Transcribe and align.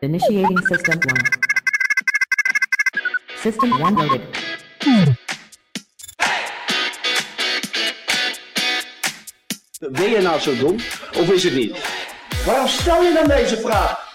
Initiating 0.00 0.58
system 0.66 0.98
1. 1.00 1.16
System 3.40 3.72
1 3.72 3.94
loaded. 3.94 4.20
Ben 9.90 10.10
je 10.10 10.20
nou 10.20 10.40
zo 10.40 10.56
dom 10.56 10.76
of 11.16 11.30
is 11.30 11.44
het 11.44 11.54
niet? 11.54 11.76
Waarom 12.46 12.68
stel 12.68 13.02
je 13.02 13.12
dan 13.12 13.36
deze 13.36 13.56
vraag? 13.56 14.06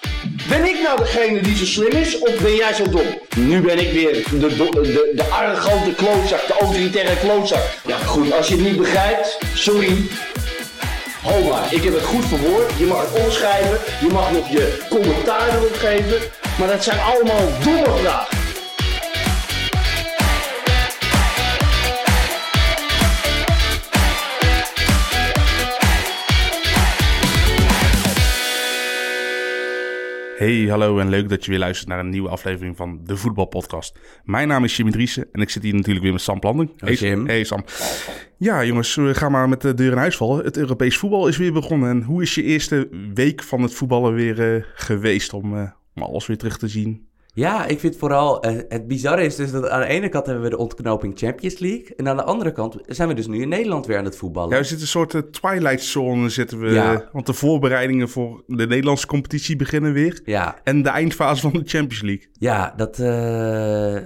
Ben 0.49 0.65
ik 0.65 0.81
nou 0.83 0.97
degene 0.97 1.41
die 1.41 1.55
zo 1.55 1.65
slim 1.65 1.91
is 1.91 2.19
of 2.19 2.41
ben 2.41 2.55
jij 2.55 2.73
zo 2.73 2.89
dom? 2.89 3.19
Nu 3.35 3.61
ben 3.61 3.79
ik 3.79 3.91
weer 3.91 4.13
de, 4.13 4.55
de, 4.55 5.11
de 5.15 5.23
arrogante 5.23 5.93
klootzak, 5.95 6.47
de 6.47 6.53
autoritaire 6.59 7.17
klootzak. 7.17 7.63
Ja 7.87 7.97
goed, 7.97 8.31
als 8.31 8.47
je 8.47 8.55
het 8.55 8.63
niet 8.63 8.77
begrijpt, 8.77 9.37
sorry. 9.53 10.07
Ho 11.23 11.43
maar, 11.49 11.73
ik 11.73 11.83
heb 11.83 11.93
het 11.93 12.03
goed 12.03 12.25
verwoord. 12.25 12.77
Je 12.77 12.85
mag 12.85 13.01
het 13.01 13.23
omschrijven, 13.23 13.79
je 13.99 14.07
mag 14.11 14.31
nog 14.31 14.49
je 14.49 14.85
commentaar 14.89 15.55
erop 15.55 15.75
geven. 15.75 16.17
Maar 16.59 16.67
dat 16.67 16.83
zijn 16.83 16.99
allemaal 16.99 17.47
domme 17.63 17.97
vragen. 18.01 18.32
Hey, 30.43 30.65
hallo 30.69 30.99
en 30.99 31.09
leuk 31.09 31.29
dat 31.29 31.45
je 31.45 31.51
weer 31.51 31.59
luistert 31.59 31.89
naar 31.89 31.99
een 31.99 32.09
nieuwe 32.09 32.29
aflevering 32.29 32.77
van 32.77 32.99
de 33.03 33.17
Voetbalpodcast. 33.17 33.99
Mijn 34.23 34.47
naam 34.47 34.63
is 34.63 34.77
Jimmy 34.77 34.91
Driessen 34.91 35.27
en 35.31 35.41
ik 35.41 35.49
zit 35.49 35.63
hier 35.63 35.73
natuurlijk 35.73 36.03
weer 36.03 36.13
met 36.13 36.21
Sam 36.21 36.39
Planding. 36.39 36.71
Hoi, 36.77 36.93
Jim. 36.93 37.27
Hey 37.27 37.43
Sam. 37.43 37.63
Ja 38.37 38.63
jongens, 38.65 38.95
we 38.95 39.13
gaan 39.13 39.31
maar 39.31 39.49
met 39.49 39.61
de 39.61 39.73
deur 39.73 39.91
in 39.91 39.97
huis 39.97 40.17
vallen. 40.17 40.45
Het 40.45 40.57
Europees 40.57 40.97
voetbal 40.97 41.27
is 41.27 41.37
weer 41.37 41.53
begonnen. 41.53 41.89
En 41.89 42.03
hoe 42.03 42.21
is 42.21 42.35
je 42.35 42.43
eerste 42.43 42.89
week 43.13 43.43
van 43.43 43.61
het 43.61 43.73
voetballen 43.73 44.13
weer 44.13 44.55
eh, 44.55 44.63
geweest 44.73 45.33
om, 45.33 45.57
eh, 45.57 45.71
om 45.95 46.01
alles 46.01 46.27
weer 46.27 46.37
terug 46.37 46.57
te 46.57 46.67
zien? 46.67 47.07
Ja, 47.35 47.65
ik 47.65 47.79
vind 47.79 47.97
vooral... 47.97 48.41
eh, 48.43 48.55
het 48.69 48.87
bizarre 48.87 49.23
is 49.25 49.35
dus 49.35 49.51
dat 49.51 49.69
aan 49.69 49.79
de 49.81 49.87
ene 49.87 50.09
kant 50.09 50.25
hebben 50.25 50.43
we 50.43 50.49
de 50.49 50.57
ontknoping 50.57 51.17
Champions 51.17 51.59
League. 51.59 51.95
En 51.95 52.07
aan 52.07 52.17
de 52.17 52.23
andere 52.23 52.51
kant 52.51 52.77
zijn 52.85 53.07
we 53.07 53.13
dus 53.13 53.27
nu 53.27 53.41
in 53.41 53.49
Nederland 53.49 53.85
weer 53.85 53.97
aan 53.97 54.05
het 54.05 54.15
voetballen. 54.17 54.49
Ja, 54.49 54.57
we 54.57 54.63
zitten 54.63 54.81
een 54.81 54.91
soort 54.91 55.13
eh, 55.13 55.21
twilight 55.21 55.81
zone 55.83 56.29
zitten 56.29 56.59
we. 56.59 56.69
Ja. 56.69 57.09
Want 57.11 57.25
de 57.25 57.33
voorbereidingen 57.33 58.09
voor 58.09 58.43
de 58.47 58.67
Nederlandse 58.67 59.07
competitie 59.07 59.55
beginnen 59.55 59.93
weer. 59.93 60.21
Ja, 60.25 60.59
En 60.63 60.81
de 60.81 60.89
eindfase 60.89 61.41
van 61.41 61.51
de 61.51 61.69
Champions 61.69 62.01
League. 62.01 62.27
ja 62.33 62.73
dat... 62.77 62.99
eh, 62.99 63.97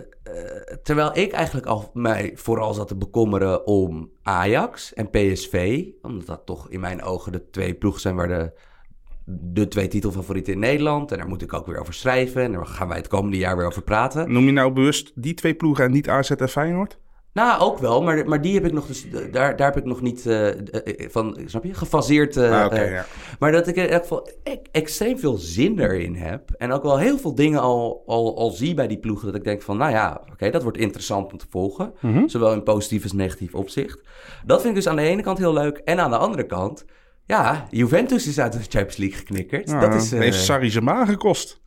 terwijl 0.84 1.18
ik 1.18 1.32
eigenlijk 1.32 1.66
al 1.66 1.90
mij 1.94 2.32
vooral 2.36 2.74
zat 2.74 2.88
te 2.88 2.96
bekommeren 2.96 3.66
om 3.68 4.12
Ajax 4.24 4.94
en 4.94 5.10
PSV. 5.10 5.86
Omdat 6.02 6.26
dat 6.28 6.42
toch 6.46 6.70
in 6.70 6.80
mijn 6.80 7.04
ogen 7.04 7.32
de 7.32 7.50
twee 7.50 7.74
ploegen 7.74 8.02
zijn 8.02 8.16
waar 8.16 8.28
de, 8.28 8.52
de 9.30 9.68
twee 9.68 9.88
titelfavorieten 9.88 10.54
in 10.54 10.60
Nederland. 10.60 11.12
En 11.12 11.18
daar 11.18 11.28
moet 11.28 11.42
ik 11.42 11.54
ook 11.54 11.66
weer 11.66 11.80
over 11.80 11.94
schrijven. 11.94 12.42
En 12.42 12.52
daar 12.52 12.66
gaan 12.66 12.88
wij 12.88 12.98
het 12.98 13.08
komende 13.08 13.38
jaar 13.38 13.58
weer 13.58 13.66
over 13.66 13.82
praten. 13.82 14.32
Noem 14.32 14.46
je 14.46 14.52
nou 14.52 14.72
bewust 14.72 15.12
die 15.16 15.34
twee 15.34 15.54
ploegen 15.54 15.86
en 15.86 15.92
niet 15.92 16.10
AZ 16.10 16.32
en 16.32 16.50
Feyenoord? 16.50 16.98
Nou, 17.34 17.62
ook 17.62 17.78
wel, 17.78 18.04
maar, 18.04 18.28
maar 18.28 18.42
die 18.42 18.54
heb 18.54 18.66
ik 18.66 18.72
nog 18.74 18.86
dus, 18.88 19.08
daar, 19.32 19.56
daar 19.56 19.68
heb 19.74 19.78
ik 19.78 19.86
nog 19.86 20.02
niet 20.02 20.26
eh, 20.26 20.48
eh, 20.50 21.10
van, 21.10 21.38
snap 21.46 21.64
je, 21.64 21.74
gefaseerd. 21.74 22.38
eh, 22.38 22.62
Ah, 22.64 22.78
ja. 22.90 23.06
Maar 23.40 23.52
dat 23.52 23.68
ik 23.68 23.76
in 23.76 23.88
elk 23.88 24.02
geval 24.02 24.30
e- 24.44 24.56
extreem 24.72 25.20
veel 25.20 25.38
zin 25.38 25.80
erin 25.80 26.16
heb. 26.16 26.52
En 26.58 26.72
ook 26.72 26.84
wel 26.84 26.98
heel 26.98 27.18
veel 27.18 27.36
dingen 27.36 27.60
al, 27.62 28.04
al, 28.06 28.38
al 28.38 28.50
zie 28.50 28.74
bij 28.74 28.88
die 28.88 29.00
ploegen. 29.00 29.26
Dat 29.26 29.36
ik 29.36 29.44
denk 29.44 29.62
van, 29.62 29.78
nou 29.78 29.92
ja, 29.92 30.22
oké, 30.32 30.50
dat 30.50 30.64
wordt 30.64 30.78
interessant 30.78 31.32
om 31.32 31.38
te 31.38 31.46
volgen. 31.50 31.94
Mhm. 32.02 32.28
Zowel 32.28 32.54
in 32.54 32.64
positief 32.64 33.04
als 33.04 33.14
negatief 33.14 33.54
opzicht. 33.56 34.02
Dat 34.46 34.58
vind 34.62 34.70
ik 34.70 34.84
dus 34.84 34.88
aan 34.90 34.96
de 34.96 35.02
ene 35.02 35.22
kant 35.22 35.38
heel 35.38 35.54
leuk. 35.54 35.78
En 35.78 36.00
aan 36.00 36.10
de 36.12 36.18
andere 36.18 36.46
kant, 36.46 36.86
ja, 37.28 37.68
Juventus 37.70 38.28
is 38.28 38.40
uit 38.40 38.54
de 38.54 38.60
Champions 38.60 38.98
League 38.98 39.18
geknikkerd. 39.18 39.70
Ja, 39.70 39.80
dat 39.80 39.94
is, 39.94 40.12
eh 40.12 40.20
heeft 40.20 40.44
Sarri 40.44 40.70
zijn 40.70 40.86
baan 40.86 41.08
gekost. 41.08 41.62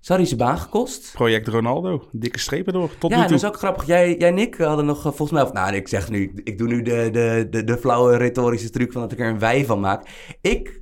zijn 0.00 0.36
baan 0.36 0.58
gekost. 0.58 1.10
Project 1.12 1.48
Ronaldo. 1.48 2.08
Dikke 2.12 2.38
strepen 2.38 2.72
door. 2.72 2.90
Tot 2.98 3.10
Ja, 3.10 3.16
nu 3.16 3.22
en 3.22 3.28
toe. 3.28 3.36
dat 3.36 3.44
is 3.44 3.50
ook 3.50 3.58
grappig. 3.58 3.86
Jij, 3.86 4.16
jij 4.16 4.28
en 4.28 4.38
ik 4.38 4.54
hadden 4.54 4.84
nog 4.86 4.96
eh, 4.96 5.02
volgens 5.02 5.30
mij... 5.30 5.42
Of, 5.42 5.52
nou, 5.52 5.74
ik 5.74 5.88
zeg 5.88 6.10
nu... 6.10 6.32
Ik, 6.44 6.58
doe 6.58 6.68
nu 6.68 6.82
de, 6.82 7.08
de, 7.12 7.46
de, 7.50 7.64
de 7.64 7.78
flauwe 7.78 8.16
retorische 8.16 8.70
truc 8.70 8.92
van 8.92 9.00
dat 9.00 9.12
ik 9.12 9.20
er 9.20 9.28
een 9.28 9.38
wij 9.38 9.64
van 9.64 9.80
maak. 9.80 10.08
Ik 10.40 10.80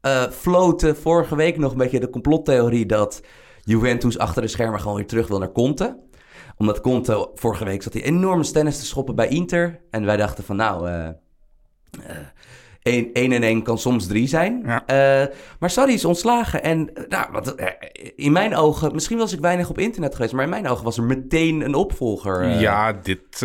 eh 0.00 0.30
floot 0.30 0.92
vorige 1.00 1.36
week 1.36 1.58
nog 1.58 1.72
een 1.72 1.78
beetje 1.78 2.00
de 2.00 2.10
complottheorie... 2.10 2.86
dat 2.86 3.22
Juventus 3.62 4.18
achter 4.18 4.42
de 4.42 4.48
schermen 4.48 4.80
gewoon 4.80 4.96
weer 4.96 5.06
terug 5.06 5.28
wil 5.28 5.38
naar 5.38 5.52
Conte. 5.52 5.98
Omdat 6.56 6.80
Conte 6.80 7.30
vorige 7.34 7.64
week 7.64 7.82
zat 7.82 7.92
hij 7.92 8.02
enorme 8.02 8.44
stennis 8.44 8.78
te 8.78 8.86
schoppen 8.86 9.14
bij 9.14 9.28
Inter. 9.28 9.80
En 9.90 10.04
wij 10.04 10.16
dachten 10.16 10.44
van 10.44 10.56
nou... 10.56 10.88
eh 10.88 11.08
1 12.88 13.32
en 13.32 13.42
1 13.42 13.62
kan 13.62 13.78
soms 13.78 14.06
3 14.06 14.26
zijn. 14.28 14.62
Ja. 14.66 14.86
Eh, 14.86 15.34
maar 15.58 15.70
Sarri 15.70 15.92
is 15.92 16.04
ontslagen. 16.04 16.62
En 16.62 16.94
eh, 16.94 17.02
nou, 17.08 17.26
wat, 17.32 17.54
eh, 17.54 17.66
in 18.16 18.32
mijn 18.32 18.56
ogen, 18.56 18.92
misschien 18.94 19.18
was 19.18 19.32
ik 19.32 19.40
weinig 19.40 19.70
op 19.70 19.78
internet 19.78 20.14
geweest, 20.14 20.32
maar 20.32 20.44
in 20.44 20.50
mijn 20.50 20.68
ogen 20.68 20.84
was 20.84 20.96
er 20.96 21.04
meteen 21.04 21.60
een 21.60 21.74
opvolger. 21.74 22.60
Ja, 22.60 22.92
dit, 22.92 23.38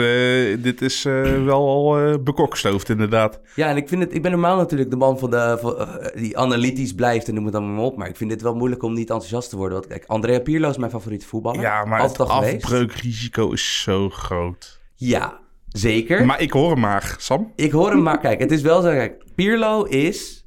dit 0.64 0.82
is 0.82 1.04
wel 1.44 1.68
al 1.68 2.20
bekokstoofd 2.20 2.90
inderdaad. 2.90 3.40
ja, 3.56 3.70
en 3.70 3.78
ik, 3.78 3.88
vind 3.88 4.02
het, 4.02 4.14
ik 4.14 4.22
ben 4.22 4.32
normaal 4.32 4.58
natuurlijk 4.58 4.90
de 4.90 4.96
man 4.96 5.20
van 5.20 5.30
de, 5.30 5.58
van, 5.62 5.88
die 6.16 6.38
analytisch 6.38 6.94
blijft 6.94 7.28
en 7.28 7.34
noem 7.34 7.46
het 7.46 7.56
allemaal 7.56 7.86
op. 7.86 7.98
Maar 7.98 8.08
ik 8.08 8.18
vind 8.18 8.32
het 8.32 8.42
wel 8.42 8.56
moeilijk 8.56 8.84
om 8.84 8.94
niet 8.94 9.10
enthousiast 9.10 9.50
te 9.50 9.58
worden. 9.58 9.78
Want 9.78 9.90
kijk, 9.90 10.04
Andrea 10.08 10.40
Pirlo 10.40 10.70
is 10.70 10.78
mijn 10.78 10.92
favoriete 10.92 11.26
voetballer. 11.26 11.62
Ja, 11.62 11.86
maar 11.86 12.00
Altijd 12.00 12.30
het 12.30 12.64
afbreukrisico 12.64 13.52
is 13.52 13.82
zo 13.82 14.10
groot. 14.10 14.82
Ja, 14.96 15.42
zeker. 15.74 16.26
Maar 16.26 16.42
ik 16.42 16.52
hoor 16.52 16.72
hem 16.72 16.80
maar, 16.80 17.16
Sam. 17.20 17.52
Ik 17.56 17.72
hoor 17.72 17.90
hem 17.90 18.02
maar. 18.04 18.20
Kijk, 18.20 18.40
het 18.40 18.52
is 18.52 18.62
wel 18.62 18.82
zo. 18.82 18.90
Kijk, 18.90 19.24
Pirlo 19.36 19.84
is. 19.84 20.46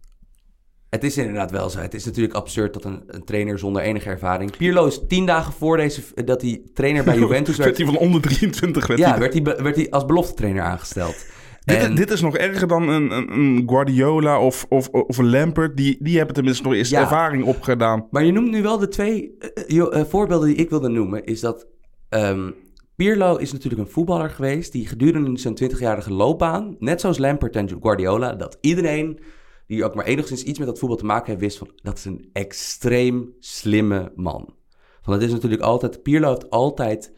Het 0.91 1.05
is 1.05 1.17
inderdaad 1.17 1.51
wel 1.51 1.71
zo. 1.71 1.79
Het 1.79 1.95
is 1.95 2.05
natuurlijk 2.05 2.35
absurd 2.35 2.73
dat 2.73 2.85
een, 2.85 3.03
een 3.07 3.25
trainer 3.25 3.59
zonder 3.59 3.83
enige 3.83 4.09
ervaring. 4.09 4.57
Pirlo 4.57 4.87
is 4.87 5.01
tien 5.09 5.27
dagen 5.27 5.53
voor 5.53 5.77
deze, 5.77 6.01
dat 6.25 6.43
hij 6.43 6.63
trainer 6.75 7.05
bij 7.05 7.19
Juventus 7.19 7.57
werd 7.57 7.77
werd. 7.77 7.77
hij 7.77 7.87
van 7.99 8.07
onder 8.07 8.21
23 8.21 8.87
werd 8.87 9.01
Ja, 9.01 9.11
hij- 9.11 9.19
werd 9.19 9.33
hij, 9.33 9.43
werd 9.63 9.77
hij 9.77 9.91
als 9.91 10.05
belofte 10.05 10.35
trainer 10.35 10.63
aangesteld. 10.63 11.17
Dit, 11.65 11.77
En- 11.77 11.95
dit 11.95 12.11
is 12.11 12.21
nog 12.21 12.37
erger 12.37 12.69
dan 12.69 12.89
een, 12.89 13.11
een, 13.11 13.63
Guardiola 13.67 14.41
of, 14.41 14.67
of, 14.69 14.89
of 14.89 15.19
een 15.19 15.31
Lampert. 15.31 15.77
Die, 15.77 15.97
die 16.01 16.17
hebben 16.17 16.35
tenminste 16.35 16.63
nog 16.63 16.73
eens 16.73 16.89
Ja. 16.89 17.01
ervaring 17.01 17.45
opgedaan. 17.45 18.07
Maar 18.11 18.25
je 18.25 18.33
noemt 18.33 18.51
nu 18.51 18.63
wel 18.63 18.79
de 18.79 18.89
twee 18.89 19.37
eh, 19.39 19.65
jo- 19.67 19.89
eh, 19.89 20.05
voorbeelden 20.05 20.49
die 20.49 20.57
ik 20.57 20.71
wilde 20.71 20.89
noemen. 20.89 21.25
Is 21.25 21.41
dat 21.41 21.67
ehm, 22.09 22.51
Pirlo 22.97 23.37
is 23.37 23.53
natuurlijk 23.53 23.83
een 23.83 23.91
voetballer 23.93 24.31
geweest 24.31 24.73
die 24.73 24.87
gedurende 24.87 25.39
zijn 25.39 25.59
20-jarige 25.65 26.13
loopbaan, 26.13 26.77
net 26.79 27.01
zoals 27.01 27.19
Lampert 27.19 27.57
en 27.57 27.79
Guardiola, 27.81 28.35
dat 28.35 28.59
iedereen 28.61 29.19
die 29.67 29.85
ook 29.85 29.95
maar 29.95 30.05
enigszins 30.05 30.43
iets 30.43 30.59
met 30.59 30.69
dat 30.69 30.79
voetbal 30.79 30.99
te 30.99 31.05
maken 31.05 31.27
heeft, 31.27 31.41
wist 31.41 31.59
van 31.59 31.71
dat 31.83 31.97
is 31.97 32.05
een 32.05 32.31
extreem 32.33 33.35
slimme 33.41 34.13
man. 34.15 34.55
Van 35.03 35.13
het 35.13 35.23
is 35.23 35.33
natuurlijk 35.33 35.63
altijd, 35.63 36.03
Pirlo 36.03 36.29
heeft 36.29 36.51
altijd 36.51 37.13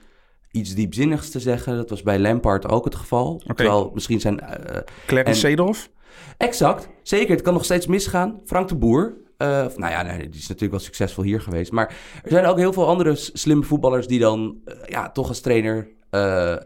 iets 0.50 0.74
diepzinnigs 0.74 1.30
te 1.30 1.40
zeggen. 1.40 1.76
Dat 1.76 1.90
was 1.90 2.02
bij 2.02 2.18
Lampard 2.18 2.68
ook 2.68 2.84
het 2.84 2.94
geval. 2.94 3.42
Terwijl 3.54 3.90
misschien 3.94 4.20
zijn 4.20 4.40
eh, 4.40 4.80
Clarence 5.06 5.30
En- 5.32 5.36
Seedorf. 5.36 5.90
Exact, 6.36 6.88
zeker. 7.02 7.30
Het 7.30 7.42
kan 7.42 7.52
nog 7.52 7.64
steeds 7.64 7.86
misgaan. 7.86 8.40
Frank 8.44 8.68
de 8.68 8.76
Boer, 8.76 9.16
eh, 9.38 9.62
of, 9.66 9.78
nou 9.78 9.92
ja, 9.92 10.02
nee, 10.02 10.16
die 10.18 10.40
is 10.40 10.48
natuurlijk 10.48 10.70
wel 10.70 10.80
succesvol 10.80 11.24
hier 11.24 11.40
geweest. 11.40 11.72
Maar 11.72 11.96
er 12.22 12.30
zijn 12.30 12.46
ook 12.46 12.56
heel 12.56 12.72
veel 12.72 12.86
andere 12.86 13.14
slimme 13.14 13.64
voetballers 13.64 14.06
die 14.06 14.18
dan, 14.18 14.60
eh, 14.64 14.74
ja, 14.86 15.10
toch 15.10 15.28
als 15.28 15.40
trainer... 15.40 15.88
eh, 16.10 16.56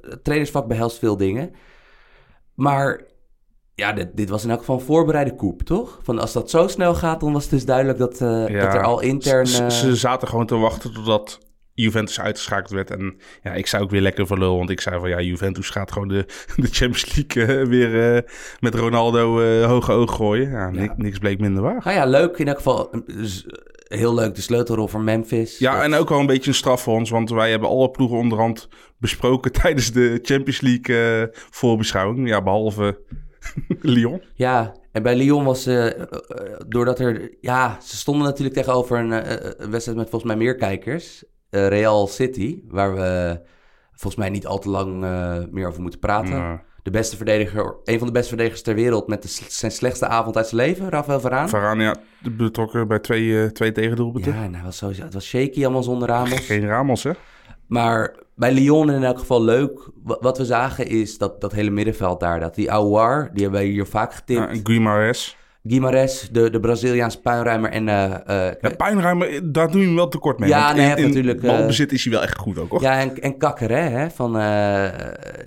het 0.00 0.24
trainersvak 0.24 0.66
behelst 0.66 0.98
veel 0.98 1.16
dingen. 1.16 1.50
Maar 2.54 3.02
ja, 3.74 3.92
dit, 3.92 4.16
dit 4.16 4.28
was 4.28 4.44
in 4.44 4.50
elk 4.50 4.58
geval 4.58 4.74
een 4.74 4.84
voorbereide 4.84 5.34
koep, 5.34 5.62
toch? 5.62 5.98
Van 6.02 6.18
als 6.18 6.32
dat 6.32 6.50
zo 6.50 6.68
snel 6.68 6.94
gaat, 6.94 7.20
dan 7.20 7.32
was 7.32 7.42
het 7.42 7.50
dus 7.50 7.64
duidelijk 7.64 7.98
dat, 7.98 8.18
Ja, 8.18 8.46
dat 8.46 8.74
er 8.74 8.82
al 8.82 9.00
intern... 9.00 9.46
Ze 9.46 9.96
zaten 9.96 10.28
gewoon 10.28 10.46
te 10.46 10.56
wachten 10.56 10.92
totdat 10.92 11.38
Juventus 11.82 12.20
uitgeschakeld 12.20 12.70
werd. 12.70 12.90
En 12.90 13.16
ja, 13.42 13.52
ik 13.54 13.66
zou 13.66 13.82
ook 13.82 13.90
weer 13.90 14.00
lekker 14.00 14.38
lul. 14.38 14.56
Want 14.56 14.70
ik 14.70 14.80
zei 14.80 14.98
van 15.00 15.08
ja, 15.08 15.20
Juventus 15.20 15.70
gaat 15.70 15.92
gewoon 15.92 16.08
de, 16.08 16.24
de 16.56 16.68
Champions 16.70 17.14
League 17.16 17.56
eh, 17.56 17.66
weer 17.68 18.14
eh, 18.16 18.22
met 18.60 18.74
Ronaldo 18.74 19.40
eh, 19.40 19.66
hoge 19.66 19.92
oog 19.92 20.14
gooien. 20.14 20.50
Ja, 20.50 20.70
ni- 20.70 20.82
Ja. 20.82 20.94
niks 20.96 21.18
bleek 21.18 21.38
minder 21.40 21.62
waar. 21.62 21.80
nou 21.84 21.96
ja, 21.96 22.04
leuk 22.06 22.38
in 22.38 22.48
elk 22.48 22.56
geval. 22.56 22.90
heel 23.88 24.14
leuk 24.14 24.34
de 24.34 24.40
sleutelrol 24.40 24.88
voor 24.88 25.00
Memphis. 25.00 25.58
Ja, 25.58 25.74
Dat- 25.74 25.82
en 25.82 25.94
ook 25.94 26.08
wel 26.08 26.18
een 26.20 26.26
beetje 26.26 26.48
een 26.50 26.56
straf 26.56 26.82
voor 26.82 26.94
ons. 26.94 27.10
Want 27.10 27.30
wij 27.30 27.50
hebben 27.50 27.68
alle 27.68 27.90
ploegen 27.90 28.16
onderhand 28.18 28.68
besproken 28.98 29.52
tijdens 29.62 29.92
de 29.92 30.18
Champions 30.22 30.60
League 30.60 31.28
voorbeschouwing. 31.50 32.28
Ja, 32.28 32.42
behalve 32.42 33.00
Lyon. 33.80 34.22
Ja, 34.34 34.76
en 34.92 35.02
bij 35.02 35.16
Lyon 35.16 35.44
was 35.44 35.66
eh, 35.66 35.86
doordat 36.68 36.98
er... 36.98 37.36
Ja, 37.40 37.78
ze 37.82 37.96
stonden 37.96 38.26
natuurlijk 38.26 38.56
tegenover 38.56 38.98
een, 38.98 39.10
een 39.62 39.70
wedstrijd 39.70 39.98
met 39.98 40.10
volgens 40.10 40.32
mij 40.32 40.36
meer 40.36 40.54
kijkers. 40.56 41.24
Eh, 41.50 41.68
Real 41.68 42.06
City, 42.06 42.60
waar 42.68 42.94
we 42.94 43.40
volgens 43.90 44.16
mij 44.22 44.30
niet 44.30 44.46
al 44.46 44.58
te 44.58 44.68
lang 44.68 45.04
eh, 45.04 45.36
meer 45.50 45.66
over 45.68 45.82
moeten 45.82 46.00
praten. 46.00 46.30
Nou, 46.30 46.58
De 46.82 46.90
beste 46.90 47.16
verdediger, 47.16 47.76
een 47.84 47.98
van 47.98 48.06
de 48.06 48.12
beste 48.12 48.28
verdedigers 48.28 48.62
ter 48.62 48.74
wereld 48.74 49.06
met 49.08 49.22
de, 49.22 49.28
zijn 49.48 49.72
slechtste 49.72 50.06
avond 50.06 50.36
uit 50.36 50.46
zijn 50.48 50.60
leven, 50.60 50.88
Rafael 50.90 51.20
Varaan. 51.20 51.48
Varane, 51.48 51.82
ja, 51.82 51.94
betrokken 52.30 52.88
bij 52.88 52.98
twee, 52.98 53.42
eh, 53.42 53.50
twee 53.50 53.72
tegendoelpunten. 53.72 54.32
Ja, 54.32 54.50
hij 54.50 54.62
was 54.64 54.76
sowieso, 54.76 55.02
het 55.02 55.14
was 55.14 55.26
shaky 55.26 55.62
allemaal 55.64 55.82
zonder 55.82 56.08
Ramos. 56.08 56.46
Geen 56.46 56.66
Ramos, 56.66 57.02
hè? 57.02 57.10
Maar 57.66 58.16
bij 58.34 58.52
Lyon 58.52 58.90
in 58.90 59.02
elk 59.04 59.18
geval 59.18 59.42
leuk. 59.42 59.88
Wa- 60.02 60.16
Wat 60.20 60.38
we 60.38 60.44
zagen 60.44 60.86
is 60.86 61.18
dat 61.18 61.40
dat 61.40 61.52
hele 61.52 61.70
middenveld 61.70 62.20
daar, 62.20 62.40
dat 62.40 62.54
die 62.54 62.70
Aouar, 62.72 63.30
die 63.32 63.42
hebben 63.42 63.60
wij 63.60 63.68
hier 63.70 63.86
vaak 63.86 64.14
getipt. 64.14 64.38
Ja, 64.40 64.48
en 64.48 64.60
Guimaraes. 64.62 65.36
Guimarães, 65.62 66.28
de, 66.32 66.50
de 66.50 66.60
Braziliaanse 66.60 67.20
puinruimer 67.20 67.70
en... 67.70 67.88
eh, 67.88 68.48
eh, 68.48 68.54
Ja, 68.60 68.70
puinruimer, 68.76 69.52
daar 69.52 69.70
doe 69.70 69.80
je 69.80 69.86
hem 69.86 69.96
wel 69.96 70.08
tekort 70.08 70.38
mee. 70.38 70.48
Ja, 70.48 70.72
nee, 70.72 70.90
in, 70.90 70.96
in 70.96 71.06
natuurlijk, 71.06 71.42
eh, 71.42 71.48
balbezit 71.48 71.92
is 71.92 72.04
hij 72.04 72.12
wel 72.12 72.22
echt 72.22 72.38
goed 72.38 72.58
ook, 72.58 72.70
hoor. 72.70 72.82
Ja, 72.82 73.00
en, 73.00 73.22
en 73.22 73.38
Kakkeré, 73.38 73.74
hè, 73.74 74.10
van, 74.10 74.38
eh, 74.38 74.88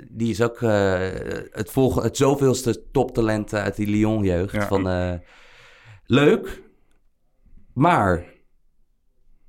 die 0.10 0.30
is 0.30 0.42
ook 0.42 0.60
het, 1.52 1.72
volgen, 1.72 2.04
het 2.04 2.18
zoveelste 2.18 2.92
toptalent 2.92 3.54
uit 3.54 3.76
die 3.76 3.88
Lyon-jeugd. 3.88 4.54
Ja. 4.54 4.68
Van, 4.68 5.20
leuk, 6.06 6.62
maar 7.74 8.26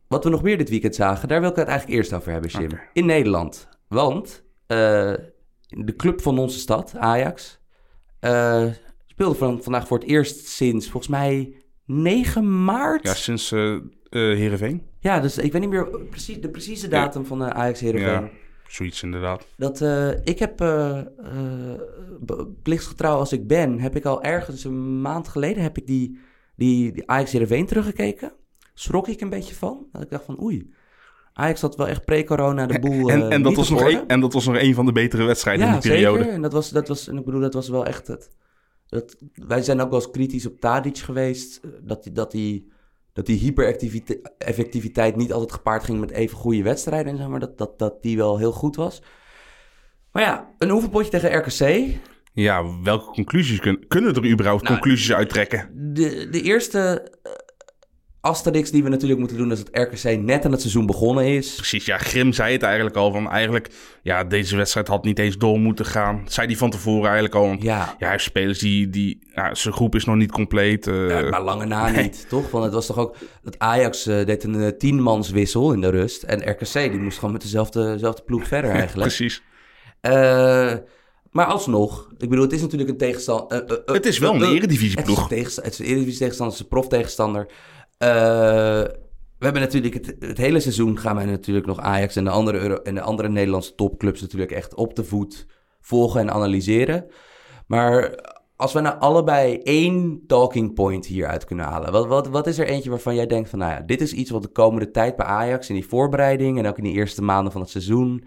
wat 0.09 0.25
we 0.25 0.31
nog 0.31 0.43
meer 0.43 0.59
dit 0.59 0.69
weekend 0.71 0.95
zagen, 0.95 1.29
daar 1.29 1.41
wil 1.41 1.51
ik 1.51 1.57
het 1.57 1.69
eigenlijk 1.69 1.99
eerst 1.99 2.13
over 2.13 2.33
hebben, 2.33 2.51
Jim. 2.51 2.71
In 2.93 3.07
Nederland. 3.07 3.69
Want 3.89 4.45
de 5.69 5.95
club 5.97 6.23
van 6.23 6.39
onze 6.39 6.59
stad, 6.59 6.95
Ajax, 6.99 7.61
speelde 9.23 9.39
van, 9.39 9.63
vandaag 9.63 9.87
voor 9.87 9.99
het 9.99 10.09
eerst 10.09 10.47
sinds 10.47 10.89
volgens 10.91 11.13
mij 11.13 11.55
9 11.87 12.65
maart. 12.65 13.03
Ja, 13.03 13.15
sinds 13.15 13.53
eh 13.53 13.73
eh, 13.75 13.81
Heerenveen. 14.11 14.83
Ja, 15.01 15.21
dus 15.21 15.39
ik 15.39 15.53
weet 15.53 15.61
niet 15.61 15.71
meer 15.71 15.89
precies, 16.11 16.41
de 16.41 16.49
precieze 16.49 16.89
datum 16.89 17.27
van 17.27 17.39
de 17.39 17.53
Ajax 17.53 17.81
Heerenveen. 17.81 18.11
Ja, 18.11 18.29
zoiets 18.69 19.03
inderdaad. 19.03 19.47
Dat 19.57 19.81
eh, 19.81 20.11
ik 20.25 20.39
heb, 20.39 20.61
eh, 20.61 20.99
eh, 20.99 21.05
b- 22.27 22.47
plichtsgetrouw 22.63 23.17
als 23.19 23.33
ik 23.33 23.47
ben, 23.47 23.81
heb 23.81 23.97
ik 23.97 24.05
al 24.05 24.23
ergens 24.23 24.65
een 24.65 25.01
maand 25.01 25.29
geleden 25.29 25.63
heb 25.63 25.79
ik 25.79 25.87
die, 25.87 26.19
die, 26.57 26.93
die 26.93 27.11
Ajax 27.11 27.33
Heerenveen 27.33 27.67
teruggekeken. 27.67 28.33
Schrok 28.75 29.09
ik 29.09 29.21
een 29.21 29.31
beetje 29.31 29.55
van. 29.55 29.87
Dat 29.93 30.03
ik 30.03 30.11
dacht 30.11 30.25
van 30.25 30.43
oei, 30.43 30.73
Ajax 31.33 31.61
had 31.61 31.77
wel 31.77 31.89
echt 31.89 32.05
pre-corona 32.05 32.67
de 32.67 32.79
boel 32.79 33.11
en, 33.11 33.23
eh, 33.23 33.33
en, 33.33 33.43
dat 33.43 33.55
was 33.55 33.71
nog 33.71 33.83
een, 33.91 34.09
en 34.09 34.21
dat 34.21 34.33
was 34.33 34.47
nog 34.47 34.57
een 34.57 34.75
van 34.75 34.87
de 34.87 34.93
betere 34.93 35.25
wedstrijden 35.25 35.67
Ja, 35.67 35.75
in 35.75 35.81
die 35.81 35.91
periode. 35.91 36.19
zeker. 36.19 36.35
En 36.35 36.43
dat 36.43 36.53
was, 36.53 36.71
dat 36.71 36.89
was, 36.89 37.09
en 37.09 37.19
ik 37.19 37.25
bedoel, 37.25 37.41
dat 37.41 37.55
was 37.55 37.69
wel 37.69 37.87
echt 37.87 38.07
het. 38.07 38.31
Dat, 38.93 39.17
wij 39.35 39.63
zijn 39.63 39.81
ook 39.81 39.91
wel 39.91 40.01
eens 40.01 40.11
kritisch 40.11 40.47
op 40.47 40.61
Tadic 40.61 40.99
geweest. 40.99 41.61
eh, 41.65 41.71
Dat 41.83 42.03
die, 42.03 42.13
dat 42.13 42.31
die, 42.31 42.73
dat 43.13 43.27
die 43.27 43.39
hypereffectiviteit 43.39 45.17
niet 45.17 45.33
altijd 45.33 45.53
gepaard 45.53 45.85
ging 45.85 46.01
met 46.01 46.11
even 46.11 46.37
goede 46.37 46.63
wedstrijden. 46.63 47.13
En 47.13 47.19
zeg 47.19 47.29
maar 47.29 47.41
dat, 47.41 47.59
dat, 47.59 47.79
dat 47.79 48.03
die 48.03 48.17
wel 48.17 48.39
heel 48.39 48.53
goed 48.53 48.77
was. 48.77 49.03
Maar 50.13 50.23
ja, 50.23 50.55
een 50.59 50.71
oefenpotje 50.71 51.11
tegen 51.11 51.39
RKC. 51.39 51.95
Ja, 52.33 52.83
welke 52.83 53.11
conclusies 53.11 53.61
kun, 53.61 53.85
kunnen 53.89 54.15
er 54.15 54.31
überhaupt 54.31 54.63
Nou, 54.63 54.75
conclusies 54.75 55.13
uittrekken? 55.13 55.71
De, 55.93 56.29
de 56.31 56.41
eerste 56.43 56.79
eh, 57.23 57.33
asterix 58.23 58.71
die 58.71 58.83
we 58.83 58.89
natuurlijk 58.89 59.19
moeten 59.21 59.37
doen... 59.37 59.53
is 59.53 59.65
dat 59.65 59.69
RKC 59.89 60.21
net 60.21 60.45
aan 60.45 60.51
het 60.51 60.61
seizoen 60.61 60.87
begonnen 60.87 61.27
is. 61.27 61.55
Precies, 61.55 61.85
ja, 61.85 61.99
Grim 61.99 62.33
zei 62.33 62.53
het 62.53 62.63
eigenlijk 62.63 62.97
al. 62.97 63.13
Van 63.13 63.31
eigenlijk, 63.31 63.69
ja, 64.03 64.25
deze 64.25 64.57
wedstrijd 64.57 64.89
had 64.89 65.05
niet 65.05 65.19
eens 65.19 65.39
door 65.39 65.59
moeten 65.61 65.85
gaan. 65.87 66.23
Zei 66.29 66.47
die 66.47 66.57
van 66.59 66.71
tevoren 66.71 67.05
eigenlijk 67.05 67.35
al. 67.35 67.47
Want, 67.47 67.63
Ja, 67.63 67.79
ja, 67.79 67.95
hij 67.99 68.11
heeft 68.11 68.25
spelers 68.25 68.59
die, 68.59 68.89
die 68.91 69.19
ja, 69.35 69.55
zijn 69.55 69.75
groep 69.75 69.95
is 69.95 70.05
nog 70.05 70.17
niet 70.17 70.33
compleet. 70.33 70.87
eh, 70.87 71.09
Ja, 71.09 71.29
maar 71.29 71.43
lange 71.43 71.65
na 71.67 71.91
nee. 71.91 72.03
niet, 72.03 72.27
toch? 72.29 72.51
Want 72.51 72.65
het 72.65 72.73
was 72.75 72.87
toch 72.87 72.99
ook... 72.99 73.17
Dat 73.43 73.59
Ajax 73.59 74.07
eh, 74.07 74.25
deed 74.27 74.45
een 74.45 74.63
eh, 74.63 74.69
tienmanswissel 74.69 75.73
in 75.73 75.81
de 75.81 75.89
rust. 75.89 76.23
En 76.23 76.51
RKC 76.51 76.73
die 76.73 76.99
moest 77.01 77.19
gewoon 77.19 77.33
met 77.33 77.43
dezelfde, 77.43 77.93
dezelfde 77.93 78.23
ploeg 78.23 78.47
verder 78.47 78.71
eigenlijk. 78.81 79.09
Precies. 79.17 79.43
Eh, 80.01 80.75
maar 81.31 81.47
alsnog, 81.47 82.09
ik 82.19 82.29
bedoel, 82.29 82.45
het 82.45 82.53
is 82.53 82.61
natuurlijk 82.61 82.91
een 82.91 82.97
tegenstander... 82.97 83.83
Het 83.87 84.07
is 84.07 84.19
wel 84.19 84.35
een 84.35 84.41
Het 84.41 84.49
is 84.51 84.57
eredivisieploeg. 84.57 85.23
een, 85.23 85.29
tegensta- 85.29 85.63
het 85.63 85.73
is 85.73 85.79
een 85.79 85.85
eredivisie 85.85 86.19
tegenstander, 86.19 86.57
het 86.57 86.65
is 86.67 86.71
een 86.73 86.79
prof 86.81 86.89
tegenstander. 86.89 87.47
We 89.39 89.45
hebben 89.49 89.63
natuurlijk 89.63 89.95
het, 90.21 90.39
hele 90.39 90.61
seizoen 90.61 90.99
gaan 90.99 91.17
wij 91.17 91.25
natuurlijk 91.25 91.67
nog 91.67 91.81
Ajax 91.81 92.17
en 92.17 92.25
de 92.25 92.31
andere, 92.31 92.83
en 92.83 92.95
de 92.95 93.01
andere 93.01 93.29
Nederlandse 93.29 93.75
topclubs 93.75 94.21
natuurlijk 94.21 94.51
echt 94.51 94.75
op 94.75 94.95
de 94.95 95.05
voet 95.05 95.47
volgen 95.81 96.21
en 96.21 96.31
analyseren. 96.31 97.07
Maar 97.67 98.15
als 98.57 98.73
we 98.73 98.81
nou 98.81 98.99
allebei 98.99 99.59
één 99.59 100.23
talking 100.27 100.75
point 100.75 101.07
hieruit 101.07 101.45
kunnen 101.45 101.65
halen, 101.65 101.93
wat, 101.93 102.07
wat, 102.07 102.29
wat 102.29 102.47
is 102.47 102.59
er 102.59 102.67
eentje 102.67 102.91
waarvan 102.91 103.15
jij 103.15 103.27
denkt 103.27 103.51
van, 103.51 103.59
nou 103.59 103.73
ja, 103.73 103.81
dit 103.81 104.01
is 104.01 104.13
iets 104.13 104.31
wat 104.31 104.43
de 104.43 104.49
komende 104.49 104.91
tijd 104.91 105.17
bij 105.17 105.27
Ajax 105.27 105.69
in 105.69 105.75
die 105.75 105.87
voorbereiding 105.87 106.59
en 106.59 106.67
ook 106.67 106.79
in 106.79 106.85
die 106.85 106.93
eerste 106.93 107.23
maanden 107.23 107.53
van 107.53 107.61
het 107.61 107.71
seizoen 107.71 108.25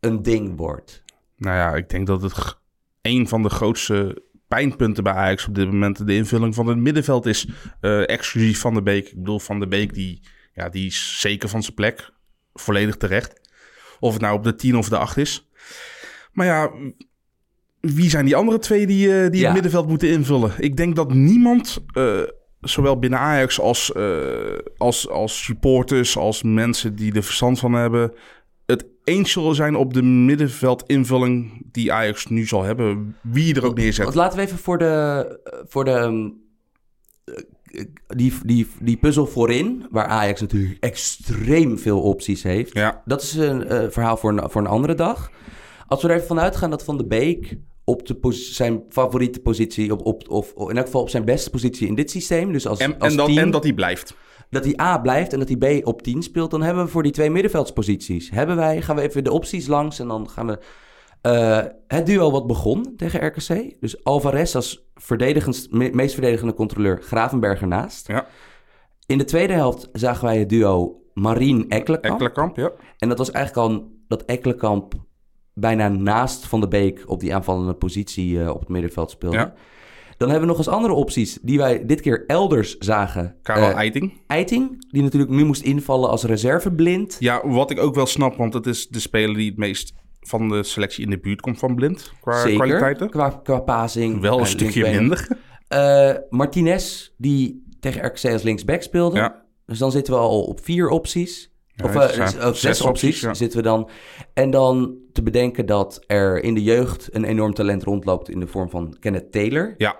een 0.00 0.22
ding 0.22 0.56
wordt? 0.56 1.02
Nou 1.36 1.56
ja, 1.56 1.74
ik 1.74 1.88
denk 1.88 2.06
dat 2.06 2.22
het 2.22 2.56
een 3.02 3.28
van 3.28 3.42
de 3.42 3.50
grootste 3.50 4.22
pijnpunten 4.54 5.04
bij 5.04 5.12
Ajax 5.12 5.46
op 5.48 5.54
dit 5.54 5.66
moment 5.66 6.06
de 6.06 6.14
invulling 6.14 6.54
van 6.54 6.66
het 6.66 6.78
middenveld 6.78 7.26
is. 7.26 7.46
eh, 7.80 8.08
exclusief 8.08 8.60
Van 8.60 8.74
de 8.74 8.82
Beek. 8.82 9.08
Ik 9.08 9.14
bedoel, 9.16 9.38
Van 9.38 9.60
de 9.60 9.66
Beek 9.68 9.94
die, 9.94 10.20
ja, 10.52 10.68
die 10.68 10.86
is 10.86 11.20
zeker 11.20 11.48
van 11.48 11.62
zijn 11.62 11.74
plek. 11.74 12.10
Volledig 12.54 12.96
terecht. 12.96 13.40
Of 14.00 14.12
het 14.12 14.22
nou 14.22 14.36
op 14.36 14.44
de 14.44 14.54
10 14.54 14.76
of 14.76 14.88
de 14.88 14.96
8 14.98 15.16
is. 15.16 15.48
Maar 16.32 16.46
ja, 16.46 16.70
wie 17.80 18.10
zijn 18.10 18.24
die 18.24 18.36
andere 18.36 18.58
twee 18.58 18.86
die, 18.86 19.22
eh, 19.22 19.30
die 19.30 19.40
Ja. 19.40 19.44
het 19.44 19.52
middenveld 19.52 19.88
moeten 19.88 20.08
invullen? 20.08 20.52
Ik 20.58 20.76
denk 20.76 20.96
dat 20.96 21.12
niemand, 21.14 21.84
eh, 21.92 22.20
zowel 22.60 22.98
binnen 22.98 23.18
Ajax 23.18 23.60
als, 23.60 23.92
als, 24.76 25.08
als 25.08 25.44
supporters, 25.44 26.16
als 26.16 26.42
mensen 26.42 26.94
die 26.94 27.14
er 27.14 27.22
verstand 27.22 27.58
van 27.58 27.72
hebben, 27.72 28.12
eens 29.04 29.32
zullen 29.32 29.54
zijn 29.54 29.76
op 29.76 29.94
de 29.94 30.02
middenveldinvulling 30.02 31.62
die 31.72 31.92
Ajax 31.92 32.26
nu 32.26 32.46
zal 32.46 32.62
hebben. 32.62 33.16
Wie 33.22 33.46
je 33.46 33.54
er 33.54 33.64
ook 33.64 33.76
neerzet. 33.76 34.04
Want 34.04 34.16
laten 34.16 34.38
we 34.38 34.44
even 34.44 34.58
voor 34.58 34.78
de, 34.78 35.40
voor 35.68 35.84
de 35.84 36.32
eh, 37.24 37.84
die, 38.06 38.32
die, 38.42 38.66
die 38.80 38.96
puzzel 38.96 39.26
voorin, 39.26 39.86
waar 39.90 40.06
Ajax 40.06 40.40
natuurlijk 40.40 40.76
extreem 40.80 41.78
veel 41.78 42.02
opties 42.02 42.42
heeft. 42.42 42.74
Ja, 42.74 43.02
Dat 43.04 43.22
is 43.22 43.34
een 43.34 43.64
eh, 43.64 43.90
verhaal 43.90 44.16
voor 44.16 44.30
een, 44.30 44.50
voor 44.50 44.60
een 44.60 44.66
andere 44.66 44.94
dag. 44.94 45.30
Als 45.86 46.02
we 46.02 46.08
er 46.08 46.14
even 46.14 46.26
vanuit 46.26 46.56
gaan 46.56 46.70
dat 46.70 46.84
Van 46.84 46.96
de 46.96 47.06
Beek 47.06 47.56
op 47.84 48.06
de 48.06 48.32
zijn 48.32 48.82
favoriete 48.88 49.40
positie, 49.40 49.92
op, 49.92 50.06
op, 50.06 50.28
of 50.28 50.52
in 50.70 50.76
elk 50.76 50.86
geval 50.86 51.00
op 51.00 51.08
zijn 51.08 51.24
beste 51.24 51.50
positie 51.50 51.86
in 51.86 51.94
dit 51.94 52.10
systeem, 52.10 52.52
dus 52.52 52.66
als, 52.66 52.78
en, 52.78 52.98
als 52.98 53.10
en, 53.10 53.16
dat, 53.16 53.26
team, 53.26 53.38
en 53.38 53.50
dat 53.50 53.62
hij 53.62 53.72
blijft. 53.72 54.16
Dat 54.54 54.64
hij 54.64 54.80
A 54.80 54.98
blijft 54.98 55.32
en 55.32 55.38
dat 55.38 55.48
hij 55.48 55.80
B 55.80 55.86
op 55.86 56.02
10 56.02 56.22
speelt, 56.22 56.50
dan 56.50 56.62
hebben 56.62 56.84
we 56.84 56.90
voor 56.90 57.02
die 57.02 57.12
twee 57.12 57.30
middenveldsposities, 57.30 58.30
hebben 58.30 58.56
wij, 58.56 58.82
gaan 58.82 58.96
we 58.96 59.02
even 59.02 59.24
de 59.24 59.32
opties 59.32 59.66
langs 59.66 59.98
en 59.98 60.08
dan 60.08 60.28
gaan 60.30 60.46
we 60.46 60.58
eh, 61.20 61.60
het 61.86 62.06
duo 62.06 62.30
wat 62.30 62.46
begon 62.46 62.92
tegen 62.96 63.26
RKC. 63.26 63.74
Dus 63.80 64.04
Alvarez 64.04 64.54
als 64.54 64.88
verdedigend, 64.94 65.66
me- 65.70 65.90
meest 65.92 66.12
verdedigende 66.14 66.54
controleur, 66.54 67.02
Gravenberg 67.02 67.60
ernaast. 67.60 68.08
Ja, 68.08 68.26
In 69.06 69.18
de 69.18 69.24
tweede 69.24 69.52
helft 69.52 69.88
zagen 69.92 70.24
wij 70.24 70.38
het 70.38 70.48
duo 70.48 71.02
Marien 71.14 71.68
Ekkelenkamp. 71.68 72.12
Ekkelenkamp, 72.20 72.56
ja. 72.56 72.70
En 72.98 73.08
dat 73.08 73.18
was 73.18 73.30
eigenlijk 73.30 73.68
al 73.68 73.90
dat 74.08 74.24
Ekkelenkamp 74.24 74.94
bijna 75.54 75.88
naast 75.88 76.46
Van 76.46 76.60
de 76.60 76.68
Beek 76.68 77.02
op 77.06 77.20
die 77.20 77.34
aanvallende 77.34 77.74
positie 77.74 78.40
eh, 78.42 78.50
op 78.50 78.60
het 78.60 78.68
middenveld 78.68 79.10
speelde. 79.10 79.36
Ja. 79.36 79.54
Dan 80.16 80.28
hebben 80.30 80.48
we 80.48 80.54
nog 80.54 80.66
eens 80.66 80.74
andere 80.74 80.94
opties 80.94 81.38
die 81.42 81.58
wij 81.58 81.86
dit 81.86 82.00
keer 82.00 82.24
elders 82.26 82.78
zagen. 82.78 83.36
Karel 83.42 83.68
Eh, 83.68 83.74
Eiting. 83.76 84.20
Eiting, 84.26 84.84
die 84.90 85.02
natuurlijk 85.02 85.32
nu 85.32 85.44
moest 85.44 85.62
invallen 85.62 86.10
als 86.10 86.24
reserveblind. 86.24 87.16
Ja, 87.18 87.48
wat 87.48 87.70
ik 87.70 87.78
ook 87.78 87.94
wel 87.94 88.06
snap, 88.06 88.36
want 88.36 88.54
het 88.54 88.66
is 88.66 88.88
de 88.88 89.00
speler 89.00 89.36
die 89.36 89.48
het 89.48 89.58
meest 89.58 89.92
van 90.20 90.48
de 90.48 90.62
selectie 90.62 91.04
in 91.04 91.10
de 91.10 91.18
buurt 91.18 91.40
komt 91.40 91.58
van 91.58 91.74
Blind. 91.74 92.12
Qua 92.20 92.40
Zeker, 92.40 92.56
kwaliteiten. 92.66 93.10
qua, 93.10 93.40
qua 93.42 93.60
passing. 93.60 94.20
Wel 94.20 94.38
een 94.40 94.46
stukje 94.46 94.90
minder. 94.90 95.28
Eh, 95.68 96.12
Martinez, 96.30 97.10
die 97.16 97.66
tegen 97.80 98.04
RKC 98.06 98.24
als 98.32 98.42
linksback 98.42 98.82
speelde. 98.82 99.16
Ja. 99.16 99.42
Dus 99.66 99.78
dan 99.78 99.90
zitten 99.92 100.12
we 100.14 100.18
al 100.20 100.42
op 100.42 100.60
vier 100.64 100.88
opties. 100.88 101.52
Ja, 101.76 101.84
of 101.84 101.94
het 101.94 102.10
eh, 102.10 102.16
dus, 102.16 102.60
zes, 102.60 102.80
opties, 102.80 102.80
opties, 102.82 103.20
ja. 103.20 103.34
zitten 103.34 103.58
we 103.58 103.64
dan. 103.64 103.88
En 104.34 104.50
dan 104.50 104.96
te 105.12 105.22
bedenken 105.22 105.66
dat 105.66 106.04
er 106.06 106.42
in 106.42 106.54
de 106.54 106.62
jeugd 106.62 107.08
een 107.12 107.24
enorm 107.24 107.54
talent 107.54 107.82
rondloopt 107.82 108.28
in 108.30 108.40
de 108.40 108.46
vorm 108.46 108.70
van 108.70 108.96
Kenneth 109.00 109.32
Taylor. 109.32 109.74
Ja, 109.78 109.96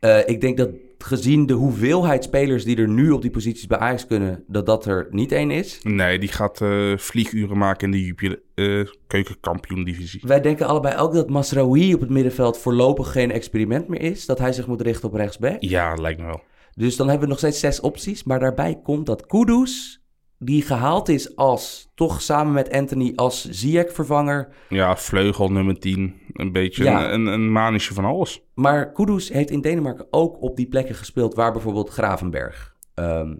Eh, 0.00 0.28
ik 0.28 0.40
denk 0.40 0.56
dat 0.56 0.70
gezien 0.98 1.46
de 1.46 1.52
hoeveelheid 1.52 2.24
spelers 2.24 2.64
die 2.64 2.76
er 2.76 2.88
nu 2.88 3.10
op 3.10 3.22
die 3.22 3.30
posities 3.30 3.66
bij 3.66 3.78
Ajax 3.78 4.06
kunnen, 4.06 4.44
dat 4.46 4.66
dat 4.66 4.86
er 4.86 5.06
niet 5.10 5.32
één 5.32 5.50
is. 5.50 5.80
nee, 5.82 6.18
die 6.18 6.28
gaat 6.28 6.60
eh, 6.60 6.96
vlieguren 6.96 7.58
maken 7.58 7.84
in 7.86 7.90
de 7.92 8.04
Jupiler, 8.04 8.40
eh, 8.54 8.84
keukenkampioen-divisie. 9.06 10.20
Wij 10.26 10.40
denken 10.40 10.66
allebei 10.66 10.96
ook 10.96 11.12
dat 11.12 11.28
Masraoui 11.28 11.94
op 11.94 12.00
het 12.00 12.10
middenveld 12.10 12.58
voorlopig 12.58 13.12
geen 13.12 13.30
experiment 13.32 13.88
meer 13.88 14.00
is. 14.00 14.26
Dat 14.26 14.38
hij 14.38 14.52
zich 14.52 14.66
moet 14.66 14.80
richten 14.80 15.08
op 15.08 15.14
rechtsback. 15.14 15.56
Ja, 15.60 15.94
lijkt 15.94 16.20
me 16.20 16.26
wel. 16.26 16.40
Dus 16.74 16.96
dan 16.96 17.06
hebben 17.08 17.24
we 17.24 17.30
nog 17.30 17.38
steeds 17.38 17.60
zes 17.60 17.80
opties. 17.80 18.24
Maar 18.24 18.38
daarbij 18.40 18.80
komt 18.82 19.06
dat 19.06 19.26
Kudus, 19.26 19.99
die 20.42 20.62
gehaald 20.62 21.08
is 21.08 21.36
als, 21.36 21.90
toch 21.94 22.22
samen 22.22 22.52
met 22.52 22.70
Anthony, 22.72 23.12
als 23.16 23.48
Ziyech-vervanger. 23.50 24.48
Ja, 24.68 24.96
vleugel 24.96 25.48
nummer 25.48 25.78
10. 25.78 26.14
Een 26.32 26.52
beetje 26.52 26.84
Ja. 26.84 27.12
een, 27.12 27.26
een, 27.26 27.80
van 27.80 28.04
alles. 28.04 28.42
Maar 28.54 28.92
Kudus 28.92 29.28
heeft 29.28 29.50
in 29.50 29.60
Denemarken 29.60 30.06
ook 30.10 30.42
op 30.42 30.56
die 30.56 30.68
plekken 30.68 30.94
gespeeld 30.94 31.34
waar 31.34 31.52
bijvoorbeeld 31.52 31.88
Gravenberg 31.88 32.74
ehm, 32.94 33.34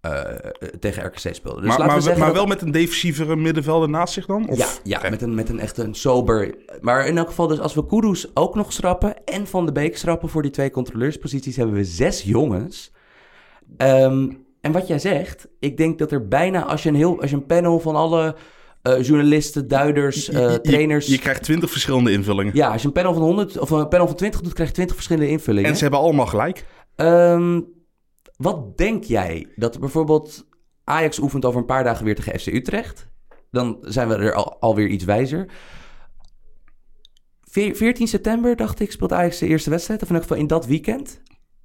eh, 0.00 0.22
tegen 0.80 1.04
RKC 1.06 1.18
speelde. 1.34 1.60
Dus 1.60 1.68
maar 1.68 1.78
laten 1.78 1.86
maar, 1.86 1.94
we 1.96 2.00
zeggen 2.02 2.20
maar 2.20 2.28
dat- 2.28 2.38
wel 2.38 2.46
met 2.46 2.62
een 2.62 2.70
defensievere 2.70 3.36
middenvelder 3.36 3.88
naast 3.88 4.14
zich 4.14 4.26
dan? 4.26 4.48
Of? 4.48 4.58
Ja, 4.58 5.00
ja 5.00 5.10
met, 5.10 5.22
een, 5.22 5.34
met 5.34 5.48
een 5.48 5.60
echt 5.60 5.78
een 5.78 5.94
sober... 5.94 6.54
Maar 6.80 7.06
in 7.06 7.18
elk 7.18 7.28
geval, 7.28 7.46
dus 7.46 7.58
als 7.60 7.74
we 7.74 7.86
Kudus 7.86 8.36
ook 8.36 8.54
nog 8.54 8.72
schrappen... 8.72 9.24
en 9.24 9.46
Van 9.46 9.66
de 9.66 9.72
Beek 9.72 9.96
schrappen 9.96 10.28
voor 10.28 10.42
die 10.42 10.50
twee 10.50 10.70
controleursposities... 10.70 11.56
hebben 11.56 11.74
we 11.74 11.84
zes 11.84 12.22
jongens. 12.22 12.92
Ehm, 13.76 14.30
en 14.62 14.72
wat 14.72 14.86
jij 14.86 14.98
zegt, 14.98 15.48
ik 15.58 15.76
denk 15.76 15.98
dat 15.98 16.12
er 16.12 16.28
bijna... 16.28 16.64
als 16.64 16.82
je 16.82 16.88
een, 16.88 16.94
heel, 16.94 17.20
als 17.20 17.30
je 17.30 17.36
een 17.36 17.46
panel 17.46 17.80
van 17.80 17.96
alle 17.96 18.36
eh, 18.82 19.02
journalisten, 19.02 19.68
duiders, 19.68 20.26
Je- 20.26 20.32
eh, 20.32 20.52
je- 20.52 20.60
trainers... 20.60 21.06
Je, 21.06 21.18
krijgt 21.18 21.42
twintig 21.42 21.70
verschillende 21.70 22.12
invullingen. 22.12 22.54
ja, 22.56 22.68
als 22.72 22.80
je 22.80 22.86
een 22.86 22.92
panel 22.94 23.12
van 23.14 23.22
100 23.22 23.58
of 23.58 23.70
een 23.70 23.88
panel 23.88 24.06
van 24.06 24.16
20 24.16 24.40
doet... 24.40 24.52
krijg 24.52 24.68
je 24.68 24.74
20 24.74 24.94
verschillende 24.96 25.30
invullingen. 25.30 25.70
En 25.70 25.76
ze 25.76 25.82
hebben 25.82 26.00
allemaal 26.00 26.26
gelijk. 26.26 26.66
Ehm, 26.96 27.60
wat 28.36 28.76
denk 28.78 29.04
jij 29.04 29.46
dat 29.56 29.80
bijvoorbeeld 29.80 30.46
Ajax 30.84 31.18
oefent 31.18 31.44
over 31.44 31.60
een 31.60 31.66
paar 31.66 31.84
dagen 31.84 32.04
weer 32.04 32.14
tegen 32.14 32.40
FC 32.40 32.46
Utrecht? 32.46 33.06
Dan 33.50 33.78
zijn 33.80 34.08
we 34.08 34.14
er 34.14 34.34
al, 34.34 34.56
alweer 34.60 34.86
iets 34.88 35.04
wijzer. 35.04 35.46
Veer- 37.50 37.76
14 37.76 38.06
september, 38.08 38.56
dacht 38.56 38.80
ik, 38.80 38.92
speelt 38.92 39.12
Ajax 39.12 39.38
de 39.38 39.46
eerste 39.46 39.70
wedstrijd. 39.70 40.02
Of 40.02 40.08
in 40.08 40.14
elk 40.14 40.22
geval 40.24 40.38
in 40.40 40.46
dat 40.46 40.66
weekend. 40.66 41.21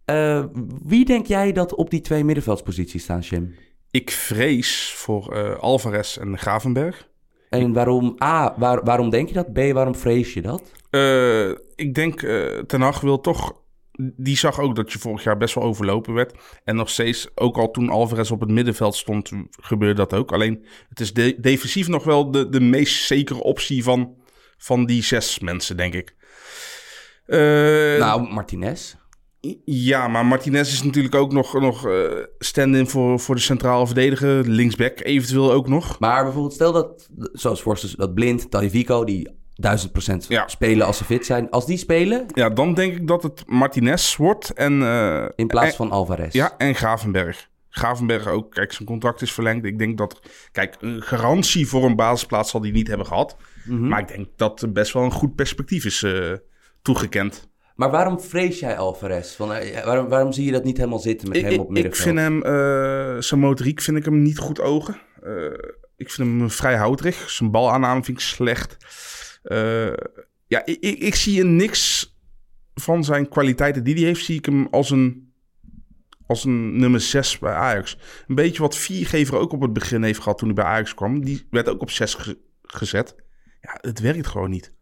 Eh, 0.07 0.43
wie 0.85 1.05
denk 1.05 1.25
jij 1.25 1.51
dat 1.51 1.75
op 1.75 1.89
die 1.89 2.01
twee 2.01 2.23
middenveldsposities 2.23 3.03
staan, 3.03 3.19
Jim? 3.19 3.55
Ik 3.91 4.11
vrees 4.11 4.93
voor 4.95 5.33
eh, 5.35 5.59
Alvarez 5.59 6.17
en 6.17 6.37
Gravenberg. 6.37 7.07
En 7.49 7.73
waarom, 7.73 8.15
A, 8.23 8.53
waar- 8.57 8.83
waarom 8.83 9.09
denk 9.09 9.27
je 9.27 9.33
dat? 9.33 9.53
B, 9.53 9.57
waarom 9.73 9.95
vrees 9.95 10.33
je 10.33 10.41
dat? 10.41 10.71
Eh, 10.89 11.49
ik 11.75 11.93
denk, 11.93 12.19
Ten 12.67 12.81
Hag 12.81 13.01
wil 13.01 13.21
toch... 13.21 13.53
Die 13.99 14.37
zag 14.37 14.59
ook 14.59 14.75
dat 14.75 14.91
je 14.91 14.99
vorig 14.99 15.23
jaar 15.23 15.37
best 15.37 15.55
wel 15.55 15.63
overlopen 15.63 16.13
werd. 16.13 16.33
En 16.63 16.75
nog 16.75 16.89
steeds, 16.89 17.27
ook 17.35 17.57
al 17.57 17.71
toen 17.71 17.89
Alvarez 17.89 18.31
op 18.31 18.39
het 18.39 18.49
middenveld 18.49 18.95
stond, 18.95 19.31
gebeurde 19.61 19.93
dat 19.93 20.13
ook. 20.13 20.31
Alleen, 20.31 20.65
het 20.89 20.99
is 20.99 21.13
de- 21.13 21.35
defensief 21.39 21.87
nog 21.87 22.03
wel 22.03 22.31
de, 22.31 22.49
de 22.49 22.59
meest 22.61 23.05
zekere 23.05 23.43
optie 23.43 23.83
van, 23.83 24.15
van 24.57 24.85
die 24.85 25.03
zes 25.03 25.39
mensen, 25.39 25.77
denk 25.77 25.93
ik. 25.93 26.15
Nou, 27.99 28.33
Martinez. 28.33 28.95
Ja, 29.65 30.08
maar 30.08 30.25
Martinez 30.25 30.72
is 30.74 30.84
natuurlijk 30.84 31.15
ook 31.15 31.32
nog, 31.32 31.53
nog 31.60 31.88
eh, 31.88 32.03
stand-in 32.39 32.88
voor, 32.88 33.20
voor 33.20 33.36
de 33.36 33.41
centrale 33.41 33.86
verdediger. 33.86 34.48
Linksback 34.50 35.00
eventueel 35.03 35.51
ook 35.51 35.67
nog. 35.67 36.00
Maar 36.00 36.24
bijvoorbeeld, 36.24 36.53
stel 36.53 36.72
dat, 36.72 37.10
zoals 37.34 37.62
voor 37.62 37.79
dat 37.96 38.13
Blind, 38.13 38.51
Tagliafico, 38.51 39.03
die 39.03 39.29
1000% 39.29 40.27
Ja. 40.27 40.48
spelen 40.48 40.86
als 40.86 40.98
ze 40.98 41.03
fit 41.03 41.25
zijn. 41.25 41.50
Als 41.50 41.65
die 41.65 41.77
spelen, 41.77 42.25
Ja, 42.34 42.50
dan 42.50 42.74
denk 42.74 42.94
ik 42.94 43.08
dat 43.08 43.24
het 43.24 43.44
Martinez 43.48 44.15
wordt 44.15 44.53
en... 44.53 44.82
eh, 44.82 45.25
in 45.36 45.48
plaats 45.48 45.70
en- 45.70 45.75
van 45.75 45.91
Alvarez. 45.91 46.34
Ja, 46.34 46.53
en 46.58 46.75
Gravenberg. 46.75 47.50
Gravenberg 47.70 48.27
ook. 48.27 48.51
Kijk, 48.51 48.72
zijn 48.74 48.88
contract 48.88 49.22
is 49.22 49.32
verlengd. 49.32 49.65
Ik 49.65 49.77
denk 49.79 49.98
dat... 49.98 50.20
Kijk, 50.51 50.75
een 50.79 51.01
garantie 51.01 51.67
voor 51.67 51.84
een 51.86 51.96
basisplaats 51.96 52.50
zal 52.51 52.62
hij 52.62 52.72
niet 52.72 52.88
hebben 52.88 53.08
gehad. 53.08 53.36
Mhm. 53.65 53.88
Maar 53.88 54.00
ik 54.00 54.08
denk 54.08 54.27
dat 54.36 54.62
er 54.62 54.72
best 54.72 54.94
wel 54.94 55.03
een 55.03 55.12
goed 55.12 55.36
perspectief 55.36 55.86
is 55.86 56.03
eh, 56.03 56.32
toegekend. 56.82 57.50
Maar 57.77 57.91
waarom 57.91 58.19
vrees 58.22 58.60
jij 58.60 58.77
Alvarez? 58.77 59.36
Van, 59.36 59.53
eh, 59.53 59.86
waarom, 59.86 60.07
waarom 60.10 60.31
zie 60.31 60.46
je 60.46 60.51
dat 60.51 60.63
niet 60.63 60.77
helemaal 60.77 61.00
zitten 61.00 61.27
met 61.27 61.38
Ik, 61.38 61.43
hem 61.43 61.53
ik, 61.53 61.60
op 61.60 61.65
ik 61.65 61.72
middenveld? 61.72 62.03
vind 62.03 62.17
hem... 62.17 62.43
eh, 62.43 63.22
zijn 63.22 63.39
motoriek 63.39 63.81
vind 63.81 63.98
ik 63.98 64.05
hem 64.05 64.22
niet 64.22 64.38
goed 64.38 64.60
ogen. 64.62 65.01
Eh, 65.24 65.34
ik 65.98 66.12
vind 66.12 66.27
hem 66.27 66.50
vrij 66.50 66.75
houterig. 66.75 67.29
Zijn 67.29 67.51
balaanname 67.51 68.03
vind 68.03 68.17
ik 68.17 68.24
slecht. 68.24 68.77
Ja, 70.48 70.65
ik, 70.65 70.77
ik, 70.79 71.00
ik 71.00 71.15
zie 71.15 71.39
in 71.39 71.55
niks 71.55 72.15
van 72.74 73.03
zijn 73.03 73.29
kwaliteiten 73.29 73.84
die 73.84 73.93
hij 73.96 74.03
heeft... 74.03 74.25
zie 74.25 74.38
ik 74.38 74.46
hem 74.46 74.67
als 74.72 74.89
een, 74.89 75.34
als 76.27 76.43
een 76.43 76.79
nummer 76.79 77.00
6 77.01 77.39
bij 77.39 77.53
Ajax. 77.53 77.98
Een 78.27 78.36
beetje 78.36 78.62
wat 78.62 78.75
Viergever 78.77 79.38
ook 79.38 79.51
op 79.51 79.62
het 79.62 79.74
begin 79.74 80.03
heeft 80.03 80.19
gehad 80.22 80.38
toen 80.38 80.48
hij 80.48 80.55
bij 80.63 80.65
Ajax 80.65 80.93
kwam. 80.93 81.24
Die 81.25 81.48
werd 81.50 81.69
ook 81.69 81.81
op 81.81 81.91
6 81.91 82.13
ge- 82.13 82.38
gezet. 82.62 83.15
Ja, 83.62 83.77
het 83.81 84.00
werkt 84.00 84.27
gewoon 84.27 84.50
niet. 84.50 84.74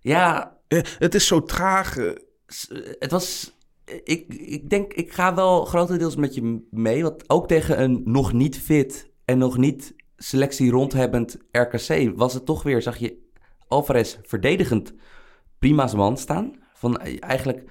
Ja, 0.00 0.56
het 0.98 1.14
is 1.14 1.26
zo 1.26 1.42
traag. 1.42 1.96
eh, 1.96 2.10
s- 2.46 2.70
het 2.98 3.10
was... 3.10 3.56
Ik, 4.04 4.34
ik 4.34 4.70
denk, 4.70 4.92
ik 4.92 5.12
ga 5.12 5.34
wel 5.34 5.64
grotendeels 5.64 6.16
met 6.16 6.34
je 6.34 6.66
mee. 6.70 7.02
Want 7.02 7.30
ook 7.30 7.48
tegen 7.48 7.82
een 7.82 8.02
nog 8.04 8.32
niet 8.32 8.58
fit 8.58 9.10
en 9.24 9.38
nog 9.38 9.56
niet 9.56 9.94
selectie 10.16 10.70
rondhebbend 10.70 11.36
RKC... 11.50 12.12
was 12.16 12.34
het 12.34 12.44
toch 12.46 12.62
weer, 12.62 12.82
zag 12.82 12.96
je 12.96 13.20
Alvarez 13.68 14.16
verdedigend 14.22 14.94
prima 15.58 15.86
zijn 15.86 16.00
man 16.00 16.16
staan. 16.16 16.52
Van 16.74 16.96
eh, 16.98 17.16
eigenlijk 17.20 17.64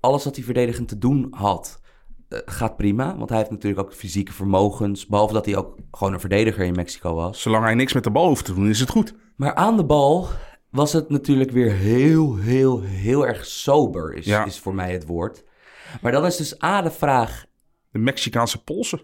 alles 0.00 0.24
wat 0.24 0.36
hij 0.36 0.44
verdedigend 0.44 0.88
te 0.88 0.98
doen 0.98 1.26
had... 1.30 1.80
eh, 2.28 2.38
gaat 2.44 2.76
prima, 2.76 3.16
want 3.16 3.28
hij 3.28 3.38
heeft 3.38 3.50
natuurlijk 3.50 3.82
ook 3.82 3.94
fysieke 3.94 4.32
vermogens. 4.32 5.06
Behalve 5.06 5.32
dat 5.34 5.44
hij 5.46 5.56
ook 5.56 5.76
gewoon 5.90 6.12
een 6.12 6.20
verdediger 6.20 6.64
in 6.64 6.74
Mexico 6.74 7.14
was. 7.14 7.42
zolang 7.42 7.64
hij 7.64 7.74
niks 7.74 7.92
met 7.92 8.04
de 8.04 8.10
bal 8.10 8.26
hoeft 8.28 8.44
te 8.44 8.54
doen, 8.54 8.68
is 8.68 8.80
het 8.80 8.90
goed. 8.90 9.14
Maar 9.36 9.54
aan 9.54 9.76
de 9.76 9.84
bal 9.84 10.28
was 10.76 10.92
het 10.92 11.08
natuurlijk 11.10 11.50
weer 11.50 11.72
heel, 11.72 12.36
heel, 12.36 12.82
heel 12.82 13.26
erg 13.26 13.46
sober, 13.46 14.14
is, 14.14 14.24
Ja. 14.24 14.44
is 14.44 14.58
voor 14.58 14.74
mij 14.74 14.92
het 14.92 15.06
woord. 15.06 15.44
Maar 16.02 16.12
dan 16.12 16.26
is 16.26 16.36
dus 16.36 16.62
A 16.62 16.82
de 16.82 16.90
vraag, 16.90 17.44
De 17.90 17.98
Mexicaanse 17.98 18.62
polsen. 18.64 19.00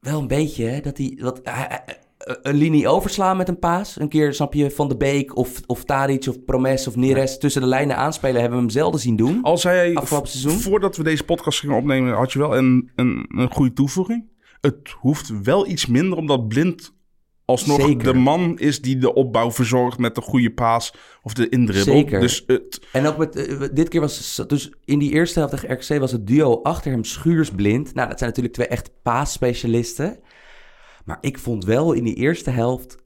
wel 0.00 0.20
een 0.20 0.26
beetje, 0.28 0.64
hè, 0.64 0.80
dat 0.80 0.96
hij 0.98 1.18
wat, 1.20 1.40
hij- 1.42 1.66
hij- 1.84 1.98
een 2.42 2.54
linie 2.54 2.88
overslaan 2.88 3.36
met 3.36 3.48
een 3.48 3.58
paas. 3.58 4.00
Een 4.00 4.08
keer, 4.08 4.34
snap 4.34 4.54
je, 4.54 4.70
Van 4.70 4.88
de 4.88 4.96
Beek 4.96 5.36
of, 5.36 5.60
of 5.66 5.84
Tadic 5.84 6.26
of 6.28 6.44
Promes 6.44 6.86
of 6.86 6.96
Neres 6.96 7.38
tussen 7.38 7.60
de 7.62 7.68
lijnen 7.68 7.96
aanspelen... 7.96 8.40
hebben 8.40 8.58
we 8.58 8.64
hem 8.64 8.72
zelden 8.72 9.00
zien 9.00 9.16
doen. 9.16 9.42
Als 9.42 9.62
hij, 9.62 9.94
Afgelopen 9.94 10.28
seizoen? 10.30 10.60
voordat 10.60 10.96
we 10.96 11.02
deze 11.02 11.24
podcast 11.24 11.60
gingen 11.60 11.76
opnemen, 11.76 12.12
had 12.14 12.32
je 12.32 12.38
wel 12.38 12.56
een, 12.56 12.90
een, 12.96 13.24
een 13.28 13.50
goede 13.52 13.72
toevoeging. 13.72 14.28
Het 14.60 14.94
hoeft 15.00 15.42
wel 15.42 15.66
iets 15.68 15.86
minder, 15.86 16.18
omdat 16.18 16.48
Blind 16.48 16.94
alsnog 17.44 17.80
Zeker. 17.80 18.12
de 18.12 18.18
man 18.18 18.58
is 18.58 18.80
die 18.80 18.98
de 18.98 19.14
opbouw 19.14 19.50
verzorgt 19.50 19.98
met 19.98 20.14
de 20.14 20.20
goede 20.20 20.50
paas 20.50 20.94
of 21.22 21.34
de 21.34 21.48
indribbel. 21.48 21.94
Zeker. 21.94 22.20
Dus 22.20 22.42
het, 22.46 22.80
En 22.92 23.06
ook 23.06 23.16
met, 23.16 23.36
eh, 23.36 23.68
dit 23.72 23.88
keer 23.88 24.00
was 24.00 24.42
dus 24.46 24.72
in 24.84 24.98
die 24.98 25.12
eerste 25.12 25.38
helft 25.38 25.54
tegen 25.54 25.74
RKC 25.74 26.00
was 26.00 26.12
het 26.12 26.26
duo 26.26 26.62
achter 26.62 26.90
hem 26.90 27.04
Schuurs 27.04 27.50
blind. 27.50 27.94
Nou, 27.94 28.08
dat 28.08 28.18
zijn 28.18 28.30
natuurlijk 28.30 28.54
twee 28.54 28.68
echt 28.68 28.90
paasspecialisten. 29.02 30.18
Maar 31.04 31.18
ik 31.20 31.38
vond 31.38 31.64
wel 31.64 31.92
in 31.92 32.04
die 32.04 32.14
eerste 32.14 32.50
helft 32.50 33.01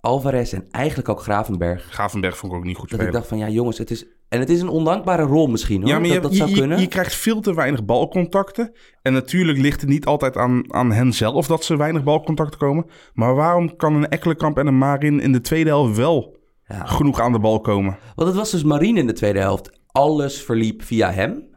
Alvarez 0.00 0.52
en 0.52 0.64
eigenlijk 0.70 1.08
ook 1.08 1.20
Gravenberg. 1.22 1.94
Gavenberg 1.94 2.36
vond 2.36 2.52
ik 2.52 2.58
ook 2.58 2.64
niet 2.64 2.76
goed 2.76 2.90
Dat 2.90 3.00
ik 3.00 3.06
spelen. 3.06 3.20
dacht 3.20 3.28
van 3.28 3.38
ja 3.38 3.48
jongens, 3.48 3.78
het 3.78 3.90
is... 3.90 4.06
En 4.28 4.40
het 4.40 4.50
is 4.50 4.60
een 4.60 4.68
ondankbare 4.68 5.22
rol 5.22 5.46
misschien 5.46 5.80
hoor, 5.80 5.90
Ja, 5.90 5.98
maar 5.98 6.06
je, 6.06 6.12
dat, 6.12 6.22
dat 6.22 6.32
je, 6.32 6.36
zou 6.38 6.50
je- 6.50 6.56
kunnen. 6.56 6.80
je 6.80 6.86
krijgt 6.86 7.14
veel 7.14 7.40
te 7.40 7.54
weinig 7.54 7.84
balcontacten. 7.84 8.72
En 9.02 9.12
natuurlijk 9.12 9.58
ligt 9.58 9.80
het 9.80 9.90
niet 9.90 10.06
altijd 10.06 10.36
aan, 10.36 10.74
aan 10.74 10.92
hen 10.92 11.12
zelf 11.12 11.46
dat 11.46 11.64
ze 11.64 11.76
weinig 11.76 12.02
balcontacten 12.04 12.58
komen. 12.58 12.86
Maar 13.14 13.34
waarom 13.34 13.76
kan 13.76 13.94
een 13.94 14.08
Ekkelenkamp 14.08 14.58
en 14.58 14.66
een 14.66 14.78
Marin 14.78 15.20
in 15.20 15.32
de 15.32 15.40
tweede 15.40 15.70
helft 15.70 15.96
wel 15.96 16.36
Ja. 16.64 16.84
genoeg 16.86 17.20
aan 17.20 17.32
de 17.32 17.38
bal 17.38 17.60
komen? 17.60 17.98
Want 18.14 18.28
het 18.28 18.36
was 18.38 18.50
dus 18.50 18.62
Marine 18.64 18.98
in 18.98 19.06
de 19.06 19.12
tweede 19.12 19.38
helft. 19.38 19.80
Alles 19.86 20.42
verliep 20.42 20.82
via 20.82 21.10
hem. 21.12 21.48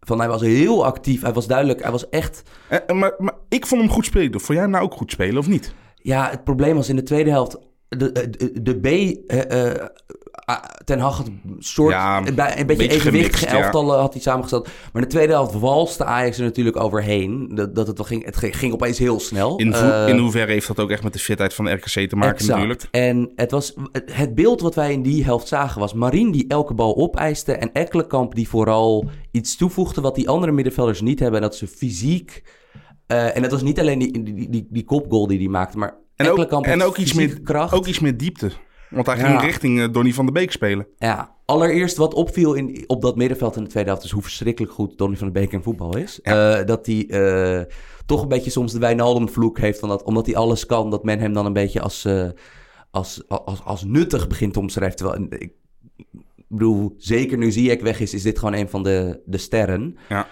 Van 0.00 0.18
hij 0.18 0.28
was 0.28 0.40
heel 0.40 0.84
actief, 0.84 1.22
hij 1.22 1.32
was 1.32 1.46
duidelijk, 1.46 1.82
hij 1.82 1.90
was 1.90 2.08
echt... 2.08 2.42
Eh, 2.68 2.78
eh, 2.86 2.96
maar, 2.96 3.14
maar 3.18 3.34
ik 3.48 3.66
vond 3.66 3.80
hem 3.80 3.90
goed 3.90 4.04
spelen. 4.04 4.30
Vond 4.30 4.46
jij 4.46 4.60
hem 4.60 4.70
nou 4.70 4.84
ook 4.84 4.94
goed 4.94 5.10
spelen 5.10 5.38
of 5.38 5.48
niet? 5.48 5.74
Ja, 5.94 6.30
het 6.30 6.44
probleem 6.44 6.74
was 6.74 6.88
in 6.88 6.96
de 6.96 7.02
tweede 7.02 7.30
helft. 7.30 7.58
De, 7.96 8.12
de, 8.30 8.62
de 8.62 8.74
B. 8.80 8.86
eh, 8.86 9.70
eh, 9.70 9.86
ah, 10.32 10.62
Ten 10.84 10.98
Hag 10.98 11.16
had 11.16 11.26
een 11.26 11.56
soort. 11.58 11.92
Ja, 11.92 12.18
een, 12.18 12.34
beetje 12.34 12.64
beetje 12.66 12.88
evenwichtige 12.88 13.44
ja. 13.56 13.62
elftallen 13.62 13.98
had 13.98 14.12
hij 14.12 14.22
samengesteld. 14.22 14.64
Maar 14.64 15.02
in 15.02 15.08
de 15.08 15.14
tweede 15.14 15.32
helft 15.32 15.54
walste 15.54 16.04
Ajax 16.04 16.38
er 16.38 16.44
natuurlijk 16.44 16.76
overheen. 16.76 17.50
Dat, 17.54 17.74
dat 17.74 17.86
het, 17.86 17.96
wel 17.96 18.06
ging, 18.06 18.24
het 18.24 18.36
ging, 18.36 18.72
opeens 18.72 18.98
heel 18.98 19.20
snel. 19.20 19.56
In, 19.56 19.72
Eh, 19.72 20.18
hoeverre 20.18 20.52
heeft 20.52 20.66
dat 20.66 20.78
ook 20.80 20.90
echt 20.90 21.02
met 21.02 21.12
de 21.12 21.18
fitheid 21.18 21.54
van 21.54 21.64
de 21.64 21.70
RKC 21.70 22.08
te 22.08 22.16
maken 22.16 22.34
exact. 22.34 22.48
natuurlijk? 22.48 22.88
En 22.90 23.32
het, 23.36 23.50
was, 23.50 23.74
het- 23.92 24.14
het 24.16 24.34
beeld 24.34 24.60
wat 24.60 24.74
wij 24.74 24.92
in 24.92 25.02
die 25.02 25.24
helft 25.24 25.48
zagen 25.48 25.80
was 25.80 25.94
Marien 25.94 26.30
die 26.30 26.44
elke 26.48 26.74
bal 26.74 26.96
opeiste. 26.96 27.52
En 27.52 27.72
Ekkelenkamp 27.72 28.34
die 28.34 28.48
vooral 28.48 29.08
iets 29.30 29.56
toevoegde 29.56 30.00
wat 30.00 30.14
die 30.14 30.28
andere 30.28 30.52
middenvelders 30.52 31.00
niet 31.00 31.18
hebben. 31.20 31.40
En 31.40 31.46
dat 31.48 31.56
ze 31.56 31.66
fysiek. 31.66 32.42
eh, 33.06 33.36
en 33.36 33.42
dat 33.42 33.50
was 33.50 33.62
niet 33.62 33.80
alleen 33.80 33.98
die, 33.98 34.22
die, 34.22 34.48
die, 34.50 34.66
die 34.70 34.84
kopgoal 34.84 35.26
die 35.26 35.38
hij 35.38 35.48
maakte, 35.48 35.78
maar 35.78 35.94
En 36.20 36.30
ook, 36.30 36.66
en 36.66 36.82
ook, 36.82 36.96
iets 36.96 37.12
meer, 37.12 37.40
kracht. 37.40 37.72
ook 37.74 37.86
iets 37.86 37.98
meer 37.98 38.16
diepte. 38.16 38.50
Want 38.90 39.06
hij 39.06 39.16
Ja. 39.16 39.26
ging 39.26 39.40
richting 39.40 39.80
eh, 39.80 39.92
Donny 39.92 40.12
van 40.12 40.24
der 40.24 40.34
Beek 40.34 40.52
spelen. 40.52 40.86
Ja, 40.98 41.36
allereerst 41.44 41.96
wat 41.96 42.14
opviel 42.14 42.54
in, 42.54 42.84
op 42.86 43.02
dat 43.02 43.16
middenveld 43.16 43.56
in 43.56 43.62
de 43.64 43.68
tweede 43.68 43.88
helft... 43.90 44.04
is 44.04 44.10
hoe 44.10 44.22
verschrikkelijk 44.22 44.72
goed 44.72 44.98
Donny 44.98 45.16
van 45.16 45.26
de 45.26 45.32
Beek 45.32 45.52
in 45.52 45.62
voetbal 45.62 45.96
is. 45.96 46.20
Eh, 46.20 46.64
dat 46.64 46.86
hij 46.86 47.06
eh, 47.08 47.64
toch 48.06 48.22
een 48.22 48.28
beetje 48.28 48.50
soms 48.50 48.72
de 48.72 48.78
Wijnaldum-vloek 48.78 49.58
heeft... 49.58 49.78
Van 49.78 49.88
dat, 49.88 50.02
omdat 50.02 50.26
hij 50.26 50.36
alles 50.36 50.66
kan, 50.66 50.90
dat 50.90 51.04
men 51.04 51.18
hem 51.18 51.32
dan 51.32 51.46
een 51.46 51.52
beetje 51.52 51.80
als, 51.80 52.08
als, 52.90 53.22
als, 53.28 53.64
als 53.64 53.84
nuttig 53.84 54.28
begint 54.28 54.52
te 54.52 54.60
omschrijven. 54.60 54.96
Terwijl, 54.96 55.26
ik 55.28 55.52
bedoel, 56.48 56.94
zeker 56.96 57.38
nu 57.38 57.50
Ziyech 57.50 57.80
weg 57.80 58.00
is... 58.00 58.14
is 58.14 58.22
dit 58.22 58.38
gewoon 58.38 58.54
een 58.54 58.68
van 58.68 58.82
de, 58.82 59.20
de 59.24 59.38
sterren. 59.38 59.96
Ja. 60.08 60.26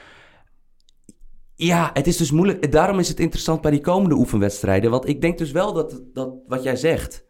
Ja, 1.61 1.91
het 1.93 2.07
is 2.07 2.17
dus 2.17 2.31
moeilijk. 2.31 2.73
Daarom 2.73 2.99
is 2.99 3.09
het 3.09 3.21
interessant 3.21 3.61
bij 3.61 3.71
die 3.71 3.81
komende 3.81 4.15
oefenwedstrijden. 4.15 4.91
Want 4.91 5.09
ik 5.09 5.21
denk 5.21 5.39
dus 5.39 5.51
wel 5.51 5.73
dat, 5.73 6.01
dat 6.13 6.31
wat 6.47 6.63
jij 6.63 6.77
zegt... 6.77 7.25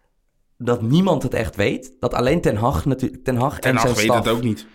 dat 0.58 0.82
niemand 0.82 1.22
het 1.22 1.34
echt 1.34 1.56
weet. 1.56 1.96
Dat 2.00 2.14
alleen 2.14 2.40
Ten 2.40 2.56
Hag, 2.56 2.84
natuurlijk, 2.84 3.24
Ten 3.24 3.36
Hag 3.36 3.58
En 3.58 3.70
en 3.70 3.76
Hag 3.76 3.84
weet 3.94 4.04
staf... 4.04 4.16
het 4.24 4.28
ook 4.28 4.42
niet. 4.42 4.66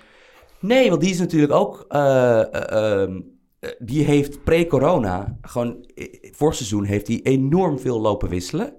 Nee, 0.59 0.89
want 0.89 1.01
die 1.01 1.09
is 1.09 1.19
natuurlijk 1.19 1.53
ook. 1.53 1.85
eh, 1.89 2.39
eh, 2.41 3.01
ehm, 3.01 3.21
eh, 3.59 3.69
die 3.79 4.03
heeft 4.03 4.43
pre-corona, 4.43 5.37
gewoon 5.41 5.85
eh, 5.95 6.07
vorig 6.31 6.55
seizoen, 6.55 6.83
heeft 6.83 7.07
hij 7.07 7.19
enorm 7.23 7.79
veel 7.79 8.01
lopen 8.01 8.29
wisselen. 8.29 8.73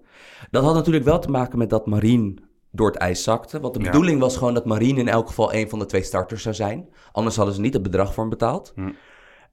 Dat 0.50 0.64
had 0.64 0.74
natuurlijk 0.74 1.04
wel 1.04 1.18
te 1.18 1.30
maken 1.30 1.58
met 1.58 1.70
dat 1.70 1.86
Marien 1.86 2.38
door 2.70 2.86
het 2.86 2.96
ijs 2.96 3.22
zakte. 3.22 3.60
Want 3.60 3.74
de 3.74 3.80
Ja. 3.80 3.86
bedoeling 3.90 4.20
was 4.20 4.36
gewoon 4.36 4.54
dat 4.54 4.64
Marien 4.64 4.98
in 4.98 5.08
elk 5.08 5.26
geval 5.26 5.54
een 5.54 5.68
van 5.68 5.78
de 5.78 5.86
twee 5.86 6.02
starters 6.02 6.42
zou 6.42 6.54
zijn. 6.54 6.88
Anders 7.12 7.36
hadden 7.36 7.54
ze 7.54 7.60
niet 7.60 7.74
het 7.74 7.82
bedrag 7.82 8.08
voor 8.14 8.22
hem 8.22 8.30
betaald. 8.30 8.72
Hm. 8.74 8.90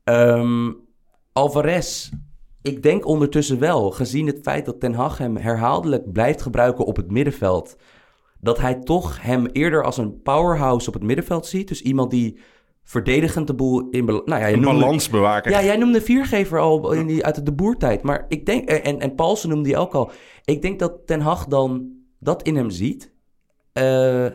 Ehm, 0.03 0.71
Alvarez, 1.33 2.09
ik 2.61 2.83
denk 2.83 3.05
ondertussen 3.05 3.59
wel, 3.59 3.91
gezien 3.91 4.27
het 4.27 4.39
feit 4.41 4.65
dat 4.65 4.79
Ten 4.79 4.93
Hag 4.93 5.17
hem 5.17 5.37
herhaaldelijk 5.37 6.11
blijft 6.11 6.41
gebruiken 6.41 6.85
op 6.85 6.95
het 6.95 7.11
middenveld 7.11 7.75
dat 8.39 8.59
hij 8.59 8.75
toch 8.75 9.21
hem 9.21 9.45
eerder 9.45 9.83
als 9.83 9.97
een 9.97 10.21
powerhouse 10.21 10.87
op 10.87 10.93
het 10.93 11.03
middenveld 11.03 11.45
ziet. 11.45 11.67
Dus 11.67 11.81
iemand 11.81 12.11
die 12.11 12.39
verdedigend 12.83 13.47
de 13.47 13.53
boel 13.53 13.89
in 13.89 14.05
Nou 14.05 14.23
ja, 14.25 14.49
Een 14.51 14.59
noemde- 14.59 14.79
balans 14.79 15.09
bewaken. 15.09 15.51
Ja, 15.51 15.63
jij 15.63 15.77
noemde 15.77 16.01
Viergever 16.01 16.59
al 16.59 16.91
in 16.91 17.07
die, 17.07 17.25
uit 17.25 17.45
de 17.45 17.51
boertijd. 17.51 18.01
Maar 18.01 18.25
ik 18.27 18.45
denk, 18.45 18.69
en, 18.69 18.99
en 18.99 19.15
Paulsen 19.15 19.49
noemde 19.49 19.63
die 19.63 19.77
ook 19.77 19.93
al. 19.93 20.11
Ik 20.45 20.61
denk 20.61 20.79
dat 20.79 20.93
Ten 21.05 21.21
Hag 21.21 21.45
dan 21.45 21.91
dat 22.19 22.43
in 22.43 22.55
hem 22.55 22.69
ziet. 22.69 23.13
Eh, 23.73 24.27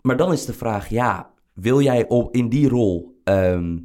maar 0.00 0.16
dan 0.16 0.32
is 0.32 0.44
de 0.44 0.52
vraag, 0.52 0.88
ja, 0.88 1.30
wil 1.52 1.80
jij 1.80 2.08
op, 2.08 2.34
in 2.34 2.48
die 2.48 2.68
rol 2.68 3.20
ehm, 3.24 3.76
eh, 3.76 3.82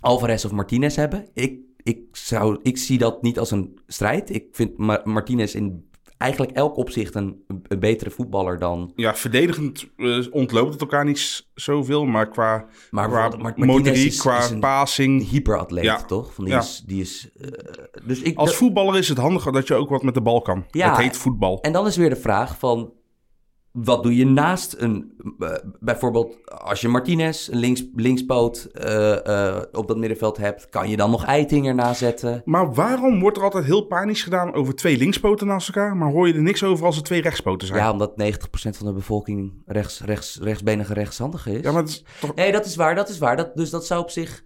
Alvarez 0.00 0.44
of 0.44 0.50
Martinez 0.52 0.96
hebben? 0.96 1.26
Ik, 1.34 1.58
ik, 1.82 1.98
zou, 2.12 2.58
ik 2.62 2.78
zie 2.78 2.98
dat 2.98 3.22
niet 3.22 3.38
als 3.38 3.50
een 3.50 3.78
strijd. 3.86 4.34
Ik 4.34 4.44
vind 4.52 4.76
Ma- 4.78 5.00
Martinez 5.04 5.54
in 5.54 5.92
eigenlijk 6.18 6.52
elk 6.52 6.76
opzicht 6.76 7.14
een, 7.14 7.44
een 7.68 7.78
betere 7.80 8.10
voetballer 8.10 8.58
dan... 8.58 8.92
Ja, 8.96 9.14
verdedigend 9.14 9.86
eh, 9.96 10.18
ontloopt 10.30 10.72
het 10.72 10.80
elkaar 10.80 11.04
niet 11.04 11.46
zoveel, 11.54 12.04
maar 12.04 12.28
qua, 12.28 12.66
Maar 12.90 13.08
qua 13.08 13.26
is- 13.92 14.18
qua 14.20 14.38
is 14.38 14.50
een- 14.50 14.60
passing. 14.60 15.28
hyperatleet, 15.28 15.84
Ja. 15.84 16.02
toch? 16.04 16.34
Van 16.34 16.44
die 16.44 16.52
Ja. 16.52 16.60
is, 16.60 16.82
die 16.86 17.00
is, 17.00 17.30
eh, 17.40 17.48
dus 18.06 18.20
ik, 18.22 18.36
Als 18.36 18.48
dat- 18.48 18.58
voetballer 18.58 18.98
is 18.98 19.08
het 19.08 19.18
handiger 19.18 19.52
dat 19.52 19.66
je 19.68 19.74
ook 19.74 19.88
wat 19.88 20.02
met 20.02 20.14
de 20.14 20.22
bal 20.22 20.42
kan. 20.42 20.64
Ja. 20.70 20.88
Het 20.90 20.98
heet 20.98 21.16
voetbal. 21.16 21.60
En 21.60 21.72
dan 21.72 21.86
is 21.86 21.96
weer 21.96 22.10
de 22.10 22.16
vraag 22.16 22.58
van... 22.58 22.92
Wat 23.74 24.02
doe 24.02 24.16
je 24.16 24.26
naast 24.26 24.74
een... 24.78 25.12
eh, 25.38 25.54
bijvoorbeeld 25.80 26.36
als 26.60 26.80
je 26.80 26.88
Martinez, 26.88 27.48
een 27.48 27.58
links, 27.58 27.84
linkspoot 27.94 28.68
eh, 28.72 29.26
eh, 29.56 29.62
op 29.72 29.88
dat 29.88 29.96
middenveld 29.96 30.36
hebt... 30.36 30.68
kan 30.68 30.88
je 30.90 30.96
dan 30.96 31.10
nog 31.10 31.24
Eiting 31.24 31.66
erna 31.66 31.94
zetten? 31.94 32.42
Maar 32.44 32.74
waarom 32.74 33.20
wordt 33.20 33.36
er 33.36 33.42
altijd 33.42 33.64
heel 33.64 33.86
panisch 33.86 34.22
gedaan 34.22 34.54
over 34.54 34.74
twee 34.74 34.96
linkspoten 34.98 35.46
naast 35.46 35.68
elkaar, 35.68 35.96
maar 35.96 36.10
hoor 36.10 36.26
je 36.28 36.34
er 36.34 36.42
niks 36.42 36.62
over 36.62 36.86
als 36.86 36.96
er 36.96 37.02
twee 37.02 37.20
rechtspoten 37.20 37.66
zijn? 37.66 37.78
Ja, 37.78 37.90
omdat 37.92 38.10
90% 38.22 38.36
van 38.52 38.86
de 38.86 38.92
bevolking 38.92 39.62
rechts, 39.66 40.00
rechts, 40.04 40.38
rechtsbenige 40.42 40.94
rechtshandige 40.94 41.52
is. 41.52 41.60
Ja, 41.62 41.72
maar 41.72 41.82
is 41.84 42.04
toch- 42.20 42.34
Nee, 42.34 42.52
dat 42.52 42.64
is 42.66 42.76
waar, 42.76 42.94
dat 42.94 43.08
is 43.08 43.18
waar. 43.18 43.36
Dat, 43.36 43.56
dus 43.56 43.70
dat 43.70 43.86
zou 43.86 44.00
op 44.02 44.10
zich... 44.10 44.44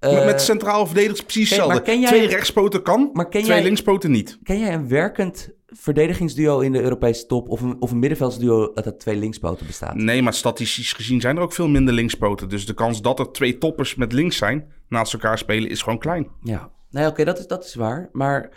met, 0.00 0.10
eh, 0.10 0.24
met 0.24 0.42
centraal 0.42 0.86
verdedigers 0.86 1.22
precies 1.22 1.50
hetzelfde. 1.50 1.82
Twee 2.06 2.26
rechtspoten 2.26 2.82
kan, 2.82 3.10
Maar 3.12 3.28
ken 3.28 3.42
twee 3.42 3.54
jij- 3.54 3.62
linkspoten 3.64 4.10
niet. 4.10 4.38
Ken 4.42 4.58
jij 4.58 4.74
een 4.74 4.88
werkend 4.88 5.50
verdedigingsduo 5.74 6.60
in 6.60 6.72
de 6.72 6.80
Europese 6.80 7.26
top... 7.26 7.48
of 7.48 7.60
een, 7.60 7.80
of 7.80 7.90
een 7.90 7.98
middenveldsduo 7.98 8.72
dat 8.74 8.84
uit 8.84 9.00
twee 9.00 9.16
linkspoten 9.16 9.66
bestaat? 9.66 9.94
Nee, 9.94 10.22
maar 10.22 10.34
statistisch 10.34 10.92
gezien 10.92 11.20
zijn 11.20 11.36
er 11.36 11.42
ook 11.42 11.52
veel 11.52 11.68
minder 11.68 11.94
linkspoten. 11.94 12.48
Dus 12.48 12.66
de 12.66 12.74
kans 12.74 13.02
dat 13.02 13.18
er 13.18 13.32
twee 13.32 13.58
toppers 13.58 13.94
met 13.94 14.12
links 14.12 14.36
zijn, 14.36 14.72
naast 14.88 15.12
elkaar 15.12 15.38
spelen, 15.38 15.70
is 15.70 15.82
gewoon 15.82 15.98
klein. 15.98 16.28
Ja, 16.40 16.70
nee, 16.90 17.06
oké, 17.06 17.24
dat, 17.24 17.38
is, 17.38 17.46
dat 17.46 17.64
is 17.64 17.74
waar. 17.74 18.08
Maar 18.12 18.50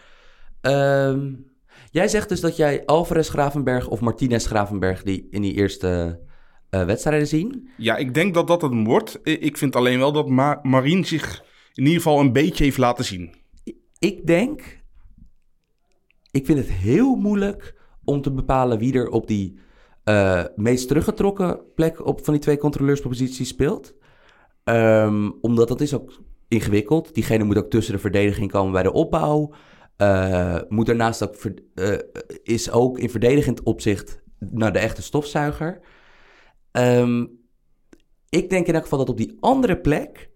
ehm, 0.62 1.34
jij 1.91 2.07
zegt 2.07 2.29
dus 2.29 2.41
dat 2.41 2.57
jij 2.57 2.86
Alvarez 2.86 3.29
Gravenberg 3.29 3.88
of 3.88 4.00
Martinez 4.00 4.45
Gravenberg 4.45 5.03
die 5.03 5.27
in 5.29 5.41
die 5.41 5.53
eerste 5.53 6.19
eh, 6.69 6.86
wedstrijden 6.86 7.27
zien. 7.27 7.69
Ja, 7.77 7.98
ik 7.98 8.13
denk 8.13 8.34
dat 8.34 8.48
dat 8.48 8.62
het 8.62 8.72
wordt. 8.84 9.19
Ik 9.24 9.57
vind 9.57 9.75
alleen 9.75 10.00
wel 10.00 10.12
dat 10.12 10.29
Ma 10.29 10.60
Marien 10.63 11.05
zich 11.05 11.43
in 11.74 11.84
ieder 11.84 12.01
geval 12.01 12.19
een 12.19 12.34
beetje 12.34 12.63
heeft 12.63 12.77
laten 12.77 13.05
zien. 13.05 13.36
Ik 14.00 14.25
denk, 14.25 14.84
ik 16.35 16.45
vind 16.45 16.57
het 16.57 16.69
heel 16.69 17.15
moeilijk 17.15 17.75
om 18.03 18.21
te 18.21 18.31
bepalen 18.31 18.77
wie 18.77 18.93
er 18.93 19.09
op 19.09 19.27
die 19.27 19.57
eh, 20.03 20.43
meest 20.55 20.87
teruggetrokken 20.87 21.59
plek 21.75 22.05
op 22.05 22.23
van 22.23 22.33
die 22.33 22.41
twee 22.41 22.57
controleursposities 22.57 23.47
speelt. 23.47 23.93
Ehm, 24.63 25.31
omdat 25.41 25.67
dat 25.67 25.81
is 25.81 25.93
ook 25.93 26.21
ingewikkeld. 26.47 27.13
Diegene 27.13 27.43
moet 27.43 27.57
ook 27.57 27.69
tussen 27.69 27.93
de 27.93 27.99
verdediging 27.99 28.51
komen 28.51 28.71
bij 28.71 28.83
de 28.83 28.91
opbouw. 28.91 29.53
Eh, 29.97 30.57
moet 30.69 30.85
daarnaast 30.85 31.23
ook 31.23 31.35
eh, 31.73 31.97
is 32.43 32.71
ook 32.71 32.99
in 32.99 33.09
verdedigend 33.09 33.63
opzicht 33.63 34.21
naar 34.39 34.73
de 34.73 34.79
echte 34.79 35.01
stofzuiger. 35.01 35.79
Ehm, 36.71 37.25
ik 38.29 38.49
denk 38.49 38.67
in 38.67 38.73
elk 38.73 38.83
geval 38.83 38.99
dat 38.99 39.09
op 39.09 39.17
die 39.17 39.37
andere 39.39 39.77
plek, 39.77 40.29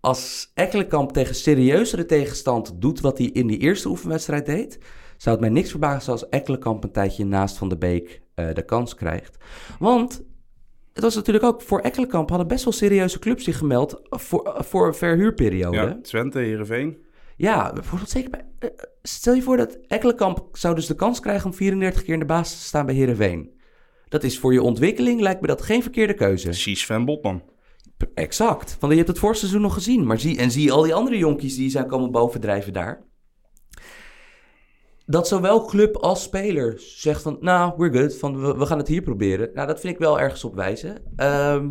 als 0.00 0.50
Ekkelenkamp 0.54 1.12
tegen 1.12 1.34
serieuzere 1.34 2.06
tegenstand 2.06 2.80
doet 2.80 3.00
wat 3.00 3.18
hij 3.18 3.26
in 3.26 3.46
die 3.46 3.58
eerste 3.58 3.88
oefenwedstrijd 3.88 4.46
deed, 4.46 4.78
zou 5.20 5.36
het 5.36 5.40
mij 5.44 5.54
niks 5.54 5.70
verbazen 5.70 6.12
als 6.12 6.28
Ekkelenkamp 6.28 6.84
een 6.84 6.92
tijdje 6.92 7.24
naast 7.24 7.56
Van 7.56 7.68
de 7.68 7.76
Beek 7.76 8.22
eh, 8.34 8.54
de 8.54 8.64
kans 8.64 8.94
krijgt. 8.94 9.36
Want 9.78 10.22
het 10.92 11.02
was 11.02 11.14
natuurlijk 11.14 11.44
ook 11.44 11.62
voor 11.62 11.80
Ekkelenkamp 11.80 12.28
hadden 12.28 12.48
best 12.48 12.64
wel 12.64 12.72
serieuze 12.72 13.18
clubs 13.18 13.44
zich 13.44 13.58
gemeld 13.58 14.00
voor, 14.10 14.56
voor 14.58 14.86
een 14.86 14.94
verhuurperiode. 14.94 15.76
Ja, 15.76 15.98
Twente, 16.02 16.38
Heerenveen. 16.38 16.98
Ja, 17.36 17.72
bijvoorbeeld 17.72 18.10
zeker 18.10 18.30
bij... 18.30 18.44
eh, 18.58 18.68
stel 19.02 19.34
je 19.34 19.42
voor 19.42 19.56
dat 19.56 19.78
Ekkelenkamp 19.86 20.48
zou 20.52 20.74
dus 20.74 20.86
de 20.86 20.94
kans 20.94 21.20
krijgen 21.20 21.46
om 21.46 21.54
34 21.54 22.02
keer 22.02 22.14
in 22.14 22.20
de 22.20 22.26
basis 22.26 22.58
te 22.58 22.64
staan 22.64 22.86
bij 22.86 22.94
Heerenveen. 22.94 23.50
Dat 24.08 24.24
is 24.24 24.38
voor 24.38 24.52
je 24.52 24.62
ontwikkeling, 24.62 25.20
lijkt 25.20 25.40
me 25.40 25.46
dat 25.46 25.62
geen 25.62 25.82
verkeerde 25.82 26.14
keuze. 26.14 26.44
Precies, 26.44 26.80
Sven 26.80 27.04
Botman. 27.04 27.42
Exact. 28.14 28.76
Want 28.78 28.92
je 28.92 28.98
hebt 28.98 29.10
het 29.10 29.18
voorseizoen 29.18 29.60
nog 29.60 29.74
gezien. 29.74 30.06
Maar 30.06 30.18
zie, 30.18 30.38
en 30.38 30.50
zie 30.50 30.72
al 30.72 30.82
die 30.82 30.94
andere 30.94 31.18
jonkies 31.18 31.56
die 31.56 31.70
zijn 31.70 31.86
komen 31.86 32.10
bovendrijven 32.10 32.72
daar. 32.72 33.08
Dat 35.10 35.28
zowel 35.28 35.64
club 35.64 35.96
als 35.96 36.22
speler 36.22 36.74
zegt 36.78 37.22
van... 37.22 37.36
Nou, 37.40 37.72
we're 37.76 37.98
good. 37.98 38.16
Van, 38.16 38.58
we, 38.58 38.66
gaan 38.66 38.78
het 38.78 38.88
hier 38.88 39.02
proberen. 39.02 39.50
Nou, 39.54 39.66
dat 39.66 39.80
vind 39.80 39.92
ik 39.92 39.98
wel 39.98 40.20
ergens 40.20 40.44
op 40.44 40.54
wijzen. 40.54 41.02
Ehm, 41.16 41.70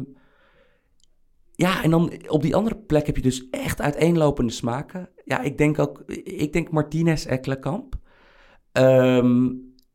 ja, 1.51 1.83
en 1.83 1.89
dan 1.89 2.11
op 2.27 2.41
die 2.41 2.55
andere 2.55 2.75
plek 2.75 3.05
heb 3.05 3.15
je 3.15 3.21
dus 3.21 3.49
echt 3.49 3.81
uiteenlopende 3.81 4.51
smaken. 4.51 5.09
Ja, 5.25 5.41
ik 5.41 5.57
denk 5.57 5.79
ook... 5.79 6.03
Ik 6.23 6.53
denk 6.53 6.71
Martinez 6.71 7.25
Ekkelenkamp. 7.25 7.95
Ehm, 8.71 9.47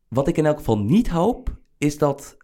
wat 0.07 0.27
ik 0.27 0.37
in 0.37 0.45
elk 0.45 0.57
geval 0.57 0.79
niet 0.79 1.09
hoop... 1.09 1.57
is 1.77 1.97
dat 1.97 2.37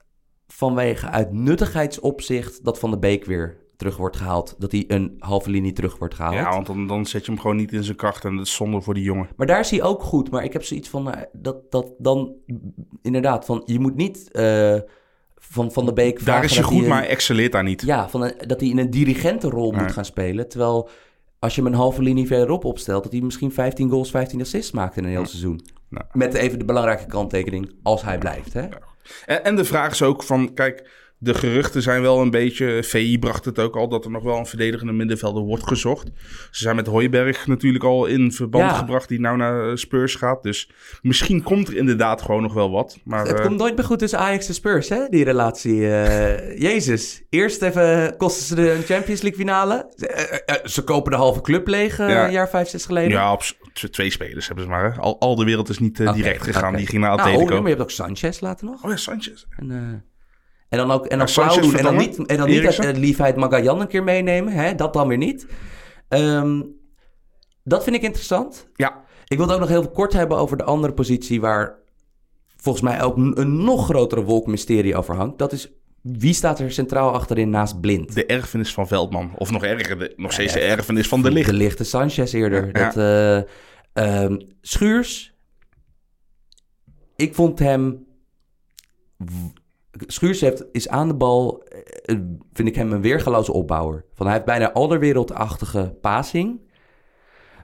vanwege 0.48 1.10
uitnuttigheidsopzicht... 1.10 2.64
dat 2.64 2.80
Van 2.80 2.92
de 2.92 3.00
Beek 3.00 3.26
weer 3.26 3.61
terug 3.82 3.98
wordt 3.98 4.18
gehaald. 4.18 4.56
Dat 4.58 4.72
hij 4.72 4.84
een 4.88 5.16
halve 5.20 5.50
linie 5.50 5.74
terug 5.74 5.98
wordt 5.98 6.14
gehaald. 6.16 6.36
Ja, 6.36 6.50
want 6.50 6.66
dan, 6.68 6.88
dan 6.88 7.06
zet 7.06 7.26
je 7.26 7.32
hem 7.32 7.40
gewoon 7.42 7.56
niet 7.56 7.72
in 7.74 7.84
zijn 7.84 7.98
kracht 7.98 8.26
en 8.26 8.36
dat 8.36 8.46
is 8.46 8.54
zonde 8.56 8.82
voor 8.82 8.94
die 8.94 9.04
jongen. 9.04 9.28
Maar 9.36 9.48
daar 9.48 9.60
is 9.60 9.70
hij 9.72 9.84
ook 9.84 10.04
goed. 10.04 10.32
Maar 10.32 10.44
ik 10.44 10.54
heb 10.54 10.64
zoiets 10.64 10.90
van 10.90 11.12
eh, 11.14 11.22
dat, 11.34 11.72
dat 11.72 11.88
dan 11.98 12.34
inderdaad 13.02 13.46
van 13.46 13.62
je 13.66 13.80
moet 13.80 13.96
niet 13.96 14.32
eh, 14.32 14.76
van 15.36 15.72
Van 15.72 15.86
de 15.86 15.94
Beek 15.94 16.26
Daar 16.26 16.44
is 16.44 16.52
hij 16.52 16.62
dat 16.62 16.72
goed, 16.72 16.82
een- 16.84 16.88
maar 16.90 17.04
excelleert 17.04 17.52
daar 17.52 17.64
niet. 17.64 17.82
ja, 17.82 18.10
van 18.10 18.24
een- 18.24 18.34
dat 18.48 18.60
hij 18.60 18.70
in 18.70 18.78
een 18.78 18.90
dirigentenrol 18.90 19.72
Nee. 19.72 19.82
moet 19.82 19.92
gaan 19.92 20.06
spelen. 20.06 20.50
Terwijl 20.50 20.90
als 21.40 21.56
je 21.56 21.62
hem 21.62 21.72
een 21.72 21.78
halve 21.78 22.02
linie 22.02 22.28
verderop 22.28 22.66
opstelt, 22.66 23.04
dat 23.04 23.12
hij 23.12 23.22
misschien 23.22 23.52
15 23.52 23.90
goals, 23.90 24.10
15 24.12 24.42
assists 24.42 24.72
maakt 24.72 24.98
in 24.98 25.04
een 25.04 25.10
heel 25.10 25.26
seizoen. 25.26 25.62
Nou. 25.90 26.06
Met 26.12 26.34
even 26.34 26.60
de 26.60 26.66
belangrijke 26.66 27.06
kanttekening 27.06 27.72
als 27.84 28.02
hij 28.04 28.18
blijft. 28.18 28.54
Hè? 28.54 28.68
En, 29.26 29.44
en 29.44 29.56
de 29.56 29.66
vraag 29.66 29.92
is 29.92 30.02
ook 30.02 30.24
van, 30.24 30.54
kijk, 30.54 30.90
de 31.24 31.34
geruchten 31.34 31.82
zijn 31.82 32.02
wel 32.02 32.22
een 32.22 32.30
beetje... 32.30 32.84
VI 32.84 33.20
bracht 33.20 33.46
het 33.46 33.60
ook 33.60 33.76
al, 33.76 33.88
dat 33.88 34.06
er 34.06 34.12
nog 34.12 34.24
wel 34.24 34.38
een 34.38 34.46
verdedigende 34.46 34.92
middenvelder 34.94 35.44
wordt 35.44 35.68
gezocht. 35.68 36.08
Ze 36.52 36.64
zijn 36.64 36.76
met 36.76 36.88
Hooiberg 36.88 37.48
natuurlijk 37.48 37.84
al 37.84 38.06
in 38.06 38.32
verband 38.32 38.70
Ja. 38.72 38.78
gebracht, 38.78 39.10
die 39.10 39.20
nou 39.20 39.38
naar 39.38 39.70
eh, 39.70 39.76
Spurs 39.76 40.16
gaat. 40.16 40.44
Dus 40.44 40.70
misschien 41.02 41.44
komt 41.44 41.68
er 41.68 41.76
inderdaad 41.78 42.22
gewoon 42.22 42.42
nog 42.42 42.54
wel 42.54 42.72
wat. 42.72 42.98
Maar 43.04 43.26
Het 43.28 43.38
eh, 43.40 43.46
komt 43.46 43.58
nooit 43.58 43.76
meer 43.76 43.86
goed 43.86 44.00
tussen 44.00 44.20
Ajax 44.20 44.48
en 44.48 44.54
Spurs, 44.54 44.90
hè, 44.90 45.08
die 45.10 45.24
relatie. 45.24 45.88
eh, 45.92 46.60
Jezus. 46.60 47.22
Eerst 47.30 47.62
even 47.62 48.18
kosten 48.18 48.46
ze 48.46 48.56
de 48.56 48.82
Champions 48.86 49.22
League 49.22 49.40
finale. 49.40 49.92
Ze, 49.96 50.60
ze 50.64 50.84
kopen 50.84 51.12
de 51.12 51.18
halve 51.18 51.42
club 51.42 51.68
leeg 51.68 51.98
Ja. 51.98 52.26
een 52.26 52.32
jaar, 52.32 52.50
vijf, 52.50 52.68
zes 52.70 52.86
geleden. 52.86 53.10
ja, 53.12 53.32
op 53.34 53.42
twee 53.92 54.10
spelers 54.10 54.48
hebben 54.48 54.66
ze 54.66 54.70
maar. 54.72 54.94
Hè. 54.94 55.00
Al, 55.00 55.20
al 55.20 55.36
de 55.36 55.46
wereld 55.46 55.70
is 55.70 55.80
niet 55.80 55.98
direct 55.98 56.44
gegaan. 56.44 56.76
Die 56.76 56.88
ging 56.88 57.02
naar 57.02 57.16
Nou, 57.16 57.22
Atletico. 57.22 57.44
oh, 57.56 57.60
maar 57.62 57.70
je 57.70 57.76
hebt 57.76 57.82
ook 57.82 57.92
Sanchez 57.92 58.40
later 58.40 58.66
nog. 58.66 58.84
Oh 58.84 58.90
ja, 58.90 58.96
Sanchez. 58.98 59.46
En, 59.58 60.04
en 60.72 60.78
dan 60.78 60.92
ook 60.92 61.06
en 61.06 61.18
dan 61.18 61.28
Ja, 61.34 61.62
doen. 61.62 61.76
En 61.76 61.84
dan 61.84 61.96
niet, 61.96 62.26
en 62.26 62.38
dan 62.38 62.50
niet 62.50 62.80
uit 62.80 62.98
liefheid 62.98 63.36
Magallan 63.36 63.82
een 63.82 63.88
keer 63.88 64.04
meenemen. 64.04 64.54
Hè? 64.54 64.76
Dat 64.76 64.94
dan 64.94 65.08
weer 65.08 65.18
niet. 65.18 65.48
Ehm, 66.08 66.62
dat 67.64 67.84
vind 67.84 67.96
ik 67.96 68.02
interessant. 68.02 68.68
Ja, 68.76 69.04
Ik 69.28 69.38
wil 69.38 69.46
het 69.46 69.56
ook 69.56 69.62
nog 69.62 69.70
heel 69.70 69.90
kort 69.90 70.14
hebben 70.14 70.38
over 70.38 70.58
de 70.58 70.64
andere 70.64 70.94
positie... 70.94 71.42
waar 71.42 71.76
volgens 72.56 72.84
mij 72.84 73.02
ook 73.04 73.18
een, 73.18 73.64
nog 73.64 73.86
grotere 73.86 74.24
wolk 74.24 74.48
mysterie 74.48 74.96
over 74.96 75.16
hangt. 75.16 75.38
Dat 75.38 75.52
is, 75.52 75.72
wie 76.02 76.34
staat 76.34 76.60
er 76.60 76.72
centraal 76.72 77.14
achterin 77.14 77.50
naast 77.50 77.82
Blind? 77.82 78.14
de 78.16 78.26
erfenis 78.26 78.74
van 78.74 78.88
Veldman. 78.88 79.32
Of 79.38 79.52
nog 79.52 79.64
erger, 79.64 80.00
de, 80.00 80.14
nog 80.16 80.34
steeds 80.34 80.54
de 80.54 80.60
erfenis 80.60 81.08
van 81.08 81.22
de 81.22 81.32
licht. 81.32 81.50
De 81.50 81.54
lichte 81.54 81.84
Sanchez 81.84 82.34
eerder. 82.34 82.70
Ja. 82.78 82.86
Dat, 82.86 82.98
eh, 82.98 84.24
ehm, 84.24 84.40
Schuurs. 84.62 85.34
Ik 87.16 87.36
vond 87.36 87.60
hem. 87.60 88.06
Schuurs 90.08 90.42
heeft, 90.42 90.66
is 90.72 90.88
aan 90.88 91.08
de 91.08 91.14
bal. 91.16 91.64
eh, 91.64 92.16
vind 92.54 92.68
ik 92.68 92.76
hem 92.76 92.92
een 92.92 93.02
weergeloze 93.02 93.54
opbouwer. 93.54 94.06
Van, 94.14 94.26
hij 94.26 94.36
heeft 94.36 94.46
bijna 94.48 94.72
allerwereldachtige 94.72 95.98
passing. 96.02 96.60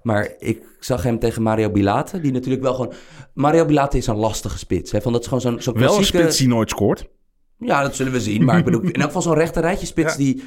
Maar 0.03 0.33
ik 0.39 0.63
zag 0.79 1.03
hem 1.03 1.19
tegen 1.19 1.41
Mario 1.41 1.71
Bilate. 1.71 2.19
Die 2.21 2.31
natuurlijk 2.31 2.63
wel 2.63 2.73
gewoon. 2.73 2.93
Mario 3.33 3.65
Bilate 3.65 3.97
is 3.97 4.07
een 4.07 4.15
lastige 4.15 4.57
spits. 4.57 4.91
Hè? 4.91 5.01
Van, 5.01 5.11
dat 5.11 5.21
is 5.21 5.27
gewoon 5.27 5.41
zo'n 5.41 5.61
zo'n 5.61 5.73
Wel 5.73 5.83
een 5.83 5.89
klassieke- 5.89 6.17
spits 6.21 6.37
die 6.37 6.47
nooit 6.47 6.69
scoort. 6.69 7.09
Ja, 7.57 7.81
dat 7.81 7.95
zullen 7.95 8.11
we 8.11 8.19
zien. 8.21 8.43
Maar 8.45 8.57
ik 8.57 8.65
bedoel, 8.69 8.81
in 8.81 8.91
elk 8.93 9.03
geval 9.03 9.21
zo'n 9.21 9.33
rechte 9.33 9.59
rijtje 9.59 9.85
spits 9.85 10.11
Ja. 10.11 10.17
die 10.17 10.43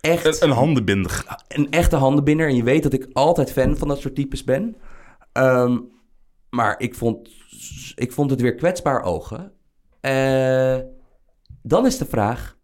echt 0.00 0.26
Een, 0.42 0.48
een 0.48 0.56
handenbinder. 0.56 1.24
een 1.48 1.70
echte 1.70 1.96
handenbinder. 1.96 2.48
En 2.48 2.56
je 2.56 2.62
weet 2.62 2.82
dat 2.82 2.92
ik 2.92 3.08
altijd 3.12 3.52
fan 3.52 3.76
van 3.76 3.88
dat 3.88 4.00
soort 4.00 4.14
types 4.14 4.44
ben. 4.44 4.76
Ehm, 5.32 5.78
maar 6.50 6.74
ik 6.80 6.94
vond, 6.94 7.28
ik 7.94 8.12
vond 8.12 8.30
het 8.30 8.40
weer 8.40 8.54
kwetsbaar 8.54 9.02
ogen. 9.02 9.52
Eh, 10.00 10.76
dan 11.68 11.86
is 11.86 11.98
de 11.98 12.06
vraag... 12.06 12.56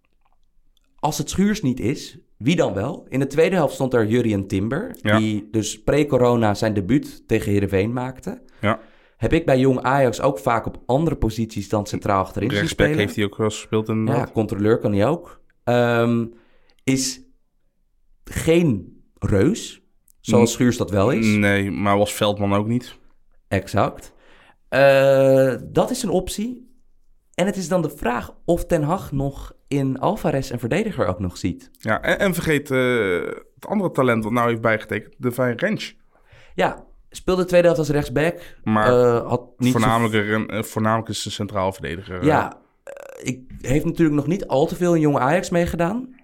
als 0.98 1.18
het 1.18 1.30
Schuurs 1.30 1.62
niet 1.62 1.80
is, 1.80 2.18
wie 2.38 2.56
dan 2.56 2.74
wel? 2.74 3.06
In 3.08 3.18
de 3.20 3.26
tweede 3.26 3.54
helft 3.56 3.74
stond 3.74 3.94
er 3.94 4.06
Jurien 4.06 4.46
Timber, 4.46 4.96
Ja. 5.00 5.18
die 5.18 5.48
dus 5.50 5.82
pre-corona 5.82 6.54
zijn 6.54 6.74
debuut 6.74 7.22
tegen 7.28 7.52
Heerenveen 7.52 7.92
maakte. 7.92 8.42
Ja, 8.60 8.80
Heb 9.16 9.32
ik 9.32 9.46
bij 9.46 9.58
Jong 9.58 9.80
Ajax 9.80 10.20
ook 10.20 10.38
vaak 10.38 10.66
op 10.66 10.82
andere 10.86 11.16
posities 11.16 11.68
dan 11.68 11.86
centraal 11.86 12.20
achterin 12.24 12.50
zien 12.50 12.68
spelen. 12.68 12.98
heeft 12.98 13.16
hij 13.16 13.24
ook 13.24 13.36
wel 13.36 13.50
gespeeld 13.50 13.86
Ja, 13.86 13.92
inderdaad. 13.92 14.32
controleur 14.32 14.78
kan 14.78 14.92
hij 14.92 15.06
ook. 15.06 15.40
Ehm, 15.64 16.26
is 16.84 17.20
geen 18.24 19.02
reus, 19.18 19.80
zoals. 20.20 20.52
Schuurs 20.52 20.76
dat 20.76 20.90
wel 20.90 21.10
is. 21.10 21.26
Nee, 21.26 21.70
maar 21.70 21.98
was 21.98 22.12
Veldman 22.14 22.52
ook 22.54 22.66
niet. 22.66 22.98
Exact. 23.48 24.12
Eh, 24.68 25.54
dat 25.64 25.90
is 25.90 26.02
een 26.02 26.10
optie. 26.10 26.72
En 27.34 27.46
het 27.46 27.56
is 27.56 27.68
dan 27.68 27.82
de 27.82 27.90
vraag 27.90 28.34
of 28.44 28.66
Ten 28.66 28.82
Hag 28.82 29.12
nog 29.12 29.52
in 29.68 29.98
Alvarez 30.00 30.50
een 30.50 30.58
verdediger 30.58 31.06
ook 31.06 31.18
nog 31.18 31.36
ziet. 31.36 31.70
Ja, 31.78 32.02
en, 32.02 32.18
en 32.18 32.34
vergeet 32.34 32.70
eh, 32.70 33.20
het 33.54 33.66
andere 33.66 33.90
talent 33.90 34.24
wat 34.24 34.32
nou 34.32 34.48
heeft 34.48 34.60
bijgetekend, 34.60 35.14
de 35.18 35.30
Vijn 35.32 35.56
Rens. 35.56 35.96
Ja, 36.54 36.84
speelde 37.10 37.42
de 37.42 37.48
tweede 37.48 37.66
helft 37.66 37.80
als 37.82 37.90
rechtsback. 37.90 38.56
Maar 38.64 38.86
Eh, 38.88 39.28
had 39.28 39.42
niet 39.58 39.72
voornamelijk, 39.72 40.28
een- 40.50 40.64
voornamelijk 40.64 41.08
is 41.08 41.22
de 41.22 41.30
centraal 41.30 41.72
verdediger. 41.72 42.24
Ja, 42.24 42.58
eh, 42.84 43.26
ik 43.28 43.40
heeft 43.60 43.84
natuurlijk 43.84 44.16
nog 44.16 44.26
niet 44.26 44.46
al 44.46 44.66
te 44.66 44.76
veel 44.76 44.94
in 44.94 45.00
jonge 45.00 45.18
Ajax 45.18 45.50
meegedaan. 45.50 46.14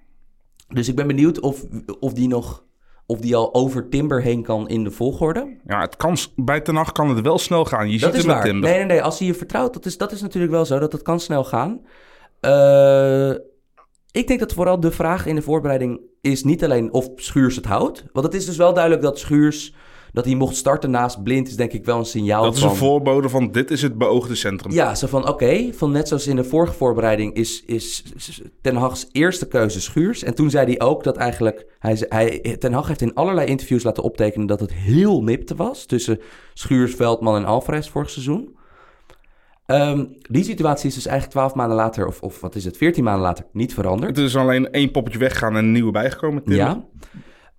Dus 0.69 0.89
ik 0.89 0.97
ben 0.97 1.07
benieuwd 1.07 1.41
of, 1.41 1.65
of 2.01 2.13
die 2.13 2.29
nog... 2.29 2.65
Of 3.11 3.21
die 3.21 3.37
al 3.37 3.55
over 3.55 3.89
Timber 3.89 4.23
heen 4.23 4.43
kan 4.43 4.69
in 4.69 4.85
de 4.85 4.91
volgorde. 4.91 5.57
Ja, 5.67 5.81
het 5.81 5.97
kan, 5.97 6.17
bij 6.37 6.61
Ten 6.61 6.75
Hag 6.75 6.93
kan 6.93 7.09
het 7.09 7.21
wel 7.21 7.39
snel 7.39 7.65
gaan. 7.65 7.91
Je 7.91 7.99
Dat 7.99 8.09
ziet 8.09 8.13
is 8.13 8.17
het 8.19 8.27
met 8.27 8.35
waar. 8.35 8.45
Timber. 8.45 8.69
Nee, 8.71 8.79
nee, 8.79 8.87
nee. 8.87 9.03
Als 9.03 9.19
hij 9.19 9.27
je 9.27 9.35
vertrouwt, 9.35 9.73
dat 9.73 9.87
is, 9.87 9.99
dat 9.99 10.13
is 10.13 10.23
natuurlijk 10.23 10.53
wel 10.53 10.65
zo. 10.65 10.79
Dat 10.79 10.93
het 10.93 11.03
kan 11.03 11.21
snel 11.21 11.45
gaan. 11.45 11.81
Eh, 12.41 13.31
ik 14.11 14.27
denk 14.27 14.41
dat 14.41 14.53
vooral 14.53 14.81
de 14.81 14.91
vraag 14.91 15.27
in 15.27 15.35
de 15.35 15.43
voorbereiding 15.43 16.01
is 16.21 16.45
niet 16.45 16.65
alleen 16.65 16.93
of 16.93 17.09
Schuurs 17.17 17.57
het 17.57 17.65
houdt. 17.65 18.05
Want 18.13 18.27
het 18.27 18.35
is 18.35 18.47
dus 18.47 18.57
wel 18.57 18.73
duidelijk 18.73 19.03
dat 19.03 19.19
Schuurs, 19.19 19.75
dat 20.13 20.25
hij 20.25 20.35
mocht 20.35 20.57
starten 20.57 20.91
naast 20.91 21.23
Blind, 21.23 21.49
is 21.49 21.57
denk 21.57 21.73
ik 21.73 21.85
wel 21.85 21.99
een 21.99 22.05
signaal 22.05 22.43
Dat 22.43 22.55
is 22.55 22.61
van... 22.61 22.71
een 22.71 22.77
voorbode 22.77 23.29
van 23.29 23.51
dit 23.51 23.71
is 23.71 23.83
het 23.83 23.99
beoogde 23.99 24.35
centrum. 24.35 24.73
Ja, 24.73 24.95
zo 24.95 25.07
van 25.07 25.29
oké, 25.29 25.73
van 25.73 25.91
net 25.91 26.09
zoals 26.09 26.27
in 26.27 26.37
de 26.37 26.45
vorige 26.45 26.73
voorbereiding 26.73 27.35
is, 27.35 27.65
is 27.67 28.05
Ten 28.63 28.77
Hag's 28.77 29.09
eerste 29.13 29.49
keuze 29.49 29.81
Schuurs. 29.81 30.23
En 30.23 30.35
toen 30.35 30.51
zei 30.51 30.67
hij 30.67 30.81
ook 30.81 31.05
dat 31.05 31.17
eigenlijk, 31.17 31.67
hij, 31.79 32.05
hij, 32.09 32.57
Ten 32.59 32.73
Hag 32.73 32.89
heeft 32.89 33.01
in 33.01 33.15
allerlei 33.15 33.47
interviews 33.47 33.83
laten 33.83 34.03
optekenen 34.03 34.47
dat 34.47 34.61
het 34.61 34.73
heel 34.73 35.23
nipte 35.23 35.55
was 35.55 35.87
tussen 35.87 36.21
Schuurs, 36.55 36.95
Veldman 36.95 37.37
en 37.37 37.45
Alvarez 37.45 37.89
vorig 37.89 38.11
seizoen. 38.11 38.59
Ehm, 39.67 40.05
die 40.23 40.45
situatie 40.45 40.89
is 40.89 40.95
dus 40.95 41.07
eigenlijk 41.07 41.37
twaalf 41.37 41.55
maanden 41.55 41.77
later, 41.77 42.07
of, 42.07 42.21
of 42.21 42.41
wat 42.41 42.55
is 42.55 42.65
het, 42.65 42.77
veertien 42.77 43.05
maanden 43.05 43.23
later, 43.23 43.45
niet 43.53 43.75
veranderd. 43.75 44.17
Het 44.17 44.27
is 44.27 44.37
alleen 44.37 44.71
één 44.71 44.91
poppetje 44.91 45.19
weggaan 45.19 45.57
en 45.57 45.65
een 45.65 45.73
nieuwe 45.73 45.91
bijgekomen. 45.91 46.43
Timber. 46.43 46.67
Ja. 46.67 46.85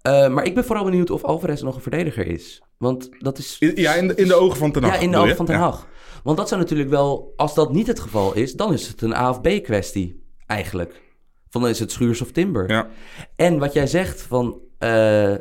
Eh, 0.01 0.27
maar 0.29 0.45
ik 0.45 0.55
ben 0.55 0.65
vooral 0.65 0.83
benieuwd 0.83 1.09
of 1.09 1.23
Alvarez 1.23 1.61
nog 1.61 1.75
een 1.75 1.81
verdediger 1.81 2.27
is. 2.27 2.61
Want 2.77 3.09
dat 3.19 3.37
is... 3.37 3.55
Ja, 3.59 3.93
in 3.93 4.07
de, 4.07 4.15
in 4.15 4.27
de 4.27 4.33
ogen 4.35 4.57
van 4.57 4.71
Ten 4.71 4.83
Hag. 4.83 4.93
Ja, 4.95 4.99
in 5.01 5.11
de 5.11 5.17
ogen 5.17 5.35
van 5.35 5.45
Ten 5.45 5.55
Ja. 5.55 5.61
Hag. 5.61 5.87
Want 6.23 6.37
dat 6.37 6.47
zou 6.47 6.61
natuurlijk 6.61 6.89
wel, 6.89 7.33
als 7.35 7.53
dat 7.55 7.73
niet 7.73 7.87
het 7.87 7.99
geval 7.99 8.33
is, 8.33 8.53
dan 8.53 8.73
is 8.73 8.87
het 8.87 9.01
een 9.01 9.13
A 9.15 9.29
of 9.29 9.41
B 9.41 9.47
kwestie, 9.63 10.23
eigenlijk. 10.47 11.01
Van 11.49 11.61
dan 11.61 11.69
is 11.69 11.79
het 11.79 11.91
Schuurs 11.91 12.21
of 12.21 12.31
Timber. 12.31 12.69
Ja. 12.69 12.87
En 13.35 13.59
wat 13.59 13.73
jij 13.73 13.87
zegt 13.87 14.21
van, 14.21 14.59
eh, 14.77 15.35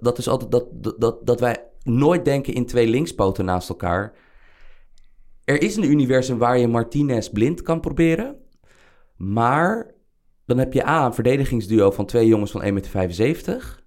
dat 0.00 0.18
is 0.18 0.28
altijd 0.28 0.50
dat, 0.50 0.66
dat- 0.72 1.00
dat, 1.00 1.26
dat 1.26 1.40
wij 1.40 1.64
nooit 1.82 2.24
denken 2.24 2.54
in 2.54 2.66
twee 2.66 2.86
linkspoten 2.86 3.44
naast 3.44 3.68
elkaar. 3.68 4.12
Er 5.44 5.62
is 5.62 5.76
een 5.76 5.90
universum 5.90 6.38
waar 6.38 6.58
je 6.58 6.68
Martinez 6.68 7.28
blind 7.28 7.62
kan 7.62 7.80
proberen. 7.80 8.36
Maar 9.16 9.90
dan 10.46 10.58
heb 10.58 10.72
je 10.72 10.86
A, 10.86 11.04
een 11.06 11.14
verdedigingsduo 11.14 11.90
van 11.90 12.06
twee 12.06 12.26
jongens 12.26 12.50
van 12.50 12.62
1,75 12.62 12.66
meter. 13.18 13.86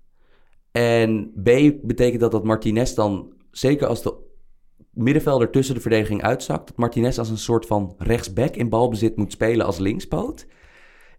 En 0.72 1.32
B, 1.44 1.50
betekent 1.84 2.20
dat 2.22 2.32
dat 2.32 2.44
Martinez 2.44 2.94
dan, 2.94 3.34
zeker 3.52 3.88
als 3.88 4.02
de 4.04 4.14
middenvelder 4.94 5.50
tussen 5.50 5.76
de 5.76 5.82
verdediging 5.82 6.22
uitzakt, 6.24 6.68
dat 6.68 6.78
Martinez 6.78 7.18
als 7.18 7.30
een 7.30 7.38
soort 7.38 7.66
van 7.66 7.96
rechtsback 7.98 8.56
in 8.56 8.70
balbezit 8.70 9.16
moet 9.18 9.32
spelen 9.32 9.66
als 9.66 9.78
linkspoot. 9.78 10.46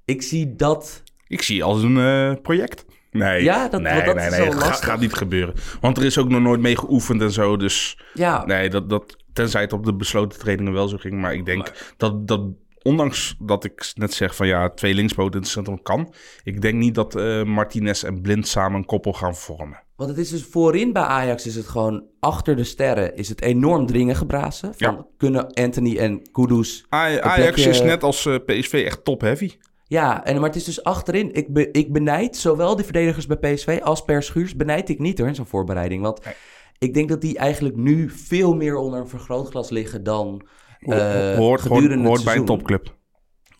Ik 0.05 0.23
zie 0.23 0.55
dat 0.55 1.03
Ik 1.27 1.43
zie 1.43 1.65
als 1.65 1.83
een 1.83 1.99
eh, 1.99 2.33
project. 2.43 2.85
Nee, 3.11 3.43
Ja, 3.43 3.69
dat- 3.69 3.81
nee, 3.81 4.05
dat 4.05 4.15
nee, 4.15 4.25
is 4.27 4.31
nee, 4.31 4.41
wel 4.41 4.49
het 4.51 4.59
gaat, 4.59 4.69
lastig. 4.69 4.88
gaat 4.88 5.01
niet 5.01 5.12
gebeuren. 5.15 5.55
Want 5.81 5.97
er 5.99 6.05
is 6.05 6.19
ook 6.19 6.29
nog 6.29 6.41
nooit 6.41 6.61
mee 6.61 6.77
geoefend 6.77 7.21
en 7.23 7.31
zo. 7.31 7.57
Dus 7.57 7.99
Ja, 8.15 8.45
nee, 8.45 8.71
dat, 8.71 8.91
dat, 8.91 9.17
tenzij 9.33 9.61
het 9.61 9.73
op 9.73 9.85
de 9.85 9.95
besloten 9.95 10.38
trainingen 10.38 10.73
wel 10.73 10.88
zo 10.88 10.97
ging. 10.97 11.21
Maar 11.21 11.35
ik 11.35 11.45
denk 11.45 11.73
dat, 11.97 12.29
dat, 12.29 12.41
ondanks 12.83 13.35
dat 13.38 13.64
ik 13.64 13.92
net 13.95 14.14
zeg 14.14 14.37
van 14.37 14.47
ja, 14.47 14.71
twee 14.71 14.95
linkspoten 14.95 15.33
in 15.35 15.40
het 15.40 15.49
centrum 15.49 15.83
kan. 15.83 16.14
Ik 16.45 16.61
denk 16.61 16.75
niet 16.75 16.95
dat 16.95 17.14
eh, 17.16 17.42
Martinez 17.45 18.03
en 18.05 18.21
Blind 18.21 18.49
samen 18.49 18.79
een 18.79 18.85
koppel 18.85 19.12
gaan 19.12 19.35
vormen. 19.37 19.83
want 19.97 20.11
het 20.11 20.18
is 20.18 20.31
dus 20.31 20.42
voorin 20.51 20.92
bij 20.92 21.03
Ajax 21.03 21.47
is 21.47 21.55
het 21.55 21.66
gewoon 21.66 22.05
achter 22.21 22.57
de 22.57 22.64
sterren 22.64 23.16
is 23.16 23.29
het 23.29 23.42
enorm 23.42 23.87
dringen 23.87 24.16
gebrazen. 24.16 24.75
Van 24.77 24.95
Ja. 24.95 25.07
kunnen 25.16 25.53
Anthony 25.53 25.97
en 25.99 26.31
Kudus. 26.33 26.85
Aj- 26.88 27.21
Ajax 27.21 27.35
plekje- 27.37 27.71
is 27.71 27.83
net 27.83 28.03
als 28.03 28.27
eh, 28.27 28.35
PSV 28.47 28.83
echt 28.87 29.05
top-heavy. 29.05 29.51
Ja, 29.87 30.25
en, 30.25 30.35
maar 30.35 30.45
het 30.49 30.57
is 30.57 30.64
dus 30.64 30.85
achterin. 30.85 31.33
Ik, 31.35 31.53
be, 31.53 31.71
ik 31.71 31.92
benijd 31.92 32.37
zowel 32.37 32.77
de 32.77 32.85
verdedigers 32.85 33.27
bij 33.27 33.37
PSV 33.55 33.81
als 33.83 34.03
Per 34.05 34.23
Schuurs 34.23 34.57
benijd 34.57 34.88
ik 34.88 34.99
niet 34.99 35.18
hoor 35.18 35.29
in 35.29 35.35
zo'n 35.35 35.47
voorbereiding. 35.47 36.03
Want 36.03 36.25
Nee. 36.25 36.35
ik 36.79 36.95
denk 36.95 37.09
dat 37.09 37.21
die 37.21 37.38
eigenlijk 37.38 37.77
nu 37.77 38.11
veel 38.11 38.55
meer 38.55 38.77
onder 38.77 39.01
een 39.01 39.09
vergrootglas 39.09 39.71
liggen 39.71 40.03
dan 40.05 40.42
eh, 40.83 41.37
hoort 41.37 41.61
gedurende 41.61 42.09
hoort 42.09 42.25
bij 42.25 42.37
een 42.37 42.45
topclub. 42.45 42.97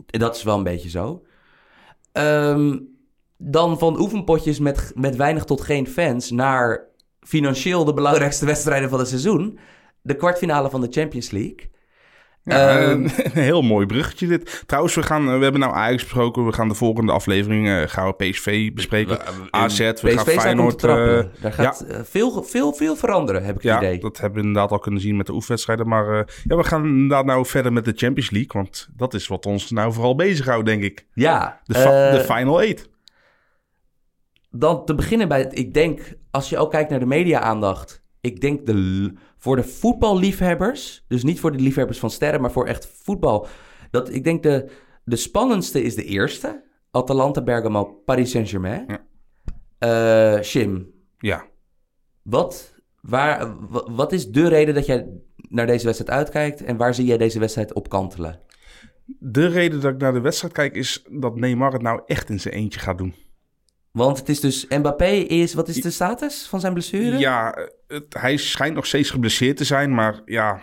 Dat 0.07 0.37
is 0.37 0.43
wel 0.43 0.57
een 0.57 0.63
beetje 0.63 0.91
zo. 0.91 1.23
Ehm, 2.13 2.79
dan 3.37 3.79
van 3.79 4.01
oefenpotjes 4.01 4.59
met, 4.59 4.93
met 4.95 5.17
weinig 5.17 5.45
tot 5.45 5.61
geen 5.61 5.87
fans 5.87 6.31
naar 6.31 6.87
financieel 7.21 7.85
de 7.85 7.95
belangrijkste 7.95 8.47
wedstrijden 8.53 8.89
van 8.89 8.99
het 8.99 9.09
seizoen. 9.09 9.59
De 10.03 10.17
kwartfinale 10.17 10.71
van 10.71 10.81
de 10.81 10.89
Champions 10.91 11.31
League. 11.31 11.71
Ja, 12.45 12.79
Ehm, 12.79 12.91
een, 13.23 13.31
heel 13.33 13.63
mooi 13.63 13.87
bruggetje 13.87 14.27
dit. 14.27 14.63
Trouwens, 14.67 14.95
we, 14.95 15.03
gaan, 15.03 15.25
we 15.39 15.43
hebben 15.43 15.61
nou 15.61 15.75
Ajax 15.75 16.03
besproken. 16.03 16.47
We 16.47 16.53
gaan 16.53 16.69
de 16.69 16.75
volgende 16.75 17.13
aflevering 17.13 17.69
eh, 17.69 17.83
gaan 17.87 18.07
we 18.07 18.13
PSV 18.31 18.73
bespreken. 18.73 19.19
AZ, 19.51 19.79
we 19.79 19.93
PSV 19.93 20.15
gaan 20.15 20.25
Feyenoord... 20.27 20.85
eh, 20.85 21.21
Daar 21.41 21.53
gaat 21.53 21.81
eh, 21.81 22.01
veel, 22.05 22.43
veel, 22.43 22.73
veel 22.73 22.97
veranderen, 22.97 23.45
heb 23.45 23.57
ik 23.57 23.63
ja, 23.63 23.75
het 23.75 23.83
idee. 23.83 23.99
dat 23.99 24.19
hebben 24.19 24.41
we 24.41 24.47
inderdaad 24.47 24.71
al 24.71 24.79
kunnen 24.79 25.01
zien 25.01 25.17
met 25.17 25.27
de 25.27 25.33
oefenwedstrijden. 25.33 25.89
Maar 25.89 26.19
eh, 26.19 26.25
ja, 26.45 26.57
we 26.57 26.65
gaan 26.65 26.85
inderdaad 26.85 27.25
nou 27.25 27.47
verder 27.47 27.73
met 27.73 27.85
de 27.85 27.93
Champions 27.97 28.31
League. 28.31 28.51
Want 28.63 28.89
dat 28.97 29.15
is 29.15 29.27
wat 29.27 29.47
ons 29.47 29.71
nou 29.71 29.93
vooral 29.93 30.15
bezighoudt, 30.15 30.67
denk 30.67 30.83
ik. 30.83 31.07
Ja, 31.15 31.61
De, 31.65 31.75
fa- 31.75 32.09
eh, 32.09 32.15
de 32.15 32.21
Final 32.35 32.61
Eight. 32.63 32.89
dan 34.51 34.85
te 34.85 34.95
beginnen 34.95 35.29
bij, 35.29 35.39
het- 35.39 35.59
ik 35.59 35.75
denk, 35.75 36.01
als 36.31 36.49
je 36.49 36.59
ook 36.59 36.71
kijkt 36.71 36.91
naar 36.91 37.01
de 37.01 37.07
media-aandacht, 37.07 38.03
ik 38.21 38.41
denk 38.41 38.67
de, 38.67 39.13
voor 39.43 39.57
de 39.57 39.65
voetballiefhebbers, 39.65 41.05
dus 41.09 41.23
niet 41.23 41.41
voor 41.41 41.53
de 41.53 41.59
liefhebbers 41.63 41.99
van 41.99 42.11
sterren, 42.11 42.41
maar 42.41 42.53
voor 42.53 42.67
echt 42.67 42.87
voetbal, 43.03 43.47
dat 43.91 44.13
ik 44.13 44.25
denk 44.25 44.43
de, 44.43 44.71
de 45.05 45.17
spannendste 45.17 45.83
is 45.83 45.95
de 45.95 46.05
eerste, 46.05 46.65
Atalanta 46.91 47.43
Bergamo, 47.43 47.85
Paris 48.05 48.31
Saint-Germain. 48.31 48.85
Ja. 48.87 49.05
Eh, 50.37 50.43
Shim, 50.43 50.91
Ja. 51.19 51.45
wat, 52.23 52.75
waar, 53.01 53.57
wa- 53.69 53.91
wat 53.93 54.13
is 54.13 54.29
de 54.31 54.49
reden 54.49 54.75
dat 54.75 54.87
jij 54.87 55.09
naar 55.49 55.67
deze 55.67 55.85
wedstrijd 55.85 56.11
uitkijkt 56.19 56.63
en 56.63 56.77
waar 56.77 56.95
zie 56.95 57.05
jij 57.07 57.17
deze 57.19 57.39
wedstrijd 57.39 57.73
op 57.75 57.89
kantelen? 57.89 58.41
De 59.19 59.47
reden 59.47 59.81
dat 59.81 59.93
ik 59.93 60.01
naar 60.01 60.13
de 60.13 60.21
wedstrijd 60.21 60.53
kijk 60.55 60.75
is 60.75 61.05
dat 61.11 61.37
Neymar 61.37 61.73
het 61.73 61.83
nou 61.83 62.03
echt 62.07 62.31
in 62.31 62.41
zijn 62.41 62.55
eentje 62.55 62.81
gaat 62.81 62.99
doen. 62.99 63.15
Want 63.93 64.19
het 64.19 64.29
is 64.29 64.41
dus, 64.41 64.67
Mbappé 64.69 65.11
is, 65.11 65.55
wat 65.55 65.69
is 65.69 65.81
de 65.81 65.91
status 65.91 66.47
van 66.47 66.61
zijn 66.61 66.73
blessure? 66.73 67.19
Ja, 67.19 67.69
het, 67.87 68.05
hij 68.09 68.37
schijnt 68.37 68.75
nog 68.75 68.87
steeds 68.87 69.11
geblesseerd 69.11 69.57
te 69.57 69.65
zijn, 69.65 69.95
maar 69.95 70.23
ja, 70.25 70.61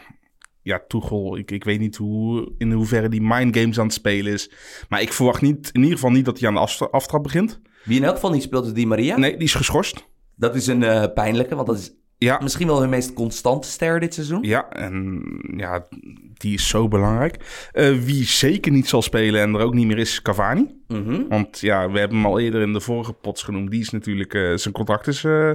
ja 0.61 0.81
Tuchel, 0.87 1.37
ik, 1.37 1.51
ik 1.51 1.63
weet 1.63 1.79
niet 1.79 1.95
hoe, 1.95 2.53
in 2.57 2.71
hoeverre 2.71 3.09
die 3.09 3.21
mind 3.21 3.57
games 3.57 3.79
aan 3.79 3.85
het 3.85 3.93
spelen 3.93 4.33
is. 4.33 4.51
Maar 4.89 5.01
ik 5.01 5.13
verwacht 5.13 5.41
niet, 5.41 5.69
in 5.71 5.81
ieder 5.81 5.95
geval 5.95 6.11
niet 6.11 6.25
dat 6.25 6.39
hij 6.39 6.47
aan 6.47 6.53
de 6.53 6.59
aftra- 6.59 6.87
aftrap 6.91 7.23
begint. 7.23 7.59
Wie 7.83 7.97
in 7.97 8.03
elk 8.03 8.15
geval 8.15 8.31
niet 8.31 8.43
speelt 8.43 8.65
is 8.65 8.73
Di 8.73 8.85
Maria. 8.85 9.17
Nee, 9.17 9.31
die 9.31 9.43
is 9.47 9.53
geschorst. 9.53 10.07
Dat 10.35 10.55
is 10.55 10.67
een 10.67 10.83
eh, 10.83 11.13
pijnlijke, 11.13 11.55
want 11.55 11.67
dat 11.67 11.77
is 11.77 11.93
Ja, 12.19 12.39
misschien 12.41 12.67
wel 12.67 12.79
hun 12.81 12.89
meest 12.89 13.13
constante 13.13 13.67
ster 13.67 13.99
dit 13.99 14.13
seizoen. 14.13 14.43
ja, 14.43 14.69
en 14.69 15.23
ja, 15.57 15.87
die 16.33 16.53
is 16.53 16.67
zo 16.67 16.87
belangrijk. 16.87 17.35
Eh, 17.71 17.91
wie 17.91 18.23
zeker 18.23 18.71
niet 18.71 18.87
zal 18.87 19.01
spelen 19.01 19.41
en 19.41 19.53
er 19.55 19.61
ook 19.61 19.73
niet 19.73 19.87
meer 19.87 19.97
is, 19.97 20.21
Cavani. 20.21 20.75
Mhm. 20.87 21.27
Want 21.27 21.59
ja, 21.59 21.91
we 21.91 21.99
hebben 21.99 22.17
hem 22.17 22.25
al 22.25 22.39
eerder 22.39 22.61
in 22.61 22.73
de 22.73 22.79
vorige 22.81 23.13
pots 23.13 23.43
genoemd. 23.43 23.71
Die 23.71 23.79
is 23.81 23.89
natuurlijk, 23.89 24.33
eh, 24.33 24.55
zijn 24.55 24.73
contract 24.73 25.07
is, 25.07 25.23
eh, 25.23 25.51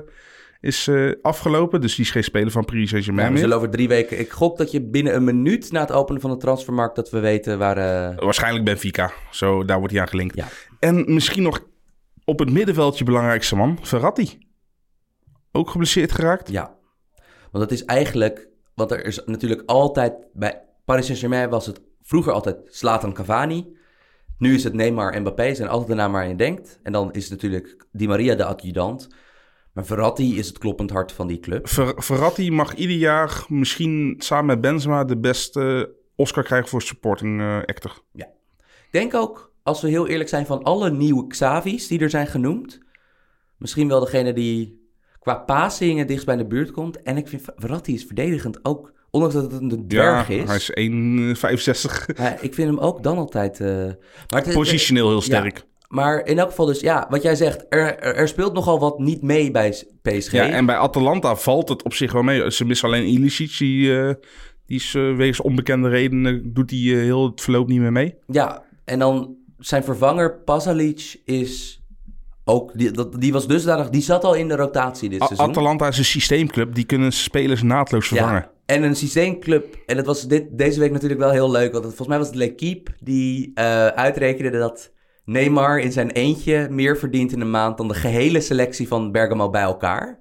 is 0.61 0.90
afgelopen. 1.22 1.81
Dus 1.81 1.94
die 1.94 2.05
is 2.05 2.11
geen 2.11 2.24
speler 2.24 2.50
van 2.50 2.64
Paris 2.64 2.83
Ja, 2.83 2.88
Saint-Germain 2.88 3.27
we 3.27 3.33
meer. 3.33 3.42
zullen 3.42 3.57
over 3.57 3.70
drie 3.70 3.88
weken... 3.88 4.18
Ik 4.18 4.31
gok 4.31 4.59
dat 4.59 4.70
je 4.70 4.83
binnen 4.83 5.14
een 5.14 5.24
minuut 5.24 5.72
na 5.72 5.81
het 5.81 5.92
openen 5.92 6.20
van 6.20 6.31
de 6.31 6.37
transfermarkt... 6.37 6.96
dat 6.96 7.11
we 7.11 7.20
weten 7.20 7.59
waar... 7.59 7.77
Waarschijnlijk 8.16 8.64
Benfica. 8.64 9.12
Zo, 9.31 9.64
daar 9.64 9.79
wordt 9.79 9.92
hij 9.92 10.03
aan 10.03 10.09
gelinkt. 10.09 10.37
Ja. 10.37 10.46
En 10.79 11.14
misschien 11.14 11.42
nog 11.42 11.61
op 12.24 12.38
het 12.38 12.50
middenveldje 12.50 13.05
belangrijkste 13.05 13.57
man, 13.57 13.79
Verratti. 13.83 14.38
Ook 15.56 15.70
geblesseerd 15.70 16.12
geraakt. 16.12 16.50
Ja. 16.50 16.76
Want 17.50 17.68
dat 17.68 17.70
is 17.70 17.84
eigenlijk... 17.84 18.48
Want 18.74 18.90
er 18.90 19.04
is 19.04 19.22
natuurlijk 19.26 19.62
altijd... 19.66 20.12
Bij 20.32 20.62
Paris 20.84 21.04
Saint-Germain 21.06 21.50
was 21.50 21.66
het 21.66 21.80
vroeger 22.02 22.32
altijd 22.32 22.56
Zlatan 22.66 23.12
Cavani. 23.12 23.76
Nu 24.38 24.54
is 24.54 24.64
het 24.64 24.72
Neymar 24.72 25.12
en 25.12 25.20
Mbappé, 25.20 25.54
zijn 25.54 25.68
altijd 25.68 25.88
de 25.88 25.94
naam 25.94 26.12
waar 26.12 26.28
je 26.28 26.36
denkt. 26.36 26.80
En 26.82 26.92
dan 26.92 27.12
is 27.12 27.30
natuurlijk 27.30 27.86
Di 27.92 28.06
Maria 28.06 28.34
de 28.34 28.44
adjudant. 28.44 29.08
Maar 29.72 29.84
Verratti 29.86 30.38
is 30.38 30.46
het 30.46 30.58
kloppend 30.58 30.90
hart 30.90 31.12
van 31.12 31.26
die 31.26 31.40
club. 31.40 31.68
Ver- 31.68 32.02
Verratti 32.02 32.50
mag 32.50 32.74
ieder 32.74 32.96
jaar 32.96 33.44
misschien 33.48 34.14
samen 34.18 34.46
met 34.46 34.60
Benzema 34.60 35.04
de 35.04 35.18
beste 35.18 35.94
Oscar 36.16 36.44
krijgen 36.44 36.68
voor 36.68 36.82
supporting 36.82 37.40
eh, 37.40 37.56
actor. 37.56 38.02
Ik 38.12 38.26
denk 38.90 39.14
ook, 39.14 39.52
als 39.62 39.80
we 39.80 39.88
heel 39.88 40.06
eerlijk 40.06 40.28
zijn, 40.28 40.46
van 40.46 40.62
alle 40.62 40.90
nieuwe 40.90 41.26
Xavi's 41.26 41.86
die 41.86 42.00
er 42.00 42.10
zijn 42.10 42.26
genoemd... 42.26 42.80
misschien 43.56 43.88
wel 43.88 44.00
degene 44.00 44.32
die 44.32 44.83
qua 45.24 45.34
passing 45.34 45.98
het 45.98 46.08
dichtst 46.08 46.26
bij 46.26 46.37
de 46.37 46.46
buurt 46.46 46.70
komt. 46.70 47.02
En 47.02 47.16
ik 47.16 47.28
vind 47.28 47.42
Verratti 47.56 47.94
is 47.94 48.04
verdedigend 48.04 48.58
ook, 48.62 48.92
ondanks 49.10 49.34
dat 49.34 49.52
het 49.52 49.60
een 49.72 49.88
dwerg 49.88 50.28
ja, 50.28 50.34
is. 50.34 50.68
hij 50.72 50.84
is 50.84 51.80
1,65. 52.12 52.16
Maar 52.18 52.38
ik 52.40 52.54
vind 52.54 52.68
hem 52.68 52.78
ook 52.78 53.02
dan 53.02 53.18
altijd... 53.18 53.60
eh, 53.60 53.68
maar 54.28 54.44
het- 54.44 54.52
Positioneel 54.54 55.08
heel 55.08 55.20
sterk. 55.20 55.64
Maar 55.88 56.26
in 56.26 56.38
elk 56.38 56.48
geval 56.48 56.66
dus, 56.66 56.80
ja, 56.80 57.06
wat 57.10 57.22
jij 57.22 57.34
zegt, 57.34 57.66
er, 57.68 57.98
er, 57.98 58.14
er 58.14 58.28
speelt 58.28 58.52
nogal 58.52 58.78
wat 58.78 58.98
niet 58.98 59.22
mee 59.22 59.50
bij 59.50 59.70
PSG. 60.02 60.32
Ja, 60.32 60.48
en 60.50 60.66
bij 60.66 60.76
Atalanta 60.76 61.37
valt 61.37 61.68
het 61.68 61.82
op 61.82 61.94
zich 61.94 62.12
wel 62.12 62.22
mee. 62.22 62.50
Ze 62.50 62.64
missen 62.64 62.88
alleen 62.88 63.06
Ilicic, 63.06 63.58
die, 63.58 63.98
eh, 64.00 64.14
die 64.66 64.76
is 64.76 64.94
eh, 64.94 65.16
wegens 65.16 65.40
onbekende 65.40 65.88
redenen... 65.88 66.52
doet 66.52 66.70
hij 66.70 66.78
heel 66.78 67.24
het 67.30 67.40
verloop 67.40 67.68
niet 67.68 67.80
meer 67.80 67.92
mee. 67.92 68.14
Ja, 68.26 68.62
en 68.84 68.98
dan 68.98 69.37
zijn 69.58 69.84
vervanger 69.84 70.38
Pasalic 70.38 71.20
is 71.24 71.82
ook, 72.44 72.70
die, 72.78 72.90
dat, 72.90 73.20
die 73.20 73.33
was 73.33 73.46
dusdanig, 73.46 73.88
die 73.90 74.02
zat 74.02 74.24
al 74.24 74.35
in 74.35 74.48
de 74.48 74.57
rotatie 74.57 75.09
dit 75.09 75.22
A- 75.22 75.26
seizoen. 75.26 75.48
Atalanta 75.48 75.88
is 75.88 75.98
een 75.98 76.04
systeemclub, 76.04 76.74
die 76.74 76.85
kunnen 76.85 77.12
spelers 77.12 77.62
naadloos 77.62 78.09
vervangen. 78.09 78.35
Ja, 78.35 78.50
en 78.74 78.83
een 78.83 78.96
systeemclub, 78.96 79.76
en 79.87 79.96
dat 79.96 80.07
was 80.07 80.26
dit, 80.26 80.44
deze 80.50 80.80
week 80.80 80.92
natuurlijk 80.92 81.20
wel 81.20 81.30
heel 81.30 81.50
leuk, 81.50 81.72
want 81.72 81.85
het- 81.85 81.94
volgens 81.94 82.09
mij 82.09 82.18
was 82.18 82.26
het 82.26 82.37
L'Equipe 82.37 82.90
die 83.02 83.50
eh, 83.54 83.87
uitrekende 83.87 84.59
dat 84.59 84.92
Neymar 85.24 85.78
in 85.78 85.92
zijn 85.92 86.11
eentje 86.11 86.66
meer 86.70 86.96
verdient 86.98 87.33
in 87.33 87.40
een 87.40 87.50
maand 87.50 87.76
dan 87.76 87.88
de 87.88 87.94
gehele 87.94 88.40
selectie 88.40 88.88
van 88.88 89.12
Bergamo 89.12 89.50
bij 89.50 89.62
elkaar. 89.62 90.18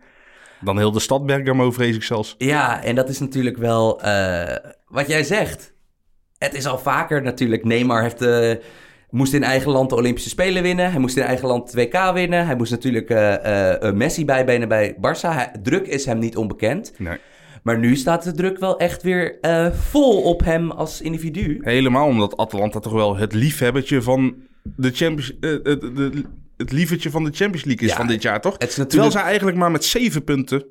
Dan 0.62 0.78
heel 0.78 0.92
de 0.92 1.00
stad 1.00 1.26
Bergamo, 1.26 1.72
vrees 1.72 1.96
ik 1.96 2.04
zelfs. 2.04 2.36
Ja, 2.38 2.84
en 2.84 2.96
dat 2.96 3.10
is 3.10 3.20
natuurlijk 3.20 3.58
wel 3.58 4.02
eh, 4.02 4.56
wat 4.88 5.08
jij 5.08 5.24
zegt. 5.24 5.74
Het 6.38 6.54
is 6.54 6.66
al 6.66 6.78
vaker 6.78 7.22
natuurlijk. 7.22 7.64
Neymar 7.64 8.02
heeft, 8.02 8.22
eh, 8.22 8.52
moest 9.14 9.34
in 9.34 9.44
eigen 9.44 9.72
land 9.72 9.90
de 9.90 9.96
Olympische 9.96 10.30
Spelen 10.30 10.64
winnen. 10.64 10.92
Hij 10.92 11.00
moest 11.00 11.18
in 11.18 11.24
eigen 11.24 11.48
land 11.48 11.72
het 11.72 11.76
WK 11.76 12.12
winnen. 12.14 12.46
Hij 12.46 12.56
moest 12.56 12.72
natuurlijk 12.72 13.10
eh, 13.10 13.84
eh, 13.88 13.94
Messi 13.96 14.26
bijbenen 14.26 14.68
bij 14.68 14.96
Barça. 14.96 15.22
Hij- 15.30 15.52
druk 15.64 15.88
is 15.88 16.06
hem 16.06 16.20
niet 16.20 16.38
onbekend. 16.38 16.94
Nee. 16.98 17.18
Maar 17.64 17.80
nu 17.80 17.96
staat 17.96 18.24
de 18.24 18.32
druk 18.32 18.60
wel 18.60 18.80
echt 18.80 19.04
weer 19.04 19.38
vol 19.74 20.22
op 20.22 20.44
hem 20.44 20.72
als 20.72 21.02
individu. 21.02 21.60
Helemaal 21.62 22.08
omdat 22.08 22.38
Atalanta 22.38 22.80
toch 22.80 22.94
wel 22.94 23.18
het 23.18 23.34
liefhebbertje 23.34 24.02
van 24.02 24.36
de 24.64 24.92
Champions... 24.92 25.34
het, 25.40 25.64
de, 25.82 26.24
het 26.58 26.72
lievertje 26.72 27.10
van 27.10 27.24
de 27.24 27.32
Champions 27.34 27.66
League 27.66 27.84
is 27.86 27.92
Ja, 27.92 27.98
van 27.98 28.08
dit 28.08 28.22
jaar, 28.22 28.42
toch? 28.42 28.54
Het 28.54 28.62
is 28.62 28.68
Terwijl 28.68 28.88
natuurlijk... 28.88 29.14
zij 29.20 29.24
eigenlijk 29.30 29.58
maar 29.58 29.72
met 29.72 29.86
zeven 29.86 30.24
punten 30.24 30.66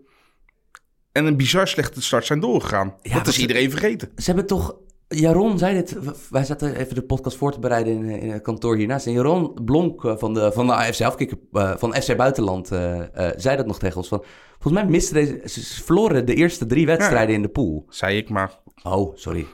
en 1.13 1.25
een 1.27 1.37
bizar 1.37 1.69
slechte 1.69 2.03
start 2.03 2.27
zijn 2.27 2.41
doorgegaan. 2.41 2.95
Ja, 3.03 3.15
dat 3.17 3.27
is 3.27 3.35
ze- 3.35 3.41
iedereen 3.41 3.71
vergeten. 3.71 4.09
Ze 4.17 4.25
hebben 4.25 4.47
toch... 4.47 4.77
Jaron 5.15 5.59
zei 5.59 5.75
dit... 5.75 5.97
Wij 6.31 6.45
zaten 6.45 6.77
even 6.77 6.95
de 6.95 7.03
podcast 7.03 7.37
voor 7.37 7.53
te 7.53 7.59
bereiden 7.59 7.93
in, 7.93 8.05
in 8.21 8.31
het 8.31 8.43
kantoor 8.43 8.77
hiernaast. 8.77 9.07
En 9.07 9.13
Jaron 9.13 9.55
Blonk 9.65 10.05
eh, 10.05 10.17
van 10.17 10.35
de, 10.35 10.53
van 10.53 10.67
de 10.67 10.73
AFC 10.73 11.01
Afkikker, 11.01 11.39
eh, 11.53 11.77
van 11.77 11.95
FC 11.95 12.17
Buitenland 12.17 12.71
eh, 12.71 13.01
eh, 13.01 13.33
zei 13.37 13.57
dat 13.57 13.67
nog 13.67 13.79
tegen 13.79 13.97
ons. 13.97 14.09
Van, 14.09 14.25
volgens 14.59 14.83
mij 14.83 14.93
misten 14.93 15.15
deze... 15.15 15.41
Ze 15.45 15.83
verloren 15.83 16.27
de 16.27 16.35
eerste 16.35 16.67
drie 16.67 16.87
wedstrijden 16.87 17.35
in 17.35 17.43
de 17.43 17.49
pool. 17.49 17.87
Zei 17.89 18.17
ik 18.17 18.29
maar. 18.29 18.59
Oh, 18.83 19.17
sorry. 19.17 19.47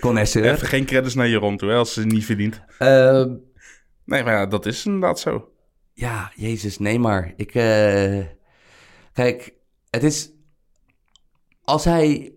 Connoisseur. 0.00 0.52
Even 0.52 0.66
geen 0.66 0.84
credits 0.84 1.14
naar 1.14 1.28
Jeroen 1.28 1.56
toe, 1.56 1.68
hè, 1.68 1.76
als 1.76 1.92
ze 1.92 2.00
het 2.00 2.12
niet 2.12 2.24
verdient. 2.24 2.60
Ehm, 2.78 3.32
Nee, 4.10 4.24
maar 4.24 4.32
ja, 4.32 4.46
dat 4.46 4.66
is 4.66 4.86
inderdaad 4.86 5.20
zo. 5.20 5.52
Ja, 5.92 6.32
jezus, 6.34 6.78
nee 6.78 6.98
maar. 6.98 7.32
Ik, 7.36 7.54
eh, 7.54 8.20
kijk, 9.12 9.54
het 9.90 10.02
is... 10.02 10.32
Als 11.64 11.84
hij... 11.84 12.32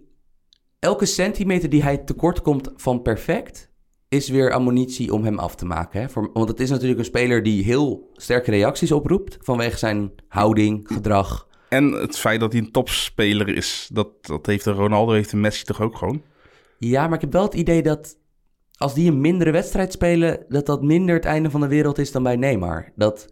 Elke 0.84 1.06
centimeter 1.06 1.70
die 1.70 1.84
hij 1.84 1.98
tekort 1.98 2.42
komt 2.42 2.70
van 2.76 3.02
perfect... 3.02 3.70
is 4.10 4.30
weer 4.30 4.52
ammunitie 4.52 5.14
om 5.14 5.24
hem 5.24 5.40
af 5.40 5.56
te 5.56 5.66
maken. 5.66 6.02
Hè? 6.02 6.10
Voor, 6.10 6.30
want 6.34 6.50
het 6.50 6.60
is 6.60 6.70
natuurlijk 6.70 7.00
een 7.00 7.06
speler 7.06 7.44
die 7.44 7.64
heel 7.64 8.10
sterke 8.14 8.52
reacties 8.52 8.92
oproept... 8.92 9.38
vanwege 9.42 9.78
zijn 9.78 10.12
houding, 10.28 10.88
gedrag. 10.94 11.48
En 11.70 11.92
het 11.92 12.18
feit 12.18 12.40
dat 12.40 12.52
hij 12.52 12.62
een 12.62 12.72
topspeler 12.72 13.50
is, 13.50 13.90
dat, 13.94 14.08
dat 14.22 14.46
heeft 14.46 14.64
de 14.64 14.72
Ronaldo, 14.72 15.12
heeft 15.12 15.30
de 15.30 15.38
Messi 15.38 15.64
toch 15.64 15.82
ook 15.82 15.98
gewoon? 15.98 16.22
Ja, 16.78 17.06
maar 17.06 17.16
ik 17.16 17.22
heb 17.22 17.34
wel 17.34 17.44
het 17.44 17.54
idee 17.54 17.82
dat... 17.82 18.18
als 18.78 18.94
die 18.94 19.12
een 19.12 19.22
mindere 19.22 19.52
wedstrijd 19.52 19.92
spelen... 19.92 20.46
dat 20.50 20.66
dat 20.66 20.84
minder 20.84 21.16
het 21.16 21.26
einde 21.26 21.50
van 21.50 21.62
de 21.62 21.68
wereld 21.68 21.98
is 21.98 22.12
dan 22.12 22.24
bij 22.24 22.36
Neymar. 22.36 22.92
Dat, 22.96 23.28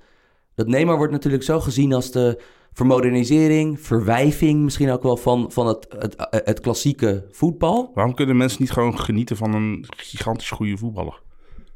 dat 0.55 0.67
Neymar 0.67 0.97
wordt 0.97 1.13
natuurlijk 1.13 1.43
zo 1.43 1.59
gezien 1.59 1.93
als 1.93 2.11
de 2.11 2.41
vermodernisering... 2.73 3.79
verwijving 3.81 4.61
misschien 4.63 4.89
ook 4.91 5.03
wel 5.03 5.17
van, 5.17 5.51
van 5.51 5.67
het, 5.67 5.85
het, 5.99 6.15
het 6.45 6.59
klassieke 6.59 7.27
voetbal. 7.31 7.91
Waarom 7.93 8.13
kunnen 8.15 8.37
mensen 8.37 8.61
niet 8.61 8.71
gewoon 8.71 8.99
genieten 8.99 9.37
van 9.37 9.53
een 9.53 9.85
gigantisch 9.97 10.49
goede 10.49 10.77
voetballer? 10.77 11.21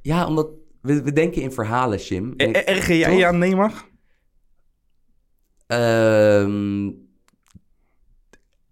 Ja, 0.01 0.27
omdat 0.27 0.47
we, 0.81 1.01
we 1.03 1.13
denken 1.13 1.41
in 1.41 1.51
verhalen, 1.51 1.99
Jim. 1.99 2.33
En 2.37 2.49
ik- 2.49 2.55
Erg 2.55 2.87
jij 2.87 3.27
aan 3.27 3.37
Neymar? 3.37 3.85
Ehm, 5.67 6.91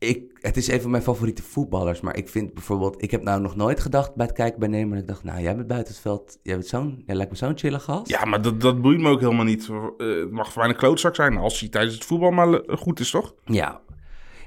ik, 0.03 0.37
het 0.41 0.57
is 0.57 0.67
een 0.67 0.81
van 0.81 0.91
mijn 0.91 1.03
favoriete 1.03 1.43
voetballers. 1.43 2.01
Maar 2.01 2.17
ik 2.17 2.29
vind 2.29 2.53
bijvoorbeeld... 2.53 3.03
Ik 3.03 3.11
heb 3.11 3.23
nou 3.23 3.41
nog 3.41 3.55
nooit 3.55 3.79
gedacht 3.79 4.15
bij 4.15 4.25
het 4.25 4.35
kijken 4.35 4.59
bij 4.59 4.67
Neymar... 4.67 4.97
Ik 4.97 5.07
dacht, 5.07 5.23
nou, 5.23 5.41
jij 5.41 5.55
bent 5.55 5.67
buiten 5.67 5.93
het 5.93 6.01
veld... 6.01 6.39
Jij, 6.43 6.55
bent 6.55 6.67
zo'n, 6.67 7.03
jij 7.05 7.15
lijkt 7.15 7.31
me 7.31 7.37
zo'n 7.37 7.57
chille 7.57 7.79
gast. 7.79 8.09
Ja, 8.09 8.25
maar 8.25 8.41
dat, 8.41 8.61
dat 8.61 8.81
boeit 8.81 8.99
me 8.99 9.09
ook 9.09 9.19
helemaal 9.19 9.45
niet. 9.45 9.69
Eh, 9.69 10.07
het 10.07 10.31
mag 10.31 10.51
voor 10.51 10.61
mij 10.61 10.71
een 10.71 10.77
klootzak 10.77 11.15
zijn 11.15 11.37
als 11.37 11.59
hij 11.59 11.69
tijdens 11.69 11.95
het 11.95 12.05
voetbal 12.05 12.31
maar 12.31 12.49
le- 12.49 12.63
goed 12.77 12.99
is, 12.99 13.11
toch? 13.11 13.33
Ja, 13.45 13.81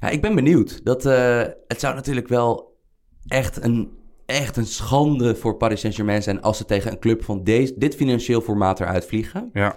ja 0.00 0.08
ik 0.08 0.20
ben 0.20 0.34
benieuwd. 0.34 0.84
Dat, 0.84 1.06
eh, 1.06 1.42
het 1.66 1.80
zou 1.80 1.94
natuurlijk 1.94 2.28
wel 2.28 2.78
echt 3.26 3.64
een, 3.64 3.90
echt 4.26 4.56
een 4.56 4.66
schande 4.66 5.36
voor 5.36 5.56
Paris 5.56 5.80
Saint-Germain 5.80 6.22
zijn... 6.22 6.42
als 6.42 6.56
ze 6.56 6.64
tegen 6.64 6.90
een 6.92 6.98
club 6.98 7.24
van 7.24 7.44
deze, 7.44 7.74
dit 7.76 7.94
financieel 7.94 8.40
formaat 8.40 8.80
eruit 8.80 9.06
vliegen. 9.06 9.50
Ja. 9.52 9.76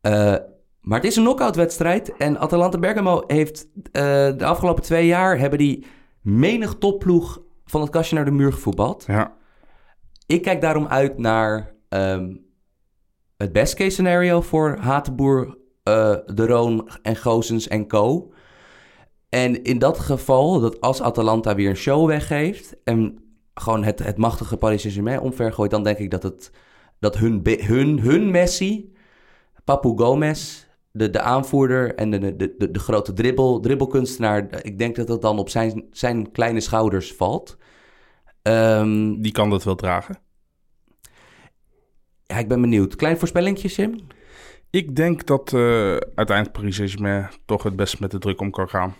Eh, 0.00 0.34
maar 0.88 0.98
het 0.98 1.08
is 1.08 1.16
een 1.16 1.22
knock-out 1.22 1.56
wedstrijd. 1.56 2.16
En 2.16 2.38
Atalanta 2.38 2.78
Bergamo 2.78 3.22
heeft 3.26 3.68
eh, 3.74 4.02
de 4.36 4.44
afgelopen 4.44 4.82
twee 4.82 5.06
jaar... 5.06 5.38
hebben 5.38 5.58
die 5.58 5.86
menig 6.20 6.74
topploeg 6.74 7.42
van 7.64 7.80
het 7.80 7.90
kastje 7.90 8.14
naar 8.14 8.24
de 8.24 8.30
muur 8.30 8.52
gevoetbald. 8.52 9.04
ja. 9.06 9.36
Ik 10.26 10.42
kijk 10.42 10.60
daarom 10.60 10.86
uit 10.86 11.18
naar 11.18 11.74
ehm, 11.88 12.34
het 13.36 13.52
best 13.52 13.74
case 13.74 13.90
scenario 13.90 14.40
voor 14.40 14.76
Hatenboer, 14.80 15.58
eh, 15.82 16.14
De 16.26 16.46
Roon 16.46 16.90
en 17.02 17.16
Gozens 17.16 17.68
en 17.68 17.86
co. 17.86 18.32
En 19.28 19.62
in 19.62 19.78
dat 19.78 19.98
geval, 19.98 20.60
dat 20.60 20.80
als 20.80 21.00
Atalanta 21.00 21.54
weer 21.54 21.70
een 21.70 21.76
show 21.76 22.06
weggeeft... 22.06 22.76
en 22.84 23.18
gewoon 23.54 23.84
het, 23.84 23.98
het 23.98 24.16
machtige 24.16 24.56
Paris 24.56 24.80
Saint-Germain 24.80 25.20
omvergooit... 25.20 25.70
dan 25.70 25.84
denk 25.84 25.98
ik 25.98 26.10
dat, 26.10 26.22
het, 26.22 26.50
dat 26.98 27.16
hun, 27.16 27.42
hun, 27.44 28.00
hun 28.00 28.30
Messi, 28.30 28.92
Papu 29.64 29.92
Gomez... 29.96 30.66
De, 30.98 31.10
de 31.10 31.20
aanvoerder 31.20 31.94
en 31.94 32.10
de, 32.10 32.36
de, 32.36 32.54
de, 32.58 32.70
de 32.70 32.78
grote 32.78 33.12
dribbel, 33.12 33.60
dribbelkunstenaar... 33.60 34.64
ik 34.64 34.78
denk 34.78 34.96
dat 34.96 35.06
dat 35.06 35.22
dan 35.22 35.38
op 35.38 35.48
zijn, 35.48 35.84
zijn 35.90 36.32
kleine 36.32 36.60
schouders 36.60 37.12
valt... 37.12 37.56
Ehm, 38.42 39.20
Die 39.20 39.32
kan 39.32 39.50
dat 39.50 39.64
wel 39.64 39.74
dragen. 39.74 40.18
Ja, 42.22 42.36
ik 42.36 42.48
ben 42.48 42.60
benieuwd. 42.60 42.96
Klein 42.96 43.18
voorspellingje, 43.18 43.68
Sim? 43.68 44.06
Ik 44.70 44.96
denk 44.96 45.26
dat 45.26 45.52
eh, 45.52 45.96
uiteindelijk 45.96 46.52
Paris 46.52 46.76
Saint-Germain 46.76 47.28
toch 47.44 47.62
het 47.62 47.76
best 47.76 48.00
met 48.00 48.10
de 48.10 48.18
druk 48.18 48.40
om 48.40 48.50
kan 48.50 48.68
gaan. 48.68 48.94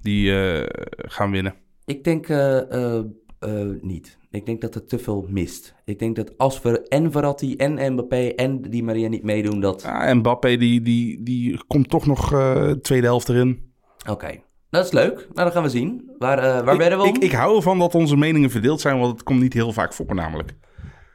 Die 0.00 0.40
eh, 0.40 0.66
gaan 0.96 1.30
winnen. 1.30 1.54
Ik 1.84 2.04
denk 2.04 2.28
eh, 2.28 3.00
niet. 3.80 4.18
Ik 4.32 4.46
denk 4.46 4.60
dat 4.60 4.74
het 4.74 4.88
te 4.88 4.98
veel 4.98 5.26
mist. 5.28 5.74
Ik 5.84 5.98
denk 5.98 6.16
dat 6.16 6.38
als 6.38 6.62
we 6.62 6.82
en 6.88 7.12
Verratti 7.12 7.56
en 7.56 7.92
Mbappé 7.92 8.28
en 8.28 8.62
Di 8.62 8.82
Maria 8.82 9.08
niet 9.08 9.22
meedoen, 9.22 9.60
dat... 9.60 9.82
Ja, 9.82 10.04
en 10.06 10.18
Mbappé 10.18 10.56
die, 10.56 10.80
die, 10.80 11.22
die 11.22 11.64
komt 11.66 11.88
toch 11.88 12.06
nog 12.06 12.32
eh 12.32 12.70
tweede 12.70 13.06
helft 13.06 13.28
erin. 13.28 13.72
Oké, 14.08 14.42
dat 14.70 14.84
is 14.84 14.92
leuk. 14.92 15.14
Nou, 15.14 15.34
dan 15.34 15.52
gaan 15.52 15.62
we 15.62 15.68
zien. 15.68 16.10
Waar, 16.18 16.38
eh, 16.38 16.64
waar 16.64 16.74
ik, 16.74 16.80
werden 16.80 16.98
we 16.98 17.04
om? 17.04 17.14
ik, 17.14 17.22
ik 17.22 17.32
hou 17.32 17.56
ervan 17.56 17.78
dat 17.78 17.94
onze 17.94 18.16
meningen 18.16 18.50
verdeeld 18.50 18.80
zijn, 18.80 18.98
want 18.98 19.12
het 19.12 19.22
komt 19.22 19.40
niet 19.40 19.52
heel 19.52 19.72
vaak 19.72 19.92
voor 19.92 20.14
namelijk. 20.14 20.54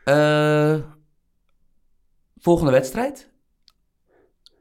Eh, 0.03 0.75
volgende 2.37 2.71
wedstrijd. 2.71 3.29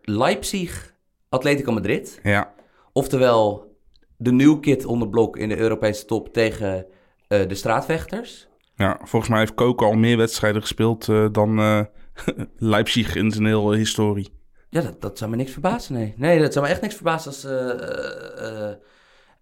Leipzig, 0.02 0.94
Atletico 1.28 1.72
Madrid. 1.72 2.20
Ja, 2.22 2.54
Oftewel 2.92 3.76
de 4.16 4.32
new 4.32 4.60
kid 4.60 4.84
onder 4.84 5.08
blok 5.08 5.36
in 5.36 5.48
de 5.48 5.56
Europese 5.56 6.04
top 6.04 6.32
tegen 6.32 6.86
de 7.28 7.54
straatvechters. 7.54 8.48
ja 8.74 9.00
volgens 9.02 9.30
mij 9.30 9.38
heeft 9.40 9.54
Coco 9.54 9.84
al 9.86 9.92
meer 9.94 10.16
wedstrijden 10.16 10.60
gespeeld 10.60 11.08
eh, 11.08 11.26
dan 11.32 11.58
eh, 11.58 11.80
Leipzig 12.56 13.14
in 13.14 13.30
zijn 13.30 13.46
hele 13.46 13.76
historie. 13.76 14.28
Ja, 14.70 14.80
dat, 14.80 15.00
dat 15.00 15.18
zou 15.18 15.30
me 15.30 15.36
niks 15.36 15.52
verbazen, 15.52 15.94
nee. 15.94 16.14
Nee, 16.16 16.40
dat 16.40 16.52
zou 16.52 16.64
me 16.64 16.70
echt 16.70 16.80
niks 16.80 16.94
verbazen 16.94 17.30
als... 17.30 17.44
eh, 17.44 17.70
eh, 17.70 18.70
eh, 18.70 18.74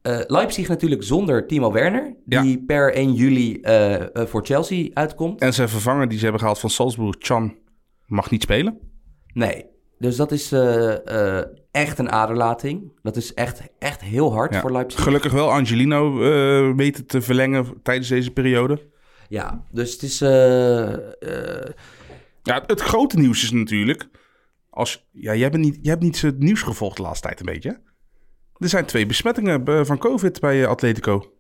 eh, 0.02 0.20
Leipzig 0.26 0.68
natuurlijk 0.68 1.02
zonder 1.02 1.46
Timo 1.46 1.72
Werner, 1.72 2.16
Ja. 2.26 2.42
die 2.42 2.64
per 2.64 2.92
1 2.94 3.12
juli 3.14 3.60
eh, 3.60 3.94
eh, 3.94 4.26
voor 4.26 4.44
Chelsea 4.44 4.90
uitkomt. 4.94 5.40
En 5.40 5.52
zijn 5.54 5.68
vervanger 5.68 6.08
die 6.08 6.16
ze 6.16 6.22
hebben 6.22 6.40
gehaald 6.40 6.58
van 6.60 6.70
Salzburg, 6.70 7.14
Chan, 7.18 7.56
mag 8.06 8.30
niet 8.30 8.42
spelen. 8.42 8.78
Nee, 9.32 9.64
dus 9.98 10.16
dat 10.16 10.32
is 10.32 10.52
eh, 10.52 11.38
eh, 11.38 11.44
echt 11.74 11.98
een 11.98 12.10
aderlating. 12.10 12.92
Dat 13.02 13.16
is 13.16 13.34
echt, 13.34 13.60
echt 13.78 14.00
heel 14.00 14.32
hard 14.32 14.52
Ja. 14.54 14.60
voor 14.60 14.72
Leipzig. 14.72 15.02
Gelukkig 15.02 15.32
wel 15.32 15.52
Angelino 15.52 16.22
eh 16.22 16.76
weten 16.76 17.06
te 17.06 17.20
verlengen 17.22 17.66
tijdens 17.82 18.08
deze 18.08 18.30
periode. 18.30 18.88
Ja, 19.28 19.64
dus 19.70 19.92
het 19.92 20.02
is... 20.02 20.20
eh, 20.20 20.92
eh, 20.92 21.70
Ja, 22.42 22.62
het 22.66 22.80
grote 22.80 23.18
nieuws 23.18 23.42
is 23.42 23.50
natuurlijk... 23.50 24.08
Als, 24.70 25.08
ja, 25.12 25.34
jij, 25.34 25.50
bent 25.50 25.62
niet, 25.64 25.78
jij 25.82 25.90
hebt 25.90 26.02
niet 26.02 26.20
het 26.20 26.38
nieuws 26.38 26.62
gevolgd 26.62 26.96
de 26.96 27.02
laatste 27.02 27.26
tijd 27.26 27.40
een 27.40 27.46
beetje. 27.46 27.80
Er 28.56 28.68
zijn 28.68 28.84
twee 28.84 29.06
besmettingen 29.06 29.86
van 29.86 29.98
COVID 29.98 30.40
bij 30.40 30.66
Atletico. 30.66 31.33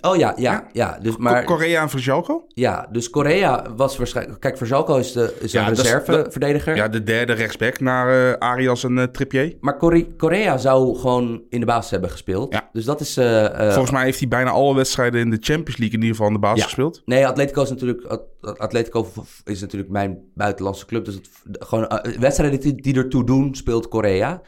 Oh 0.00 0.16
ja, 0.16 0.32
ja, 0.36 0.66
ja. 0.72 0.98
Dus, 1.02 1.16
maar, 1.16 1.44
Korea 1.44 1.82
en 1.82 1.88
Verjalko. 1.90 2.44
ja, 2.48 2.88
dus 2.92 3.10
Korea 3.10 3.74
was 3.76 3.96
waarschijnlijk... 3.96 4.40
Kijk, 4.40 4.56
Verzalco 4.56 4.96
is, 4.96 5.12
de, 5.12 5.36
is 5.40 5.52
Ja, 5.52 5.68
een 5.68 5.74
reserveverdediger. 5.74 6.76
Ja, 6.76 6.88
de 6.88 7.02
derde 7.02 7.32
rechtsback 7.32 7.80
naar 7.80 8.32
eh, 8.32 8.38
Arias 8.38 8.84
en 8.84 8.98
eh, 8.98 9.04
Trippier. 9.04 9.56
Maar 9.60 9.76
Kore- 9.76 10.06
Korea 10.16 10.56
zou 10.56 10.96
gewoon 10.98 11.42
in 11.48 11.60
de 11.60 11.66
basis 11.66 11.90
hebben 11.90 12.10
gespeeld. 12.10 12.52
Ja. 12.52 12.68
Dus 12.72 12.84
dat 12.84 13.00
is... 13.00 13.16
eh, 13.16 13.70
Volgens 13.70 13.90
mij 13.90 14.04
heeft 14.04 14.18
hij 14.18 14.28
bijna 14.28 14.50
alle 14.50 14.74
wedstrijden 14.74 15.20
in 15.20 15.30
de 15.30 15.38
Champions 15.40 15.76
League 15.78 15.96
in 15.96 16.02
ieder 16.04 16.08
geval 16.16 16.26
in 16.26 16.32
de 16.32 16.38
basis 16.38 16.64
gespeeld. 16.64 17.02
Nee, 17.04 17.26
Atletico 17.26 17.62
is 17.62 17.70
natuurlijk, 17.70 18.04
At- 18.04 18.58
Atletico 18.58 19.06
is 19.44 19.60
natuurlijk 19.60 19.90
mijn 19.90 20.18
buitenlandse 20.34 20.86
club. 20.86 21.04
Dus 21.04 21.14
het, 21.14 21.28
gewoon 21.58 22.00
wedstrijden 22.20 22.60
die, 22.60 22.74
die 22.74 22.94
ertoe 22.96 23.24
doen, 23.24 23.54
speelt 23.54 23.88
Korea. 23.88 24.40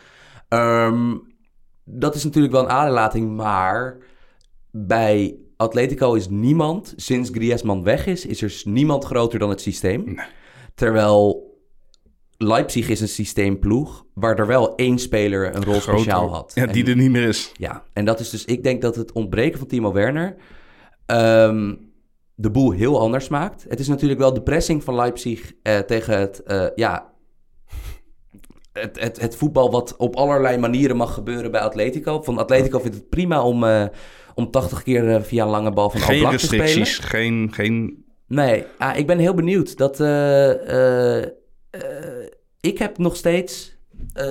Ehm, 0.48 1.14
dat 1.85 2.14
is 2.14 2.24
natuurlijk 2.24 2.53
wel 2.53 2.62
een 2.62 2.70
aderlating, 2.70 3.37
maar 3.37 3.96
bij 4.72 5.37
Atletico 5.56 6.14
is 6.14 6.28
niemand, 6.28 6.92
sinds 6.96 7.30
Griezmann 7.30 7.83
weg 7.83 8.06
is, 8.06 8.26
is 8.26 8.42
er 8.42 8.62
niemand 8.64 9.04
groter 9.04 9.38
dan 9.38 9.50
het 9.50 9.61
systeem. 9.61 10.18
Terwijl 10.74 11.48
Leipzig 12.37 12.88
is 12.88 13.00
een 13.00 13.09
systeemploeg, 13.09 14.04
waar 14.14 14.38
er 14.38 14.46
wel 14.46 14.74
één 14.74 14.98
speler 14.98 15.54
een 15.56 15.64
rol 15.64 15.80
speciaal 15.80 16.28
had. 16.28 16.52
Ja, 16.54 16.66
En- 16.66 16.72
die 16.72 16.87
er 16.87 16.96
niet 16.96 17.11
meer 17.11 17.28
is. 17.28 17.52
ja, 17.56 17.85
en 17.92 18.04
dat 18.04 18.20
is 18.20 18.30
dus, 18.30 18.44
ik 18.44 18.62
denk 18.62 18.83
dat 18.83 18.96
het 18.96 19.12
ontbreken 19.12 19.59
van 19.59 19.68
Timo 19.68 19.92
Werner 19.92 20.37
ehm, 21.06 21.74
de 22.35 22.50
boel 22.50 22.70
heel 22.70 23.00
anders 23.00 23.28
maakt. 23.28 23.64
Het 23.68 23.80
is 23.80 23.88
natuurlijk 23.88 24.20
wel 24.20 24.33
de 24.35 24.42
pressing 24.42 24.85
van 24.85 24.94
Leipzig 24.94 25.52
eh, 25.62 25.78
tegen 25.78 26.18
het, 26.18 26.42
eh, 26.42 26.66
ja, 26.74 27.09
het, 28.72 29.00
het, 29.00 29.20
het 29.20 29.37
voetbal 29.37 29.70
wat 29.70 29.96
op 29.96 30.16
allerlei 30.16 30.59
manieren 30.59 30.96
mag 30.96 31.14
gebeuren 31.14 31.50
bij 31.50 31.61
Atletico. 31.61 32.22
Van 32.22 32.38
Atletico 32.38 32.78
vindt 32.78 32.96
het 32.96 33.09
prima 33.09 33.42
om, 33.42 33.64
eh, 33.64 33.87
om 34.35 34.50
80 34.50 34.83
keer 34.83 35.14
eh, 35.14 35.22
via 35.22 35.44
een 35.44 35.50
lange 35.50 35.72
bal 35.72 35.90
van 35.90 36.00
Geen 36.00 36.16
Oblak 36.16 36.38
te 36.38 36.46
spelen. 36.46 36.64
restricties, 36.64 36.98
geen, 36.98 37.48
geen... 37.52 38.04
Nee, 38.26 38.64
ah, 38.78 38.96
ik 38.96 39.06
ben 39.06 39.18
heel 39.18 39.35
benieuwd. 39.35 39.76
Dat, 39.76 40.00
eh, 40.00 41.22
ik 42.61 42.78
heb 42.78 42.98
nog 42.98 43.16
steeds, 43.16 43.78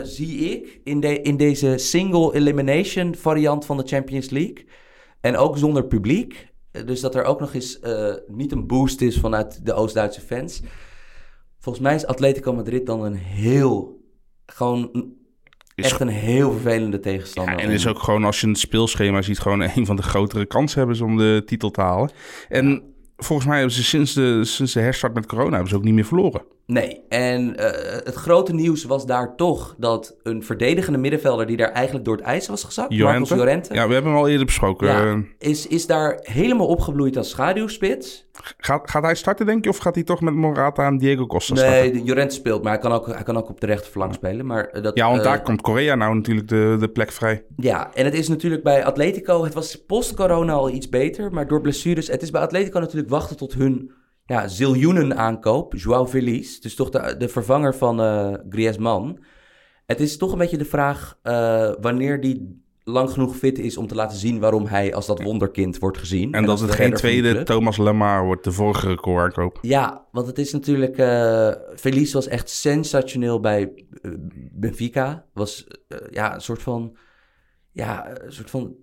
zie 0.04 0.38
ik, 0.38 0.80
in, 0.84 1.00
de, 1.00 1.22
in 1.22 1.38
deze 1.38 1.78
single 1.78 2.36
elimination 2.36 3.16
variant 3.16 3.66
van 3.66 3.78
de 3.78 3.84
Champions 3.86 4.30
League. 4.30 4.66
En 5.22 5.38
ook 5.38 5.58
zonder 5.58 5.86
publiek. 5.86 6.48
Dus 6.86 7.02
dat 7.02 7.16
er 7.16 7.24
ook 7.24 7.40
nog 7.40 7.54
eens 7.54 7.80
niet 8.28 8.52
een 8.52 8.68
boost 8.68 9.02
is 9.02 9.20
vanuit 9.20 9.66
de 9.66 9.74
Oost-Duitse 9.74 10.22
fans. 10.22 10.62
Volgens 11.60 11.86
mij 11.86 11.96
is 11.96 12.06
Atletico 12.06 12.54
Madrid 12.54 12.86
dan 12.86 13.04
een 13.04 13.16
heel, 13.16 13.99
gewoon 14.54 15.14
echt 15.76 16.00
een 16.00 16.08
heel 16.08 16.52
vervelende 16.52 17.00
tegenstander. 17.00 17.58
Ja, 17.58 17.64
en 17.64 17.70
is 17.70 17.88
ook 17.88 18.00
gewoon, 18.00 18.24
als 18.24 18.42
je 18.42 18.48
het 18.48 18.60
speelschema 18.60 19.22
ziet, 19.22 19.40
gewoon 19.40 19.62
een 19.62 19.86
van 19.86 19.96
de 19.96 20.02
grotere 20.02 20.46
kansen 20.46 20.78
hebben 20.78 20.96
ze 20.96 21.04
om 21.04 21.18
de 21.18 21.44
titel 21.46 21.72
te 21.72 21.82
halen. 21.82 22.12
En 22.50 22.94
volgens 23.18 23.48
mij 23.48 23.58
hebben 23.58 23.76
ze 23.76 23.84
sinds 23.84 24.14
de, 24.14 24.46
sinds 24.46 24.74
de 24.74 24.80
herstart 24.80 25.14
met 25.14 25.26
corona 25.26 25.52
hebben 25.52 25.70
ze 25.70 25.76
ook 25.76 25.84
niet 25.84 25.94
meer 25.94 26.06
verloren. 26.06 26.42
Nee, 26.72 27.02
en 27.10 27.58
eh, 27.58 27.92
het 28.04 28.16
grote 28.16 28.54
nieuws 28.54 28.84
was 28.84 29.06
daar 29.06 29.36
toch 29.36 29.76
dat 29.78 30.16
een 30.24 30.44
verdedigende 30.44 31.00
middenvelder 31.00 31.46
die 31.46 31.58
daar 31.58 31.72
eigenlijk 31.72 32.06
door 32.06 32.16
het 32.16 32.26
ijs 32.26 32.48
was 32.48 32.64
gezakt, 32.64 32.98
Marcos 32.98 33.30
Llorente, 33.30 33.74
Ja, 33.74 33.88
we 33.88 33.94
hebben 33.94 34.12
hem 34.12 34.22
al 34.22 34.28
eerder 34.28 34.46
besproken. 34.46 34.88
ja, 34.88 35.24
is, 35.38 35.68
is 35.68 35.86
daar 35.86 36.20
helemaal 36.22 36.68
opgebloeid 36.68 37.18
als 37.18 37.30
schaduwspits. 37.30 38.28
gaat, 38.58 38.90
gaat 38.90 39.04
hij 39.04 39.16
starten, 39.16 39.46
denk 39.46 39.64
je? 39.64 39.70
Of 39.70 39.78
gaat 39.78 39.96
hij 39.96 40.04
toch 40.04 40.22
met 40.22 40.34
Morata 40.34 40.86
en 40.86 40.98
Diego 40.98 41.28
Costa 41.28 41.56
starten? 41.56 41.80
Nee, 41.80 41.92
de 41.92 42.04
Llorente 42.04 42.36
speelt, 42.36 42.64
maar 42.64 42.72
hij 42.72 42.82
kan 42.82 42.92
ook, 42.92 43.08
hij 43.08 43.24
kan 43.24 43.38
ook 43.38 43.50
op 43.50 43.60
de 43.62 43.66
rechterflank 43.66 44.14
spelen. 44.14 44.46
Maar 44.46 44.66
eh, 44.66 44.84
dat, 44.84 44.98
Ja, 44.98 45.08
want 45.08 45.18
eh, 45.18 45.24
daar 45.26 45.42
komt 45.42 45.62
Korea 45.62 45.96
nou 45.96 46.16
natuurlijk 46.16 46.48
de, 46.48 46.76
de 46.80 46.90
plek 46.90 47.12
vrij. 47.12 47.44
Ja, 47.58 47.94
en 47.94 48.06
het 48.06 48.14
is 48.14 48.28
natuurlijk 48.28 48.64
bij 48.64 48.86
Atletico, 48.86 49.44
het 49.44 49.54
was 49.54 49.86
post-corona 49.86 50.54
al 50.54 50.70
iets 50.70 50.90
beter, 50.90 51.32
maar 51.34 51.48
door 51.48 51.62
blessures, 51.62 52.08
het 52.08 52.22
is 52.22 52.32
bij 52.32 52.42
Atletico 52.42 52.80
natuurlijk 52.80 53.10
wachten 53.10 53.38
tot 53.38 53.54
hun 53.54 53.92
ja, 54.30 54.48
ziljoenen 54.48 55.18
aankoop, 55.18 55.74
Joao 55.76 56.08
Feliz, 56.08 56.60
dus 56.60 56.76
toch 56.76 56.90
de, 56.90 57.16
de 57.18 57.30
vervanger 57.30 57.76
van 57.76 58.02
eh 58.02 58.34
Griezmann. 58.50 59.20
Het 59.86 60.00
is 60.00 60.18
toch 60.18 60.32
een 60.32 60.38
beetje 60.38 60.58
de 60.58 60.66
vraag 60.66 61.20
eh, 61.22 61.72
wanneer 61.82 62.22
die 62.22 62.64
lang 62.84 63.10
genoeg 63.10 63.36
fit 63.36 63.60
is 63.60 63.78
om 63.78 63.88
te 63.88 63.96
laten 63.96 64.18
zien 64.18 64.40
waarom 64.40 64.66
hij 64.66 64.94
als 64.94 65.06
dat 65.06 65.22
wonderkind 65.22 65.80
wordt 65.80 65.98
gezien. 65.98 66.34
En, 66.34 66.46
dat 66.46 66.60
het 66.60 66.72
geen 66.72 66.94
tweede. 66.94 67.44
Thomas 67.44 67.78
Lemar 67.78 68.26
wordt, 68.26 68.44
de 68.44 68.52
vorige 68.52 68.88
recordaankoop. 68.88 69.60
Ja, 69.62 70.06
want 70.12 70.28
het 70.28 70.38
is 70.38 70.52
natuurlijk. 70.52 70.96
Felice 71.76 72.14
was 72.14 72.28
echt 72.28 72.50
sensationeel 72.50 73.40
bij 73.40 73.86
Benfica. 74.52 75.26
Was 75.34 75.68
ja, 76.10 76.36
een 76.36 76.42
soort 76.42 76.62
van. 76.62 76.98
Ja, 77.72 78.22
een 78.22 78.34
soort 78.34 78.50
van. 78.50 78.76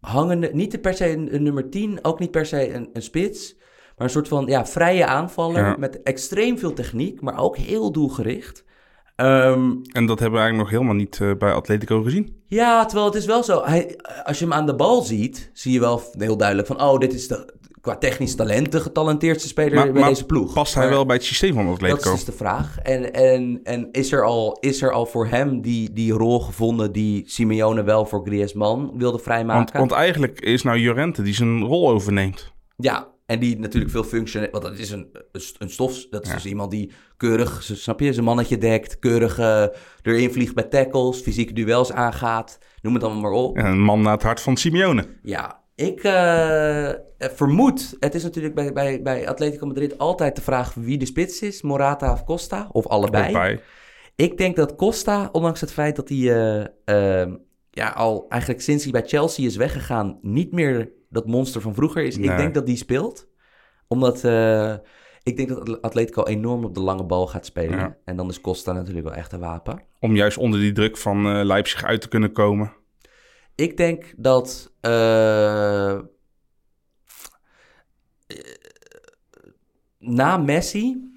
Hangende. 0.00 0.50
Niet 0.52 0.80
per 0.80 0.94
se 0.94 1.10
een, 1.10 1.34
een 1.34 1.42
nummer 1.42 1.70
10, 1.70 1.98
ook 2.02 2.18
niet 2.18 2.30
per 2.30 2.46
se 2.46 2.74
een, 2.74 2.90
een 2.92 3.02
spits. 3.02 3.56
Maar 3.96 4.06
een 4.06 4.12
soort 4.12 4.28
van 4.28 4.46
ja, 4.46 4.66
vrije 4.66 5.06
aanvaller. 5.06 5.62
Ja. 5.66 5.76
Met 5.78 6.02
extreem 6.02 6.58
veel 6.58 6.72
techniek, 6.72 7.20
maar 7.20 7.38
ook 7.38 7.56
heel 7.56 7.92
doelgericht. 7.92 8.64
Ehm, 9.16 9.70
En 9.92 10.06
dat 10.06 10.18
hebben 10.18 10.38
we 10.38 10.44
eigenlijk 10.44 10.56
nog 10.56 10.70
helemaal 10.70 10.94
niet 10.94 11.18
eh, 11.20 11.30
bij 11.38 11.52
Atletico 11.52 12.02
gezien. 12.02 12.42
ja, 12.46 12.84
terwijl 12.84 13.06
het 13.06 13.16
is 13.16 13.26
wel 13.26 13.42
zo. 13.42 13.62
Hij, 13.64 13.96
als 14.24 14.38
je 14.38 14.44
hem 14.44 14.54
aan 14.54 14.66
de 14.66 14.74
bal 14.74 15.02
ziet, 15.02 15.50
zie 15.52 15.72
je 15.72 15.80
wel 15.80 16.02
heel 16.18 16.36
duidelijk 16.36 16.68
van. 16.68 16.82
Oh, 16.82 16.98
dit 16.98 17.12
is 17.14 17.28
de, 17.28 17.54
qua 17.80 17.96
technisch 17.96 18.34
talent 18.34 18.72
de 18.72 18.80
getalenteerdste 18.80 19.48
speler 19.48 19.74
Maar- 19.74 19.92
bij 19.92 20.00
maar 20.00 20.08
deze 20.08 20.26
ploeg. 20.26 20.52
Past 20.54 20.74
hij 20.74 20.84
Maar- 20.84 20.92
wel 20.92 21.06
bij 21.06 21.16
het 21.16 21.24
systeem 21.24 21.54
van 21.54 21.64
Dat 21.64 21.74
Atletico? 21.74 22.08
is 22.12 22.14
dus 22.16 22.24
de 22.24 22.32
vraag. 22.32 22.78
En, 22.78 23.12
en, 23.14 23.60
en 23.64 23.88
is, 23.92 24.12
er 24.12 24.24
al, 24.24 24.56
is 24.60 24.82
er 24.82 24.92
al 24.92 25.06
voor 25.06 25.26
hem 25.26 25.60
die, 25.60 25.92
die 25.92 26.12
rol 26.12 26.40
gevonden 26.40 26.92
die 26.92 27.22
Simeone 27.26 27.82
wel 27.82 28.06
voor 28.06 28.22
Griezmann 28.24 28.80
wilde 28.86 29.02
Want, 29.10 29.22
vrijmaken? 29.22 29.78
want 29.78 29.92
eigenlijk 29.92 30.40
is 30.40 30.62
nou 30.62 30.78
Jorente 30.78 31.22
die 31.22 31.34
zijn 31.34 31.62
rol 31.62 31.88
overneemt. 31.90 32.52
Ja, 32.76 33.06
en 33.26 33.38
die 33.38 33.58
natuurlijk 33.58 33.92
veel 33.92 34.04
functioneel... 34.04 34.48
Want 34.50 34.64
dat 34.64 34.78
is 34.78 34.90
een, 34.90 35.08
een 35.58 35.70
stof... 35.70 36.06
Dat 36.10 36.22
is 36.22 36.28
Ja. 36.28 36.34
dus 36.34 36.46
iemand 36.46 36.70
die 36.70 36.92
keurig, 37.16 37.62
snap 37.62 38.00
je, 38.00 38.12
zijn 38.12 38.24
mannetje 38.24 38.58
dekt... 38.58 38.98
keurig 38.98 39.38
eh, 39.38 39.66
erin 40.02 40.32
vliegt 40.32 40.54
bij 40.54 40.64
tackles, 40.64 41.20
fysieke 41.20 41.52
duels 41.52 41.92
aangaat. 41.92 42.58
Noem 42.82 42.94
het 42.94 43.02
allemaal 43.02 43.22
maar 43.22 43.40
op. 43.40 43.56
Een 43.56 43.80
man 43.80 44.02
naar 44.02 44.12
het 44.12 44.22
hart 44.22 44.40
van 44.40 44.56
Simeone. 44.56 45.06
Ja, 45.22 45.60
ik 45.74 46.02
eh, 46.02 46.90
vermoed... 47.18 47.96
Het 48.00 48.14
is 48.14 48.22
natuurlijk 48.22 48.54
bij, 48.54 48.72
bij, 48.72 49.02
bij 49.02 49.28
Atletico 49.28 49.66
Madrid 49.66 49.98
altijd 49.98 50.36
de 50.36 50.42
vraag 50.42 50.74
wie 50.74 50.98
de 50.98 51.06
spits 51.06 51.40
is. 51.40 51.62
Morata 51.62 52.12
of 52.12 52.24
Costa, 52.24 52.68
of 52.72 52.86
allebei. 52.86 53.32
Bij. 53.32 53.60
Ik 54.16 54.38
denk 54.38 54.56
dat 54.56 54.76
Costa, 54.76 55.28
ondanks 55.32 55.60
het 55.60 55.72
feit 55.72 55.96
dat 55.96 56.08
hij 56.08 56.18
eh, 56.84 57.32
ja, 57.70 57.88
al 57.88 58.26
eigenlijk 58.28 58.62
sinds 58.62 58.82
hij 58.82 58.92
bij 58.92 59.02
Chelsea 59.06 59.46
is 59.46 59.56
weggegaan, 59.56 60.18
niet 60.22 60.52
meer 60.52 60.92
dat 61.14 61.26
monster 61.26 61.60
van 61.60 61.74
vroeger 61.74 62.04
is. 62.04 62.16
Ik 62.16 62.36
denk 62.36 62.54
dat 62.54 62.66
die 62.66 62.76
speelt. 62.76 63.28
Omdat 63.88 64.24
eh, 64.24 64.74
ik 65.22 65.36
denk 65.36 65.48
dat 65.48 65.82
Atletico 65.82 66.22
enorm 66.24 66.64
op 66.64 66.74
de 66.74 66.80
lange 66.80 67.04
bal 67.04 67.26
gaat 67.26 67.46
spelen. 67.46 67.78
Ja. 67.78 67.96
En 68.04 68.16
dan 68.16 68.28
is 68.28 68.40
Costa 68.40 68.72
natuurlijk 68.72 69.06
wel 69.06 69.16
echt 69.16 69.32
een 69.32 69.40
wapen. 69.40 69.82
Om 70.00 70.16
juist 70.16 70.38
onder 70.38 70.60
die 70.60 70.72
druk 70.72 70.96
van 70.96 71.26
eh, 71.26 71.44
Leipzig 71.44 71.84
uit 71.84 72.00
te 72.00 72.08
kunnen 72.08 72.32
komen. 72.32 72.72
Ik 73.54 73.76
denk 73.76 74.14
dat. 74.16 74.72
eh, 74.80 75.98
na 79.98 80.36
Messi. 80.36 81.12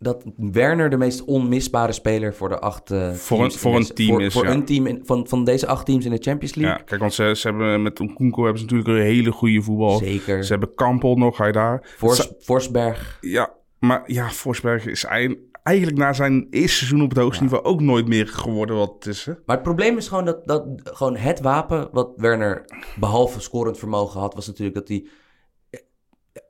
Dat 0.00 0.24
Werner 0.36 0.90
de 0.90 0.96
meest 0.96 1.24
onmisbare 1.24 1.92
speler 1.92 2.34
voor 2.34 2.48
de 2.48 2.58
acht 2.58 2.90
eh, 2.90 3.12
Voor 3.12 3.44
een- 3.44 3.52
voor 3.52 3.84
team 3.92 4.08
voor, 4.08 4.22
is, 4.22 4.32
voor 4.32 4.44
ja. 4.44 4.50
een 4.52 4.64
team 4.64 4.86
in- 4.86 5.00
van, 5.04 5.26
van 5.28 5.44
deze 5.44 5.66
acht 5.66 5.86
teams 5.86 6.04
in 6.04 6.10
de 6.10 6.18
Champions 6.20 6.54
League. 6.54 6.76
Ja, 6.78 6.84
kijk, 6.84 7.00
want 7.00 7.14
ze, 7.14 7.32
ze 7.36 7.48
hebben 7.48 7.82
met 7.82 7.98
Nkunku 7.98 8.42
hebben 8.42 8.58
ze 8.58 8.64
natuurlijk 8.64 8.88
een 8.88 9.04
hele 9.04 9.32
goede 9.32 9.62
voetbal. 9.62 9.98
Zeker. 9.98 10.44
Ze 10.44 10.50
hebben 10.52 10.74
Kampel 10.74 11.16
nog, 11.16 11.36
hij 11.38 11.52
daar. 11.52 11.82
Fors, 11.96 12.32
Forsberg. 12.38 13.18
ja, 13.20 13.52
maar 13.78 14.02
ja, 14.06 14.28
Forsberg 14.28 14.86
is 14.86 15.04
eind- 15.04 15.36
eigenlijk 15.62 15.98
na 15.98 16.12
zijn 16.12 16.46
eerste 16.50 16.76
seizoen 16.76 17.02
op 17.02 17.08
het 17.10 17.18
hoogste 17.18 17.42
niveau 17.42 17.64
ook 17.64 17.80
nooit 17.80 18.08
meer 18.08 18.26
geworden 18.28 18.76
wat 18.76 18.92
het 18.98 19.06
is. 19.06 19.24
hè? 19.24 19.32
Maar 19.46 19.56
het 19.56 19.64
probleem 19.64 19.96
is 19.96 20.08
gewoon 20.08 20.24
dat, 20.24 20.46
dat 20.46 20.64
gewoon 20.84 21.16
het 21.16 21.40
wapen 21.40 21.88
wat 21.92 22.10
Werner 22.16 22.64
behalve 22.96 23.40
scorend 23.40 23.78
vermogen 23.78 24.20
had, 24.20 24.34
was 24.34 24.46
natuurlijk 24.46 24.76
dat 24.76 24.88
hij 24.88 25.04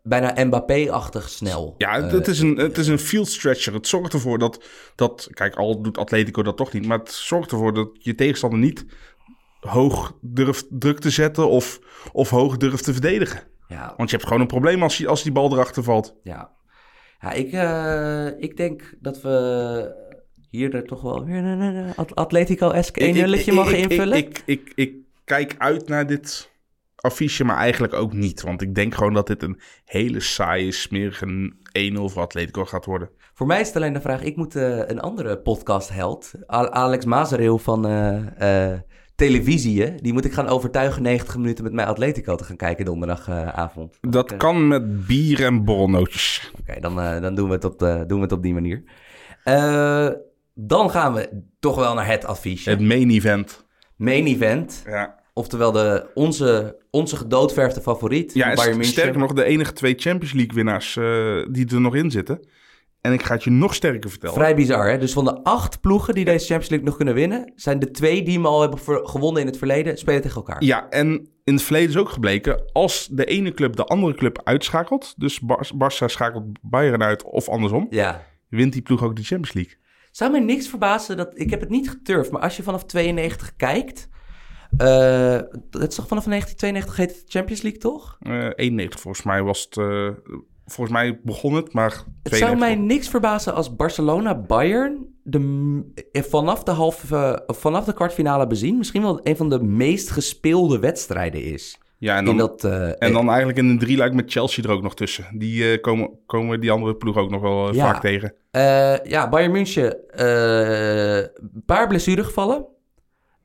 bijna 0.03 0.45
Mbappé-achtig 0.45 1.29
snel. 1.29 1.75
Ja, 1.79 2.03
het, 2.03 2.13
eh, 2.27 2.33
is 2.33 2.41
een, 2.41 2.57
het 2.57 2.79
is 2.79 2.87
een 2.87 2.99
field 2.99 3.29
stretcher. 3.29 3.75
Het 3.75 3.87
zorgt 3.89 4.13
ervoor 4.13 4.39
dat, 4.39 4.65
dat, 4.95 5.29
kijk, 5.33 5.55
al 5.57 5.83
doet 5.83 5.99
Atletico 5.99 6.43
dat 6.43 6.57
toch 6.57 6.73
niet, 6.73 6.87
maar 6.87 6.99
het 6.99 7.13
zorgt 7.13 7.51
ervoor 7.53 7.75
dat 7.75 7.89
je 7.99 8.15
tegenstander 8.15 8.59
niet 8.59 8.85
hoog 9.61 10.17
durft 10.21 10.67
druk 10.71 10.99
te 10.99 11.11
zetten 11.11 11.49
of, 11.49 11.79
of 12.13 12.31
hoog 12.31 12.57
durft 12.57 12.85
te 12.85 12.93
verdedigen. 12.93 13.43
Ja, 13.69 13.95
Want 13.97 14.11
je 14.11 14.17
hebt 14.17 14.29
gewoon 14.29 14.43
een 14.43 14.49
probleem 14.49 14.83
als, 14.83 14.97
die- 14.97 15.09
als 15.09 15.23
die 15.23 15.33
bal 15.33 15.53
erachter 15.53 15.83
valt. 15.83 16.15
ja. 16.23 16.51
ja 17.21 17.33
ik, 17.33 17.53
eh, 17.53 18.41
ik 18.43 18.57
denk 18.57 18.95
dat 19.01 19.21
we 19.21 20.07
hier 20.51 20.75
er 20.75 20.85
toch 20.87 21.03
wel 21.03 21.25
weer 21.25 21.37
een, 21.37 21.61
een, 21.61 21.75
een 21.75 21.95
At- 21.97 22.15
Atletico-esque 22.15 23.01
1 23.05 23.15
nulletje 23.15 23.53
mogen 23.53 23.79
ik, 23.79 23.91
invullen. 23.91 24.17
Ik, 24.17 24.43
ik, 24.45 24.63
ik, 24.65 24.73
ik 24.75 24.95
kijk 25.25 25.55
uit 25.59 25.89
naar 25.89 26.07
dit 26.07 26.51
affiche, 27.01 27.45
maar 27.45 27.57
eigenlijk 27.57 27.93
ook 27.95 28.13
niet. 28.13 28.43
Want 28.43 28.63
ik 28.63 28.75
denk 28.75 28.95
gewoon 28.95 29.15
dat 29.15 29.27
dit 29.27 29.43
een 29.43 29.61
hele 29.85 30.21
saaie, 30.21 30.73
smerige 30.73 31.53
1-0 31.97 32.01
voor 32.05 32.23
Atletico 32.23 32.65
gaat 32.65 32.85
worden. 32.85 33.11
Voor 33.35 33.47
mij 33.47 33.61
is 33.61 33.67
het 33.67 33.77
alleen 33.77 33.93
de 33.93 34.01
vraag, 34.01 34.23
ik 34.23 34.37
moet 34.37 34.57
eh, 34.57 34.79
een 34.79 35.01
andere 35.01 35.39
podcast 35.39 35.89
held, 35.89 36.33
A- 36.53 36.71
Alex 36.71 37.05
Mazereel 37.05 37.59
van 37.59 37.87
eh, 37.87 38.73
eh, 38.73 38.81
televisie, 39.15 39.95
die 39.95 40.13
moet 40.13 40.25
ik 40.25 40.33
gaan 40.33 40.49
overtuigen 40.49 41.03
90 41.03 41.37
minuten 41.37 41.65
met 41.65 41.73
mij 41.73 41.85
Atletico 41.87 42.35
te 42.35 42.45
gaan 42.45 42.57
kijken 42.57 42.85
donderdagavond. 42.85 43.99
Dat 44.01 44.37
kan 44.37 44.69
met 44.69 45.07
bier 45.07 45.45
en 45.45 45.65
borrelnootjes. 45.65 46.53
Oké, 46.61 46.81
dan, 46.81 46.97
dan 46.97 47.35
doen, 47.35 47.49
we 47.49 47.55
het 47.55 47.65
op 47.65 47.79
doen 47.79 48.07
we 48.17 48.21
het 48.21 48.33
op 48.33 48.43
die 48.43 48.55
manier. 48.55 48.83
Dan 50.55 50.91
gaan 50.91 51.13
we 51.15 51.43
toch 51.61 51.77
wel 51.77 51.95
naar 51.95 52.07
het 52.07 52.25
affiche. 52.25 52.71
Het 52.71 52.81
main 52.81 53.11
event. 53.11 53.67
Main 53.97 54.27
event, 54.27 54.83
Ja, 54.87 55.18
oftewel 55.39 55.73
de, 55.73 56.11
onze, 56.15 56.79
onze 56.91 57.17
gedoodverfde 57.17 57.81
favoriet, 57.81 58.35
ja 58.35 58.55
Bayern 58.55 58.85
sterker 58.85 59.19
nog, 59.19 59.33
de 59.33 59.45
enige 59.45 59.73
twee 59.73 59.95
Champions 59.97 60.33
League 60.33 60.55
winnaars 60.55 60.97
eh, 60.97 61.05
die 61.51 61.67
er 61.75 61.81
nog 61.81 61.95
in 61.95 62.11
zitten. 62.11 62.47
En 63.01 63.13
ik 63.13 63.23
ga 63.23 63.35
het 63.35 63.45
je 63.45 63.51
nog 63.51 63.75
sterker 63.75 64.11
vertellen. 64.11 64.35
Vrij 64.35 64.55
bizar, 64.55 64.91
hè? 64.91 64.99
Dus 64.99 65.13
van 65.13 65.25
de 65.25 65.43
acht 65.43 65.81
ploegen 65.81 66.15
die 66.15 66.25
deze 66.25 66.47
Champions 66.47 66.69
League 66.69 66.87
nog 66.87 66.97
kunnen 66.97 67.15
winnen, 67.15 67.53
zijn 67.55 67.79
de 67.79 67.91
twee 67.91 68.23
die 68.23 68.35
hem 68.35 68.47
al 68.47 68.61
hebben 68.61 69.09
gewonnen 69.09 69.41
in 69.41 69.47
het 69.47 69.59
verleden, 69.59 69.99
spelen 69.99 70.23
tegen 70.23 70.37
elkaar. 70.37 70.65
Ja, 70.65 70.89
en 70.89 71.29
in 71.45 71.55
het 71.55 71.63
verleden 71.63 71.89
is 71.89 71.97
ook 71.97 72.09
gebleken, 72.09 72.63
als 72.73 73.09
de 73.11 73.25
ene 73.25 73.53
club 73.53 73.77
de 73.77 73.85
andere 73.85 74.15
club 74.15 74.41
uitschakelt, 74.45 75.15
dus 75.17 75.41
Bar- 75.41 75.71
Barça 75.75 76.05
schakelt 76.05 76.45
Bayern 76.63 77.03
uit 77.03 77.25
of 77.25 77.49
andersom, 77.49 77.87
ja. 77.91 78.25
wint 78.49 78.73
die 78.73 78.83
ploeg 78.83 79.03
ook 79.03 79.17
de 79.17 79.23
Champions 79.23 79.55
League. 79.55 79.77
Zou 80.11 80.31
mij 80.31 80.41
niks 80.41 80.69
verbazen 80.69 81.17
dat 81.17 81.31
ik 81.35 81.51
heb 81.51 81.61
het 81.61 81.69
niet 81.69 81.91
geturfd, 81.91 82.31
maar 82.31 82.43
als 82.43 82.57
je 82.57 82.63
vanaf 82.63 82.85
92 82.85 83.57
kijkt, 83.57 84.09
eh, 84.77 85.33
het 85.71 85.89
is 85.91 85.95
toch 85.95 86.09
vanaf 86.09 86.25
1992 86.25 86.97
heet 86.97 87.09
het 87.11 87.23
Champions 87.27 87.63
League 87.63 87.81
toch? 87.81 88.17
Eh 88.21 88.49
91 88.55 89.01
volgens 89.01 89.25
mij 89.25 89.43
was 89.43 89.63
het, 89.71 89.77
eh, 89.77 90.09
volgens 90.67 90.97
mij 90.97 91.21
begon 91.23 91.55
het, 91.55 91.73
maar 91.73 91.91
Het 91.91 91.97
zou 91.97 92.07
92. 92.23 92.59
mij 92.59 92.75
niks 92.87 93.09
verbazen 93.09 93.55
als 93.55 93.77
Barcelona 93.77 94.35
Bayern 94.35 95.07
de, 95.23 95.39
m- 95.39 95.93
eh, 96.13 96.23
vanaf, 96.23 96.63
de 96.63 96.71
halve, 96.71 97.17
eh, 97.47 97.55
vanaf 97.57 97.85
de 97.85 97.93
kwartfinale 97.93 98.47
bezien 98.47 98.77
misschien 98.79 99.03
wel 99.03 99.21
een 99.23 99.37
van 99.37 99.49
de 99.49 99.63
meest 99.63 100.11
gespeelde 100.11 100.79
wedstrijden 100.79 101.43
is. 101.45 101.79
Ja, 102.01 102.17
en 102.17 102.25
dan, 102.25 102.35
in 102.35 102.39
dat, 102.41 102.65
eh, 102.65 102.89
en 103.03 103.13
dan 103.13 103.29
eigenlijk 103.29 103.59
in 103.59 103.69
een 103.69 103.79
drieluik 103.79 104.13
met 104.15 104.33
Chelsea 104.33 104.65
er 104.65 104.71
ook 104.71 104.83
nog 104.83 104.95
tussen. 104.95 105.25
Die 105.33 105.71
eh, 105.73 105.81
komen, 105.81 106.11
komen 106.27 106.61
die 106.61 106.71
andere 106.71 106.97
ploeg 106.97 107.17
ook 107.17 107.31
nog 107.31 107.41
wel 107.41 107.69
eh, 107.69 107.75
Ja. 107.75 107.85
vaak 107.93 108.01
tegen. 108.01 108.35
Eh, 108.51 108.99
ja, 109.05 109.29
Bayern 109.29 109.53
München, 109.53 110.09
eh, 110.11 111.17
een 111.17 111.63
paar 111.67 111.87
blessuregevallen. 111.89 112.67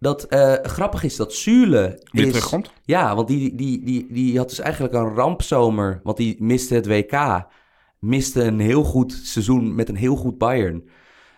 Dat 0.04 0.24
eh, 0.24 0.54
grappig 0.62 1.04
is 1.04 1.16
dat 1.16 1.34
Zule 1.34 2.00
Weer 2.12 2.26
is... 2.26 2.32
terugkomt. 2.32 2.72
Ja, 2.86 3.16
want 3.16 3.28
die, 3.28 3.56
die, 3.56 3.84
die, 3.84 4.08
die 4.10 4.38
had 4.38 4.50
dus 4.50 4.60
eigenlijk 4.60 4.94
een 4.94 5.14
rampzomer. 5.14 6.00
Want 6.04 6.18
die 6.18 6.44
miste 6.44 6.76
het 6.76 6.88
WK. 6.88 7.46
Miste 8.00 8.44
een 8.44 8.60
heel 8.60 8.84
goed 8.84 9.20
seizoen 9.24 9.76
met 9.76 9.90
een 9.90 9.96
heel 9.96 10.16
goed 10.16 10.38
Bayern. 10.38 10.90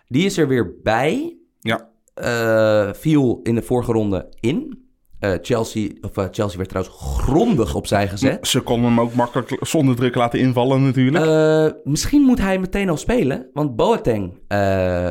Die 0.08 0.24
is 0.24 0.38
er 0.38 0.48
weer 0.48 0.80
bij. 0.82 1.36
Ja. 1.60 1.90
Eh, 2.14 2.92
viel 2.92 3.40
in 3.42 3.54
de 3.54 3.62
vorige 3.62 3.92
ronde 3.92 4.32
in. 4.40 4.85
Eh, 5.20 5.32
Chelsea, 5.42 5.88
of, 6.00 6.16
eh, 6.16 6.24
Chelsea 6.30 6.56
werd 6.56 6.68
trouwens 6.68 6.96
grondig 6.98 7.74
opzij 7.74 8.08
gezet. 8.08 8.46
Ze 8.46 8.60
konden 8.60 8.88
hem 8.90 9.00
ook 9.00 9.14
makkelijk 9.14 9.56
zonder 9.60 9.96
druk 9.96 10.14
laten 10.14 10.38
invallen 10.38 10.84
natuurlijk. 10.84 11.24
Eh, 11.24 11.80
misschien 11.84 12.22
moet 12.22 12.38
hij 12.38 12.58
meteen 12.58 12.88
al 12.88 12.96
spelen. 12.96 13.50
Want 13.52 13.76
Boateng, 13.76 14.38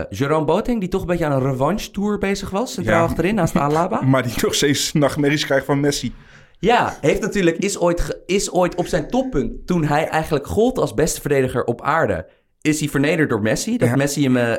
Jerome 0.10 0.46
Boateng, 0.46 0.80
die 0.80 0.90
toch 0.90 1.02
een 1.02 1.08
beetje 1.08 1.26
aan 1.26 1.32
een 1.32 1.52
revanche 1.52 1.92
tour 1.92 2.18
bezig 2.18 2.50
was. 2.50 2.74
Centraal 2.74 2.98
Ja. 3.00 3.04
achterin, 3.06 3.36
naast 3.36 3.56
Alaba. 3.56 4.02
maar 4.12 4.24
die 4.24 4.34
nog 4.42 4.54
steeds 4.56 4.94
nachtmerries 4.94 5.46
krijgt 5.46 5.66
van 5.66 5.80
Messi. 5.80 6.14
Ja, 6.60 6.98
heeft 7.02 7.22
natuurlijk, 7.22 7.58
is 7.58 7.80
ooit, 7.80 8.22
is 8.26 8.52
ooit 8.52 8.76
op 8.76 8.86
zijn 8.88 9.08
toppunt, 9.10 9.68
toen 9.68 9.84
hij 9.86 10.08
eigenlijk 10.08 10.48
gold 10.48 10.78
als 10.78 10.94
beste 10.94 11.22
verdediger 11.22 11.64
op 11.64 11.82
aarde, 11.82 12.26
is 12.62 12.80
hij 12.80 12.90
vernederd 12.90 13.30
door 13.30 13.42
Messi. 13.42 13.78
Dat 13.78 13.90
Ja. 13.90 13.96
Messi 13.96 14.24
hem 14.24 14.58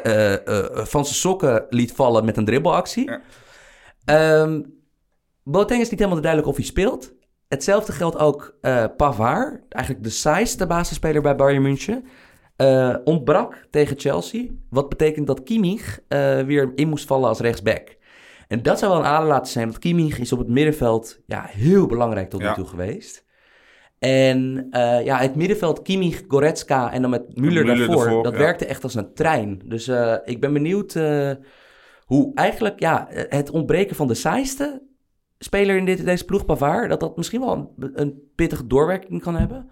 van 0.86 1.04
zijn 1.04 1.16
sokken 1.16 1.66
liet 1.70 1.92
vallen 1.92 2.24
met 2.24 2.36
een 2.36 2.44
dribbelactie. 2.44 3.10
Ja. 3.10 3.20
Ehm, 4.04 4.60
Boateng 5.48 5.80
is 5.80 5.90
niet 5.90 5.98
helemaal 5.98 6.20
duidelijk 6.20 6.50
of 6.50 6.56
hij 6.56 6.64
speelt. 6.64 7.14
Hetzelfde 7.48 7.92
geldt 7.92 8.18
ook 8.18 8.56
eh 8.60 8.84
Pavard, 8.96 9.60
eigenlijk 9.68 10.04
de 10.04 10.10
saaiste 10.10 10.66
basisspeler 10.66 11.22
bij 11.22 11.36
Bayern 11.36 11.62
München. 11.62 12.04
Eh, 12.56 12.96
ontbrak 13.04 13.66
tegen 13.70 13.98
Chelsea. 13.98 14.46
Wat 14.70 14.88
betekent 14.88 15.26
dat 15.26 15.42
Kimmich 15.42 16.00
eh, 16.08 16.40
weer 16.40 16.72
in 16.74 16.88
moest 16.88 17.06
vallen 17.06 17.28
als 17.28 17.40
rechtsback. 17.40 17.96
En 18.48 18.62
dat 18.62 18.78
zou 18.78 18.90
wel 18.92 19.00
een 19.00 19.06
aderlating 19.06 19.48
zijn, 19.48 19.66
want 19.66 19.78
Kimmich 19.78 20.18
is 20.18 20.32
op 20.32 20.38
het 20.38 20.48
middenveld 20.48 21.20
ja, 21.26 21.44
heel 21.50 21.86
belangrijk 21.86 22.30
tot 22.30 22.40
nu 22.40 22.46
Ja. 22.46 22.54
toe 22.54 22.66
geweest. 22.66 23.24
En 23.98 24.68
ja, 25.04 25.16
het 25.18 25.34
middenveld 25.34 25.82
Kimmich, 25.82 26.22
Goretzka 26.28 26.92
en 26.92 27.02
dan 27.02 27.10
met 27.10 27.22
Müller, 27.22 27.66
daarvoor, 27.66 28.06
ervoor, 28.06 28.22
dat 28.22 28.32
ja. 28.32 28.38
werkte 28.38 28.66
echt 28.66 28.82
als 28.82 28.94
een 28.94 29.14
trein. 29.14 29.60
Dus 29.64 29.90
ik 30.24 30.40
ben 30.40 30.52
benieuwd 30.52 30.94
hoe 32.04 32.32
eigenlijk 32.34 32.80
ja, 32.80 33.06
het 33.10 33.50
ontbreken 33.50 33.96
van 33.96 34.06
de 34.06 34.14
saaiste 34.14 34.82
speler 35.38 35.76
in 35.76 35.84
dit, 35.84 36.04
deze 36.04 36.24
ploeg, 36.24 36.44
Pavard, 36.44 36.88
dat 36.88 37.00
dat 37.00 37.16
misschien 37.16 37.40
wel 37.40 37.74
een, 37.78 37.90
een 37.94 38.20
pittige 38.34 38.66
doorwerking 38.66 39.22
kan 39.22 39.36
hebben. 39.36 39.70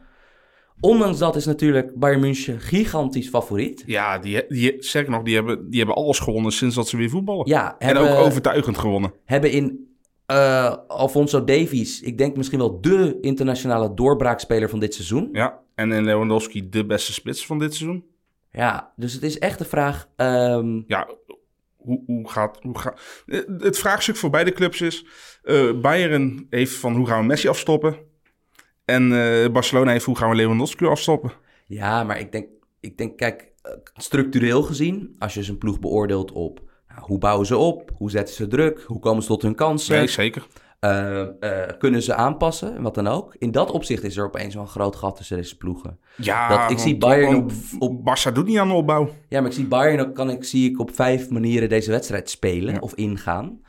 Ondanks 0.81 1.19
dat 1.19 1.37
is 1.37 1.45
natuurlijk 1.45 1.95
Bayern 1.95 2.21
München 2.21 2.61
gigantisch 2.61 3.29
favoriet. 3.29 3.83
Ja, 3.87 4.19
die, 4.19 4.45
die, 4.49 5.05
nog, 5.09 5.23
die 5.23 5.35
hebben, 5.35 5.71
die 5.71 5.79
hebben 5.79 5.97
alles 5.97 6.19
gewonnen 6.19 6.53
sinds 6.53 6.75
dat 6.75 6.89
ze 6.89 6.97
weer 6.97 7.11
voetballen. 7.11 7.49
Ja, 7.49 7.79
en 7.79 7.87
hebben, 7.87 8.17
ook 8.19 8.25
overtuigend 8.25 8.79
gewonnen. 8.79 9.13
hebben 9.25 9.51
in 9.51 9.97
eh, 10.27 10.77
Alfonso 10.89 11.45
Davies, 11.45 12.01
ik 12.01 12.19
denk 12.19 12.37
misschien 12.37 12.59
wel 12.59 12.81
de 12.81 13.19
internationale 13.21 13.95
doorbraakspeler 13.95 14.71
van 14.71 14.79
dit 14.79 14.95
seizoen. 14.95 15.29
Ja, 15.33 15.61
en 15.75 15.93
in 15.93 16.05
Lewandowski 16.05 16.69
de 16.69 16.87
beste 16.87 17.13
spits 17.13 17.47
van 17.47 17.59
dit 17.59 17.75
seizoen. 17.75 18.05
Ja, 18.51 18.93
dus 18.97 19.13
het 19.13 19.23
is 19.23 19.39
echt 19.39 19.59
de 19.59 19.65
vraag. 19.65 20.09
ehm, 20.17 20.83
Ja, 20.87 21.09
hoe, 21.85 22.03
hoe 22.07 22.31
gaat... 22.31 22.59
Hoe 22.63 22.79
gaat 22.79 23.01
het 23.59 23.79
vraagstuk 23.79 24.17
voor 24.17 24.31
beide 24.31 24.53
clubs 24.53 24.81
is... 24.81 25.07
eh, 25.43 25.81
Bayern 25.81 26.47
heeft 26.51 26.75
van 26.75 26.97
hoe 26.97 27.07
gaan 27.07 27.21
we 27.21 27.27
Messi 27.27 27.49
afstoppen? 27.49 27.97
En 28.85 29.13
eh, 29.13 29.51
Barcelona 29.51 29.91
heeft 29.91 30.05
hoe 30.05 30.17
gaan 30.17 30.31
we 30.31 30.37
Lewandowski 30.37 30.87
afstoppen? 30.87 31.33
ja, 31.67 32.05
maar 32.05 32.21
ik 32.21 32.33
denk, 32.33 32.47
ik 32.81 32.99
denk, 32.99 33.17
kijk, 33.17 33.53
eh, 33.63 33.73
structureel 33.95 34.63
gezien, 34.63 35.17
als 35.19 35.35
je 35.35 35.43
zijn 35.43 35.59
ploeg 35.59 35.81
beoordeelt 35.81 36.33
op 36.33 36.63
nou, 36.89 37.01
hoe 37.01 37.19
bouwen 37.19 37.47
ze 37.47 37.57
op, 37.57 37.91
hoe 37.97 38.11
zetten 38.11 38.35
ze 38.35 38.47
druk, 38.47 38.81
hoe 38.87 38.99
komen 38.99 39.23
ze 39.23 39.29
tot 39.29 39.43
hun 39.43 39.55
kansen, 39.55 39.97
Nee, 39.97 40.07
zeker. 40.07 40.47
Eh, 40.85 41.21
eh, 41.21 41.79
kunnen 41.79 42.03
ze 42.03 42.15
aanpassen, 42.15 42.77
en 42.77 42.83
wat 42.83 42.95
dan 42.95 43.07
ook. 43.07 43.35
In 43.39 43.51
dat 43.51 43.71
opzicht 43.71 44.03
is 44.03 44.17
er 44.17 44.25
opeens 44.25 44.55
wel 44.55 44.63
een 44.63 44.69
groot 44.69 44.97
gat 44.97 45.17
tussen 45.17 45.37
deze 45.37 45.57
ploegen. 45.57 45.99
Ja, 46.17 46.49
Dat- 46.49 46.71
ik 46.71 46.79
zie 46.79 46.97
Bayern 46.99 47.37
op- 47.37 47.51
op- 47.79 48.01
Barça 48.01 48.33
doet 48.33 48.47
niet 48.47 48.59
aan 48.59 48.69
de 48.69 48.75
opbouw. 48.75 49.09
Ja, 49.29 49.41
maar 49.41 49.49
ik 49.51 49.57
zie 49.57 49.67
Bayern 49.67 50.01
ook, 50.09 50.15
kan 50.15 50.31
ik, 50.31 50.45
zie 50.45 50.71
ik 50.71 50.81
op 50.81 50.95
vijf 50.95 51.31
manieren 51.31 51.69
deze 51.69 51.91
wedstrijd 51.91 52.31
spelen 52.31 52.75
Ja. 52.75 52.81
of 52.81 52.95
ingaan. 52.95 53.61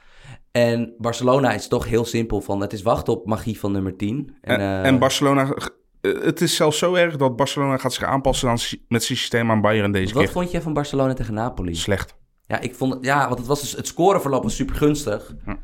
En 0.52 0.94
Barcelona 0.98 1.54
is 1.54 1.68
toch 1.68 1.86
heel 1.88 2.06
simpel 2.06 2.42
van, 2.42 2.62
het 2.62 2.74
is 2.74 2.82
wachten 2.82 3.14
op 3.14 3.26
magie 3.26 3.60
van 3.60 3.72
nummer 3.72 3.96
10. 3.98 4.36
En, 4.42 4.60
en 4.60 5.00
Barcelona... 5.00 5.54
eh, 6.02 6.22
Het 6.24 6.42
is 6.42 6.56
zelfs 6.56 6.78
zo 6.78 6.94
erg 6.94 7.16
dat 7.18 7.36
Barcelona 7.36 7.78
gaat 7.78 7.94
zich 7.94 8.04
aanpassen 8.04 8.48
aan, 8.50 8.58
met 8.88 9.04
zijn 9.04 9.18
systeem 9.20 9.52
aan 9.52 9.62
Bayern 9.62 9.92
deze 9.92 10.14
wat 10.14 10.24
keer. 10.24 10.32
vond 10.32 10.52
jij 10.52 10.62
van 10.62 10.74
Barcelona 10.74 11.14
tegen 11.14 11.34
Napoli? 11.34 11.76
Slecht. 11.76 12.16
Ja, 12.48 12.60
ik 12.60 12.76
vond 12.76 13.06
ja, 13.06 13.26
want 13.28 13.38
het 13.40 13.48
was 13.48 13.62
dus 13.62 13.72
het 13.76 13.88
scoreverloop 13.88 14.44
was 14.44 14.56
super 14.56 14.76
gunstig. 14.76 15.36
Ja. 15.46 15.58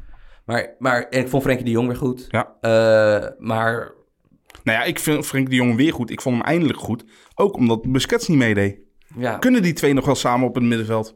Maar, 0.46 0.76
maar 0.80 1.04
en 1.10 1.20
ik 1.22 1.28
vond 1.30 1.44
Frenkie 1.44 1.66
de 1.66 1.72
Jong 1.72 1.88
weer 1.88 1.96
goed. 1.98 2.26
Ja. 2.30 2.56
Eh, 2.62 3.30
maar 3.40 3.92
Nou 4.64 4.78
ja, 4.78 4.84
ik 4.84 5.00
vind 5.00 5.26
Frenkie 5.26 5.50
de 5.50 5.56
Jong 5.56 5.76
weer 5.76 5.94
goed. 5.94 6.10
Ik 6.10 6.22
vond 6.22 6.36
hem 6.38 6.46
eindelijk 6.46 6.80
goed. 6.80 7.04
Ook 7.36 7.56
omdat 7.56 7.92
Busquets 7.92 8.28
niet 8.28 8.38
meedeed. 8.38 8.80
ja, 9.18 9.38
Kunnen 9.38 9.62
die 9.62 9.74
twee 9.74 9.94
nog 9.94 10.06
wel 10.06 10.16
samen 10.16 10.48
op 10.48 10.56
het 10.56 10.64
middenveld? 10.64 11.16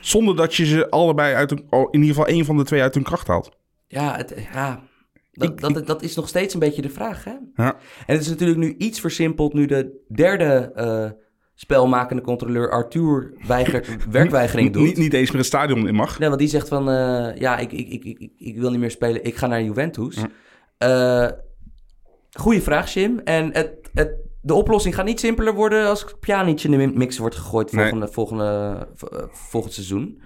Zonder 0.00 0.36
dat 0.36 0.54
je 0.54 0.66
ze 0.66 0.90
allebei 0.90 1.34
uit 1.34 1.50
hun, 1.50 1.66
oh, 1.70 1.80
in 1.90 2.00
ieder 2.00 2.14
geval 2.16 2.26
één 2.32 2.44
van 2.44 2.56
de 2.56 2.64
twee 2.64 2.82
uit 2.82 2.94
hun 2.94 3.02
kracht 3.02 3.26
haalt. 3.26 3.56
ja, 3.86 4.16
het, 4.16 4.34
ja 4.52 4.82
dat, 5.32 5.50
Ik- 5.50 5.60
dat, 5.60 5.86
dat 5.86 6.02
is 6.02 6.14
nog 6.16 6.28
steeds 6.28 6.54
een 6.54 6.60
beetje 6.60 6.82
de 6.82 6.90
vraag. 6.90 7.24
Hè? 7.24 7.30
Ja. 7.54 7.74
En 8.06 8.14
het 8.14 8.20
is 8.20 8.28
natuurlijk 8.28 8.58
nu 8.58 8.74
iets 8.78 9.00
versimpeld 9.00 9.52
nu 9.54 9.66
de 9.66 10.04
derde 10.14 10.72
eh, 10.74 11.10
spelmakende 11.60 12.22
controleur 12.22 12.70
Arthur 12.70 13.32
weigert, 13.46 13.88
werkweigering 14.10 14.72
doet. 14.72 14.82
Niet, 14.82 14.96
niet 14.96 15.12
eens 15.12 15.28
meer 15.28 15.38
het 15.38 15.46
stadion 15.46 15.88
in 15.88 15.94
mag. 15.94 16.18
Nee, 16.18 16.28
want 16.28 16.40
die 16.40 16.48
zegt 16.48 16.68
van, 16.68 16.90
eh, 16.90 17.36
ja, 17.36 17.58
ik, 17.58 17.72
ik, 17.72 17.88
ik, 17.88 18.04
ik, 18.04 18.30
ik 18.38 18.58
wil 18.58 18.70
niet 18.70 18.80
meer 18.80 18.90
spelen, 18.90 19.24
ik 19.24 19.36
ga 19.36 19.46
naar 19.46 19.62
Juventus. 19.62 20.16
Ja. 20.16 20.28
Eh, 20.78 21.32
goeie 22.32 22.62
vraag, 22.62 22.92
Jim. 22.92 23.18
En 23.18 23.52
het, 23.52 23.90
het, 23.94 24.10
de 24.40 24.54
oplossing 24.54 24.94
gaat 24.94 25.04
niet 25.04 25.20
simpeler 25.20 25.54
worden 25.54 25.86
als 25.88 26.04
Pjanic 26.20 26.62
in 26.62 26.70
de 26.70 26.76
mix 26.86 27.18
wordt 27.18 27.36
gegooid 27.36 27.72
Nee. 27.72 27.82
volgende, 27.82 28.12
volgende, 28.12 28.88
eh, 29.10 29.18
volgend 29.32 29.72
seizoen. 29.72 30.22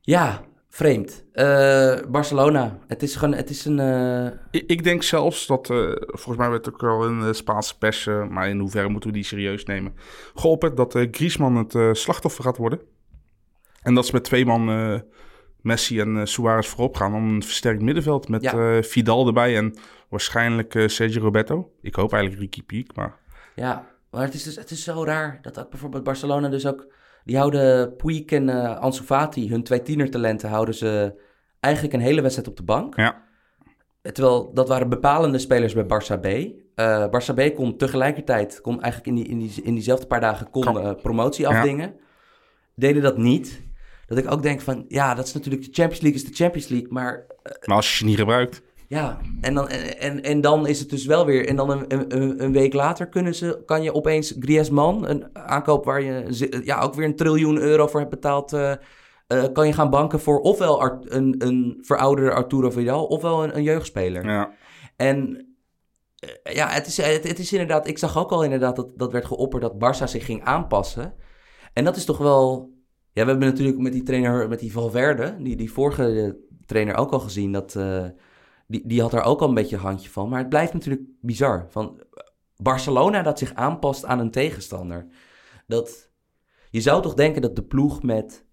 Ja, 0.00 0.44
Vreemd. 0.76 1.24
Eh, 1.32 1.96
Barcelona. 2.08 2.78
Het 2.86 3.02
is 3.02 3.16
gewoon, 3.16 3.34
het 3.34 3.50
is 3.50 3.64
een... 3.64 3.78
eh, 3.80 4.26
Ik, 4.50 4.64
ik 4.66 4.84
denk 4.84 5.02
zelfs 5.02 5.46
dat, 5.46 5.70
eh, 5.70 5.92
volgens 5.96 6.36
mij 6.36 6.50
werd 6.50 6.64
het 6.64 6.74
ook 6.74 6.80
wel 6.80 7.06
in 7.06 7.20
de 7.20 7.32
Spaanse 7.32 7.78
pers, 7.78 8.04
maar 8.06 8.48
in 8.48 8.58
hoeverre 8.58 8.88
moeten 8.88 9.10
we 9.10 9.16
die 9.16 9.24
serieus 9.24 9.64
nemen, 9.64 9.94
geopperd 10.34 10.76
dat 10.76 10.98
Griezmann 11.10 11.56
het 11.56 11.98
slachtoffer 11.98 12.44
gaat 12.44 12.56
worden. 12.56 12.80
En 13.82 13.94
dat 13.94 14.06
ze 14.06 14.12
met 14.12 14.24
twee 14.24 14.46
man, 14.46 15.02
Messi 15.60 16.00
en 16.00 16.26
Suarez 16.28 16.68
voorop 16.68 16.96
gaan 16.96 17.14
om 17.14 17.28
een 17.34 17.42
versterkt 17.42 17.82
middenveld 17.82 18.28
met 18.28 18.42
Ja. 18.42 18.82
Vidal 18.82 19.26
erbij 19.26 19.56
en 19.56 19.74
waarschijnlijk 20.08 20.84
Sergio 20.86 21.22
Roberto. 21.22 21.70
Ik 21.82 21.94
hoop 21.94 22.12
eigenlijk 22.12 22.42
Ricky 22.42 22.62
Piek, 22.62 22.96
maar 22.96 23.18
Ja, 23.54 23.86
maar 24.10 24.22
het 24.22 24.34
is, 24.34 24.42
dus, 24.42 24.56
het 24.56 24.70
is 24.70 24.84
zo 24.84 25.04
raar 25.04 25.38
dat 25.42 25.58
ook 25.60 25.70
bijvoorbeeld 25.70 26.04
Barcelona 26.04 26.48
dus 26.48 26.66
ook... 26.66 26.94
Die 27.26 27.36
houden 27.36 27.96
Puig 27.96 28.24
en 28.24 28.48
eh 28.48 28.78
Ansu 28.78 29.02
Fati, 29.02 29.50
hun 29.50 29.62
twee 29.62 29.82
tienertalenten, 29.82 30.48
houden 30.48 30.74
ze 30.74 31.20
eigenlijk 31.60 31.94
een 31.94 32.00
hele 32.00 32.20
wedstrijd 32.20 32.48
op 32.48 32.56
de 32.56 32.62
bank. 32.62 32.96
ja. 32.96 33.24
Terwijl 34.12 34.50
dat 34.54 34.68
waren 34.68 34.88
bepalende 34.88 35.38
spelers 35.38 35.74
bij 35.74 35.84
Barça 35.84 36.20
B. 36.20 36.26
Eh 36.74 37.06
Barça 37.06 37.34
B 37.34 37.54
kon 37.54 37.76
tegelijkertijd, 37.76 38.60
kon 38.60 38.82
eigenlijk 38.82 39.18
in, 39.18 39.24
die, 39.24 39.32
in, 39.32 39.38
die, 39.38 39.62
in 39.62 39.74
diezelfde 39.74 40.06
paar 40.06 40.20
dagen, 40.20 40.50
kon 40.50 40.80
eh, 40.80 40.94
promotie 41.02 41.48
afdingen. 41.48 41.94
Deden 42.74 43.02
dat 43.02 43.18
niet. 43.18 43.62
Dat 44.06 44.18
ik 44.18 44.30
ook 44.32 44.42
denk 44.42 44.60
van, 44.60 44.84
ja, 44.88 45.14
dat 45.14 45.26
is 45.26 45.32
natuurlijk 45.32 45.64
de 45.64 45.72
Champions 45.72 46.02
League 46.02 46.20
is 46.20 46.28
de 46.28 46.34
Champions 46.34 46.68
League, 46.68 46.92
maar 46.92 47.26
Maar 47.64 47.76
als 47.76 47.90
je 47.90 47.96
ze 47.96 48.04
niet 48.04 48.18
gebruikt, 48.18 48.62
ja, 48.88 49.18
en 49.40 49.54
dan, 49.54 49.68
en, 49.68 50.22
en, 50.22 50.40
dan 50.40 50.66
is 50.66 50.80
het 50.80 50.90
dus 50.90 51.06
wel 51.06 51.26
weer. 51.26 51.48
En 51.48 51.56
dan 51.56 51.70
een, 51.70 51.84
een, 51.88 52.42
een 52.42 52.52
week 52.52 52.72
later 52.72 53.08
kunnen 53.08 53.34
ze, 53.34 53.62
kan 53.64 53.82
je 53.82 53.94
opeens 53.94 54.36
Griezmann, 54.38 55.08
een 55.08 55.36
aankoop 55.36 55.84
waar 55.84 56.02
je 56.02 56.60
ja, 56.64 56.80
ook 56.80 56.94
weer 56.94 57.04
een 57.04 57.16
triljoen 57.16 57.58
euro 57.58 57.86
voor 57.86 58.00
hebt 58.00 58.12
betaald, 58.12 58.52
eh, 58.52 58.72
eh, 59.26 59.44
kan 59.52 59.66
je 59.66 59.72
gaan 59.72 59.90
banken 59.90 60.20
voor 60.20 60.40
ofwel 60.40 60.82
een, 61.00 61.34
een 61.38 61.78
verouderde 61.80 62.32
Arturo 62.32 62.70
Vidal, 62.70 63.06
ofwel 63.06 63.44
een, 63.44 63.56
een 63.56 63.62
jeugdspeler. 63.62 64.24
ja. 64.24 64.52
En 64.96 65.46
eh, 66.16 66.54
ja, 66.54 66.68
het 66.68 66.86
is, 66.86 66.96
het, 66.96 67.28
het 67.28 67.38
is 67.38 67.52
inderdaad, 67.52 67.88
ik 67.88 67.98
zag 67.98 68.18
ook 68.18 68.30
al 68.30 68.44
inderdaad 68.44 68.76
dat, 68.76 68.98
dat 68.98 69.12
werd 69.12 69.24
geopperd 69.24 69.62
dat 69.62 69.74
Barça 69.74 70.04
zich 70.04 70.24
ging 70.24 70.44
aanpassen. 70.44 71.14
En 71.72 71.84
dat 71.84 71.96
is 71.96 72.04
toch 72.04 72.18
wel, 72.18 72.70
ja, 73.12 73.24
we 73.24 73.30
hebben 73.30 73.48
natuurlijk 73.48 73.78
met 73.78 73.92
die 73.92 74.02
trainer, 74.02 74.48
met 74.48 74.58
die 74.58 74.72
Valverde, 74.72 75.36
die, 75.38 75.56
die 75.56 75.72
vorige 75.72 76.38
trainer 76.66 76.96
ook 76.96 77.12
al 77.12 77.20
gezien, 77.20 77.52
dat, 77.52 77.76
die, 78.66 78.86
die 78.86 79.00
had 79.00 79.12
er 79.12 79.22
ook 79.22 79.40
al 79.40 79.48
een 79.48 79.54
beetje 79.54 79.76
een 79.76 79.82
handje 79.82 80.10
van. 80.10 80.28
Maar 80.28 80.38
het 80.38 80.48
blijft 80.48 80.72
natuurlijk 80.72 81.02
bizar. 81.20 81.66
Van 81.70 82.02
Barcelona 82.56 83.22
dat 83.22 83.38
zich 83.38 83.54
aanpast 83.54 84.04
aan 84.04 84.18
een 84.18 84.30
tegenstander. 84.30 85.06
Dat, 85.66 86.10
je 86.70 86.80
zou 86.80 87.02
toch 87.02 87.14
denken 87.14 87.42
dat 87.42 87.56
de 87.56 87.64
ploeg 87.64 88.02
met 88.02 88.44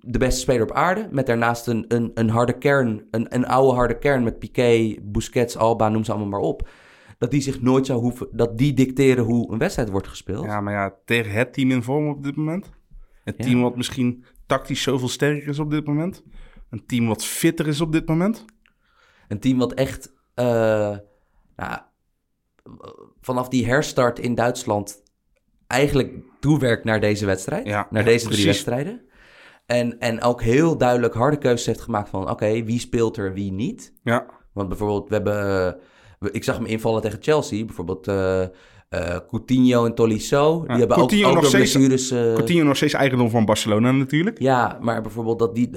de 0.00 0.18
beste 0.18 0.40
speler 0.40 0.62
op 0.62 0.72
aarde, 0.72 1.08
met 1.10 1.26
daarnaast 1.26 1.66
een, 1.66 1.84
een, 1.88 2.10
een 2.14 2.28
harde 2.28 2.58
kern, 2.58 3.06
een, 3.10 3.34
een 3.34 3.46
oude 3.46 3.74
harde 3.74 3.98
kern 3.98 4.22
met 4.22 4.38
Piqué, 4.38 4.96
Busquets, 5.02 5.56
Alba, 5.56 5.88
noem 5.88 6.04
ze 6.04 6.10
allemaal 6.10 6.40
maar 6.40 6.48
op. 6.48 6.68
Dat 7.18 7.30
die 7.30 7.40
zich 7.40 7.62
nooit 7.62 7.86
zou 7.86 8.00
hoeven, 8.00 8.28
dat 8.32 8.58
die 8.58 8.74
dicteren 8.74 9.24
hoe 9.24 9.52
een 9.52 9.58
wedstrijd 9.58 9.90
wordt 9.90 10.08
gespeeld. 10.08 10.44
ja, 10.44 10.60
maar 10.60 10.72
ja, 10.72 10.96
tegen 11.04 11.32
het 11.32 11.52
team 11.52 11.70
in 11.70 11.82
vorm 11.82 12.08
op 12.08 12.22
dit 12.22 12.36
moment. 12.36 12.70
Ja. 13.24 13.32
team 13.32 13.62
wat 13.62 13.76
misschien 13.76 14.24
tactisch 14.46 14.82
zoveel 14.82 15.08
sterker 15.08 15.48
is 15.48 15.58
op 15.58 15.70
dit 15.70 15.86
moment. 15.86 16.24
Een 16.70 16.86
team 16.86 17.06
wat 17.06 17.24
fitter 17.24 17.66
is 17.66 17.80
op 17.80 17.92
dit 17.92 18.08
moment. 18.08 18.44
Een 19.28 19.40
team 19.40 19.58
wat 19.58 19.72
echt 19.72 20.12
eh, 20.34 20.96
nou, 21.56 21.78
vanaf 23.20 23.48
die 23.48 23.66
herstart 23.66 24.18
in 24.18 24.34
Duitsland 24.34 25.02
eigenlijk 25.66 26.12
toewerkt 26.40 26.84
naar 26.84 27.00
deze 27.00 27.26
wedstrijd. 27.26 27.66
Ja, 27.66 27.86
naar 27.90 28.04
deze 28.04 28.28
drie 28.28 28.46
wedstrijden. 28.46 29.00
En, 29.66 29.98
en 29.98 30.22
ook 30.22 30.42
heel 30.42 30.76
duidelijk 30.78 31.14
harde 31.14 31.38
keuzes 31.38 31.66
heeft 31.66 31.80
gemaakt 31.80 32.08
van... 32.08 32.30
oké, 32.30 32.64
wie 32.64 32.78
speelt 32.78 33.16
er, 33.16 33.32
wie 33.34 33.52
niet. 33.52 33.94
Ja, 34.02 34.26
Want 34.52 34.68
bijvoorbeeld, 34.68 35.08
we 35.08 35.14
hebben... 35.14 35.76
eh, 36.18 36.28
ik 36.32 36.44
zag 36.44 36.56
hem 36.56 36.66
invallen 36.66 37.02
tegen 37.02 37.22
Chelsea. 37.22 37.64
Bijvoorbeeld 37.64 38.08
eh 38.08 38.46
eh, 38.90 39.16
Coutinho 39.28 39.84
en 39.84 39.94
Tolisso. 39.94 40.64
Die 40.66 40.76
hebben 40.76 40.96
Coutinho 40.96 41.24
ook, 41.28 41.30
ook 41.36 41.40
nog 41.40 41.46
steeds- 41.50 41.72
blessures... 41.72 42.10
eh, 42.10 42.34
Coutinho 42.34 42.64
nog 42.64 42.76
steeds 42.76 42.92
eigendom 42.92 43.30
van 43.30 43.44
Barcelona 43.44 43.92
natuurlijk. 43.92 44.38
ja, 44.40 44.78
maar 44.80 45.02
bijvoorbeeld 45.02 45.38
dat 45.38 45.54
die... 45.54 45.70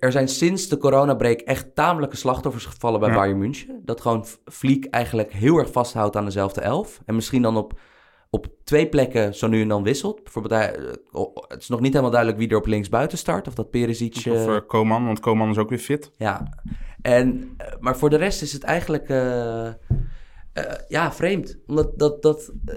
Er, 0.00 0.12
zijn 0.12 0.28
sinds 0.28 0.68
de 0.68 0.76
coronabreak 0.78 1.40
echt 1.40 1.74
tamelijke 1.74 2.16
slachtoffers 2.16 2.64
gevallen 2.64 3.00
bij 3.00 3.08
Ja. 3.08 3.14
Bayern 3.14 3.38
München. 3.38 3.80
Dat 3.84 4.00
gewoon 4.00 4.24
Fliek 4.44 4.84
eigenlijk 4.84 5.32
heel 5.32 5.56
erg 5.58 5.72
vasthoudt 5.72 6.16
aan 6.16 6.24
dezelfde 6.24 6.60
elf. 6.60 7.00
En 7.06 7.14
misschien 7.14 7.42
dan 7.42 7.56
op, 7.56 7.78
op 8.30 8.46
twee 8.64 8.88
plekken 8.88 9.34
zo 9.34 9.46
nu 9.48 9.60
en 9.62 9.68
dan 9.68 9.82
wisselt. 9.82 10.22
Bijvoorbeeld, 10.22 10.54
hij, 10.54 10.74
eh, 10.74 11.22
het 11.48 11.60
is 11.62 11.68
nog 11.68 11.80
niet 11.80 11.90
helemaal 11.90 12.10
duidelijk 12.12 12.40
wie 12.40 12.50
er 12.50 12.56
op 12.56 12.66
linksbuiten 12.66 13.18
start. 13.18 13.48
Of 13.48 13.54
dat 13.54 13.70
Perisic... 13.70 14.16
Of 14.16 14.46
eh, 14.46 14.56
Koman, 14.66 15.04
want 15.06 15.20
Koman 15.20 15.50
is 15.50 15.58
ook 15.58 15.68
weer 15.68 15.78
fit. 15.78 16.12
ja, 16.16 16.62
en, 17.02 17.56
maar 17.80 17.96
voor 17.96 18.10
de 18.10 18.16
rest 18.16 18.42
is 18.42 18.52
het 18.52 18.62
eigenlijk 18.62 19.08
eh, 20.66 20.84
ja, 20.88 21.12
vreemd. 21.12 21.58
Omdat 21.66 21.98
dat, 21.98 22.22
dat, 22.22 22.52
eh, 22.64 22.74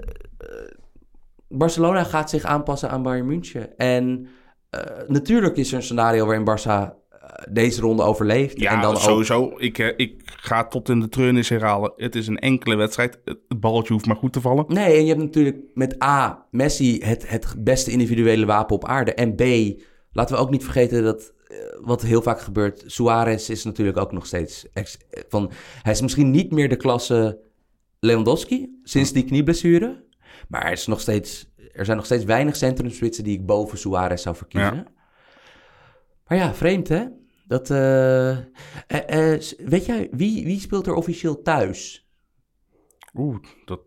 Barcelona 1.48 2.04
gaat 2.04 2.30
zich 2.30 2.44
aanpassen 2.44 2.90
aan 2.90 3.02
Bayern 3.02 3.26
München. 3.26 3.76
En 3.76 4.26
eh, 4.70 4.80
natuurlijk 5.06 5.56
is 5.56 5.70
er 5.70 5.76
een 5.76 5.82
scenario 5.82 6.26
waarin 6.26 6.48
Barça 6.50 7.02
deze 7.50 7.80
ronde 7.80 8.02
overleeft. 8.02 8.60
Ja, 8.60 8.72
en 8.72 8.80
dan 8.80 8.94
ook, 8.94 9.00
sowieso. 9.00 9.52
Ik, 9.56 9.78
ik 9.78 10.22
ga 10.24 10.66
tot 10.66 10.88
in 10.88 11.00
de 11.00 11.08
treurnis 11.08 11.48
herhalen. 11.48 11.92
Het 11.96 12.14
is 12.14 12.26
een 12.26 12.38
enkele 12.38 12.74
wedstrijd. 12.74 13.18
Het 13.24 13.60
balletje 13.60 13.92
hoeft 13.92 14.06
maar 14.06 14.16
goed 14.16 14.32
te 14.32 14.40
vallen. 14.40 14.64
Nee, 14.68 14.96
en 14.96 15.02
je 15.02 15.08
hebt 15.08 15.20
natuurlijk 15.20 15.58
met 15.74 16.02
A, 16.02 16.46
Messi 16.50 16.98
het, 17.04 17.28
het 17.28 17.54
beste 17.58 17.90
individuele 17.90 18.46
wapen 18.46 18.76
op 18.76 18.84
aarde. 18.84 19.14
En 19.14 19.34
B, 19.34 19.42
laten 20.12 20.36
we 20.36 20.42
ook 20.42 20.50
niet 20.50 20.64
vergeten 20.64 21.02
dat, 21.02 21.32
wat 21.80 22.02
heel 22.02 22.22
vaak 22.22 22.40
gebeurt, 22.40 22.82
Suarez 22.86 23.48
is 23.48 23.64
natuurlijk 23.64 23.96
ook 23.96 24.12
nog 24.12 24.26
steeds... 24.26 24.66
ex- 24.72 24.98
van, 25.28 25.50
hij 25.82 25.92
is 25.92 26.00
misschien 26.00 26.30
niet 26.30 26.52
meer 26.52 26.68
de 26.68 26.76
klasse 26.76 27.38
Lewandowski, 28.04 28.80
sinds 28.82 29.12
die 29.12 29.24
knieblessure. 29.24 30.04
Maar 30.48 30.62
hij 30.62 30.72
is 30.72 30.86
nog 30.86 31.00
steeds, 31.00 31.52
er 31.72 31.84
zijn 31.84 31.96
nog 31.96 32.06
steeds 32.06 32.24
weinig 32.24 32.56
centrumspitsen 32.56 33.24
die 33.24 33.38
ik 33.38 33.46
boven 33.46 33.78
Suarez 33.78 34.22
zou 34.22 34.36
verkiezen. 34.36 34.74
Ja. 34.74 34.86
Maar 36.26 36.38
ja, 36.38 36.54
vreemd 36.54 36.88
hè? 36.88 37.04
Dat, 37.46 37.70
eh, 37.70 38.30
eh, 38.30 38.44
eh, 38.86 39.40
weet 39.56 39.86
jij, 39.86 40.08
wie, 40.10 40.44
wie 40.44 40.60
speelt 40.60 40.86
er 40.86 40.94
officieel 40.94 41.42
thuis? 41.42 42.08
Oeh, 43.14 43.36
dat... 43.64 43.82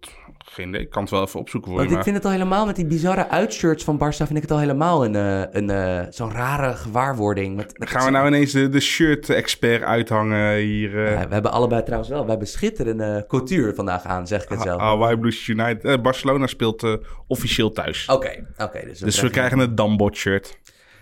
Geen 0.52 0.68
idee. 0.70 0.82
Ik 0.82 0.90
kan 0.90 1.02
het 1.02 1.12
wel 1.12 1.22
even 1.22 1.40
opzoeken 1.40 1.70
voor 1.70 1.80
Want 1.80 1.90
je. 1.92 1.98
ik 1.98 2.04
Maar... 2.04 2.14
vind 2.14 2.16
het 2.24 2.26
al 2.26 2.32
helemaal 2.40 2.66
met 2.66 2.76
die 2.76 2.86
bizarre 2.86 3.30
uitshirts 3.30 3.84
van 3.84 3.96
Barça... 3.98 4.18
vind 4.18 4.36
ik 4.36 4.42
het 4.42 4.52
al 4.52 4.60
helemaal 4.60 5.06
een, 5.06 5.16
eh, 5.16 5.42
een, 5.52 5.70
eh, 5.70 6.06
zo'n 6.10 6.32
rare 6.32 6.74
gewaarwording. 6.76 7.56
Met, 7.56 7.80
met 7.80 7.90
Gaan 7.90 8.06
we 8.06 8.12
nou 8.12 8.28
ineens 8.28 8.52
de, 8.52 8.70
de 8.70 8.80
shirt-expert 8.80 9.82
uithangen 9.84 10.56
hier? 10.58 11.06
eh 11.06 11.12
Ja, 11.12 11.28
we 11.28 11.34
hebben 11.34 11.52
allebei 11.52 11.84
trouwens 11.84 12.10
wel... 12.10 12.24
We 12.24 12.30
hebben 12.30 12.48
schitterende 12.48 13.26
couture 13.28 13.74
vandaag 13.74 14.04
aan, 14.04 14.28
zeg 14.28 14.44
ik 14.44 14.50
het 14.50 14.62
zelf. 14.62 14.82
Hawaii 14.82 15.18
Blues 15.18 15.48
United. 15.48 15.84
Eh, 15.86 16.02
Barcelona 16.02 16.48
speelt 16.48 16.98
officieel 17.28 17.72
thuis. 17.72 18.08
Oké, 18.10 18.46
oké. 18.58 18.82
dus 18.86 19.00
we, 19.00 19.06
dus 19.06 19.22
we 19.22 19.30
krijgen 19.30 19.60
een 19.60 19.76
Dambot 19.76 20.16
shirt. 20.16 20.60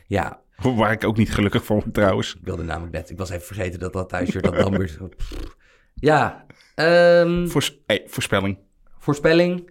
Ja, 0.07 0.39
Waar 0.61 0.91
ik 0.91 1.03
ook 1.03 1.17
niet 1.17 1.33
gelukkig 1.33 1.63
voor 1.63 1.83
trouwens. 1.91 2.33
ik 2.35 2.45
wilde 2.45 2.63
namelijk 2.63 2.93
net... 2.93 3.09
Ik 3.09 3.17
was 3.17 3.29
even 3.29 3.45
vergeten 3.45 3.79
dat 3.79 3.93
dat 3.93 4.09
thuisshirt 4.09 4.43
dat. 4.43 4.79
Ja, 5.95 6.45
Voors- 7.47 7.77
hey, 7.85 8.03
voorspelling. 8.07 8.57
Voorspelling. 9.05 9.69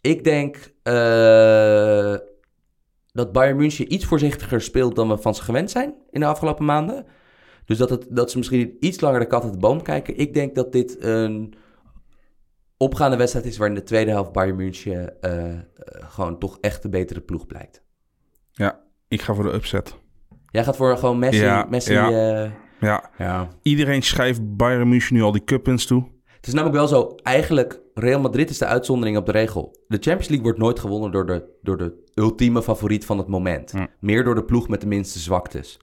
Ik 0.00 0.24
denk 0.24 0.56
eh, 0.82 2.16
dat 3.12 3.32
Bayern 3.32 3.56
München 3.56 3.92
iets 3.92 4.04
voorzichtiger 4.04 4.60
speelt 4.60 4.96
dan 4.96 5.08
we 5.08 5.18
van 5.18 5.34
ze 5.34 5.42
gewend 5.42 5.70
zijn 5.70 5.94
in 6.10 6.20
de 6.20 6.26
afgelopen 6.26 6.64
maanden. 6.64 7.06
Dus 7.64 7.78
dat, 7.78 7.90
het, 7.90 8.06
dat 8.10 8.30
ze 8.30 8.38
misschien 8.38 8.76
iets 8.80 9.00
langer 9.00 9.20
de 9.20 9.26
kat 9.26 9.42
uit 9.42 9.52
de 9.52 9.58
boom 9.58 9.82
kijken. 9.82 10.18
Ik 10.18 10.34
denk 10.34 10.54
dat 10.54 10.72
dit 10.72 11.02
een 11.02 11.54
opgaande 12.76 13.16
wedstrijd 13.16 13.46
is 13.46 13.56
waarin 13.56 13.76
de 13.76 13.82
tweede 13.82 14.10
helft 14.10 14.32
Bayern 14.32 14.56
München 14.56 15.20
eh, 15.20 15.50
eh, 15.50 15.60
gewoon 15.86 16.38
toch 16.38 16.58
echt 16.60 16.82
de 16.82 16.88
betere 16.88 17.20
ploeg 17.20 17.46
blijkt. 17.46 17.82
Ja, 18.50 18.80
ik 19.08 19.22
ga 19.22 19.34
voor 19.34 19.44
de 19.44 19.54
upset. 19.54 19.96
Jij 20.50 20.64
gaat 20.64 20.76
voor 20.76 20.98
gewoon 20.98 21.18
Messi. 21.18 21.42
Ja, 21.42 21.66
Messi 21.70 21.92
ja. 21.92 22.52
Ja, 22.80 23.10
ja. 23.18 23.48
iedereen 23.62 24.02
schrijft 24.02 24.56
Bayern 24.56 24.88
München 24.88 25.14
nu 25.14 25.22
al 25.22 25.32
die 25.32 25.44
cup-wins 25.44 25.86
toe. 25.86 26.13
Het 26.44 26.52
is 26.52 26.58
namelijk 26.60 26.80
wel 26.90 27.00
zo, 27.00 27.14
eigenlijk 27.22 27.80
Real 27.94 28.20
Madrid 28.20 28.50
is 28.50 28.58
de 28.58 28.66
uitzondering 28.66 29.16
op 29.16 29.26
de 29.26 29.32
regel. 29.32 29.76
De 29.88 29.96
Champions 29.96 30.28
League 30.28 30.42
wordt 30.42 30.58
nooit 30.58 30.80
gewonnen 30.80 31.10
door 31.10 31.26
de, 31.26 31.44
door 31.62 31.76
de 31.76 32.04
ultieme 32.14 32.62
favoriet 32.62 33.04
van 33.04 33.18
het 33.18 33.26
moment. 33.28 33.70
Hm. 33.70 33.86
Meer 34.00 34.24
door 34.24 34.34
de 34.34 34.44
ploeg 34.44 34.68
met 34.68 34.80
de 34.80 34.86
minste 34.86 35.18
zwaktes. 35.18 35.78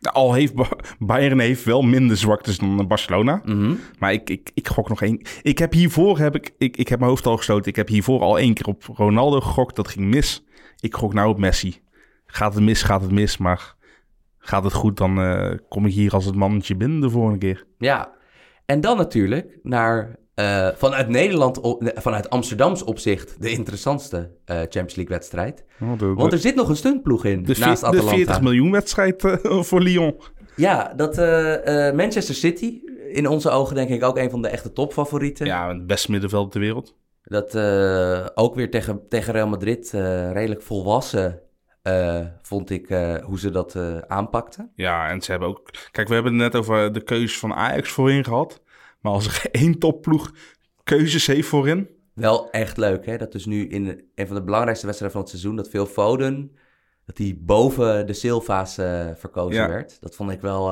Al 0.00 0.32
heeft 0.32 0.54
Ba- 0.54 0.76
Bayern 0.98 1.38
heeft 1.38 1.64
wel 1.64 1.82
minder 1.82 2.16
zwaktes 2.16 2.58
dan 2.58 2.88
Barcelona. 2.88 3.42
Mhm. 3.44 3.74
Maar 3.98 4.12
ik, 4.12 4.30
ik, 4.30 4.50
ik 4.54 4.68
gok 4.68 4.88
nog 4.88 5.02
één. 5.02 5.20
Ik 5.42 5.58
heb 5.58 5.72
hiervoor, 5.72 6.18
heb 6.18 6.34
ik, 6.34 6.54
ik, 6.58 6.76
ik 6.76 6.88
heb 6.88 6.98
mijn 6.98 7.10
hoofd 7.10 7.26
al 7.26 7.36
gestoten. 7.36 7.70
Ik 7.70 7.76
heb 7.76 7.88
hiervoor 7.88 8.20
al 8.20 8.38
één 8.38 8.54
keer 8.54 8.66
op 8.66 8.82
Ronaldo 8.94 9.40
gegokt. 9.40 9.76
Dat 9.76 9.88
ging 9.88 10.06
mis. 10.06 10.44
Ik 10.80 10.94
gok 10.94 11.14
nou 11.14 11.28
op 11.28 11.38
Messi. 11.38 11.80
Gaat 12.26 12.54
het 12.54 12.62
mis, 12.62 12.82
gaat 12.82 13.02
het 13.02 13.12
mis. 13.12 13.36
Maar 13.36 13.74
gaat 14.38 14.64
het 14.64 14.72
goed, 14.72 14.96
dan 14.96 15.20
eh, 15.20 15.58
kom 15.68 15.86
ik 15.86 15.92
hier 15.92 16.12
als 16.12 16.24
het 16.24 16.34
mannetje 16.34 16.76
binnen 16.76 17.00
de 17.00 17.10
volgende 17.10 17.38
keer. 17.38 17.66
Ja, 17.78 18.20
en 18.66 18.80
dan 18.80 18.96
natuurlijk 18.96 19.58
naar 19.62 20.16
eh, 20.34 20.68
vanuit 20.74 21.08
Nederland, 21.08 21.60
op- 21.60 21.90
vanuit 21.94 22.30
Amsterdams 22.30 22.84
opzicht, 22.84 23.42
de 23.42 23.50
interessantste 23.50 24.30
eh, 24.44 24.56
Champions 24.56 24.94
League 24.94 25.16
wedstrijd. 25.16 25.64
Oh, 25.80 25.98
de, 25.98 26.06
Want 26.06 26.32
er 26.32 26.38
zit 26.38 26.54
nog 26.54 26.68
een 26.68 26.76
stuntploeg 26.76 27.24
in, 27.24 27.42
de, 27.42 27.56
naast 27.58 27.84
vi- 27.84 27.90
de 27.90 27.96
Atalanta. 27.96 28.16
40 28.16 28.40
miljoen 28.40 28.70
wedstrijd 28.70 29.24
eh, 29.24 29.62
voor 29.62 29.80
Lyon. 29.80 30.14
Ja, 30.56 30.92
dat 30.96 31.16
Manchester 31.94 32.34
City, 32.34 32.80
in 33.12 33.28
onze 33.28 33.50
ogen 33.50 33.74
denk 33.74 33.88
ik 33.88 34.02
ook 34.04 34.18
een 34.18 34.30
van 34.30 34.42
de 34.42 34.48
echte 34.48 34.72
topfavorieten. 34.72 35.46
Ja, 35.46 35.68
het 35.68 35.86
beste 35.86 36.10
middenveld 36.10 36.52
ter 36.52 36.60
wereld. 36.60 36.96
Dat 37.22 37.56
ook 38.34 38.54
weer 38.54 38.70
tegen, 38.70 39.00
tegen 39.08 39.32
Real 39.32 39.48
Madrid 39.48 39.90
redelijk 40.32 40.62
volwassen 40.62 41.40
eh, 41.82 42.26
vond 42.42 42.70
ik 42.70 42.90
eh, 42.90 43.16
hoe 43.24 43.38
ze 43.38 43.50
dat 43.50 43.74
eh, 43.74 43.98
aanpakten. 43.98 44.72
Ja, 44.74 45.08
en 45.08 45.22
ze 45.22 45.30
hebben 45.30 45.48
ook... 45.48 45.70
Kijk, 45.90 46.08
we 46.08 46.14
hebben 46.14 46.32
het 46.32 46.42
net 46.42 46.60
over 46.60 46.92
de 46.92 47.02
keuzes 47.02 47.38
van 47.38 47.54
Ajax 47.54 47.90
voorin 47.90 48.24
gehad. 48.24 48.62
Maar 49.00 49.12
als 49.12 49.26
er 49.26 49.50
één 49.62 49.78
topploeg 49.78 50.32
keuzes 50.82 51.26
heeft 51.26 51.48
voorin... 51.48 51.88
Wel 52.14 52.50
echt 52.50 52.76
leuk, 52.76 53.06
hè? 53.06 53.16
Dat 53.16 53.32
dus 53.32 53.46
nu 53.46 53.68
in 53.68 54.10
een 54.14 54.26
van 54.26 54.36
de 54.36 54.42
belangrijkste 54.42 54.86
wedstrijden 54.86 55.18
van 55.18 55.20
het 55.20 55.38
seizoen, 55.38 55.56
dat 55.56 55.68
Phil 55.68 55.86
Foden, 55.86 56.56
dat 57.06 57.18
hij 57.18 57.38
boven 57.40 58.06
de 58.06 58.12
Silva's 58.12 58.74
verkozen 59.14 59.62
Ja. 59.62 59.68
werd. 59.68 60.00
Dat 60.00 60.16
vond 60.16 60.30
ik 60.30 60.40
wel... 60.40 60.70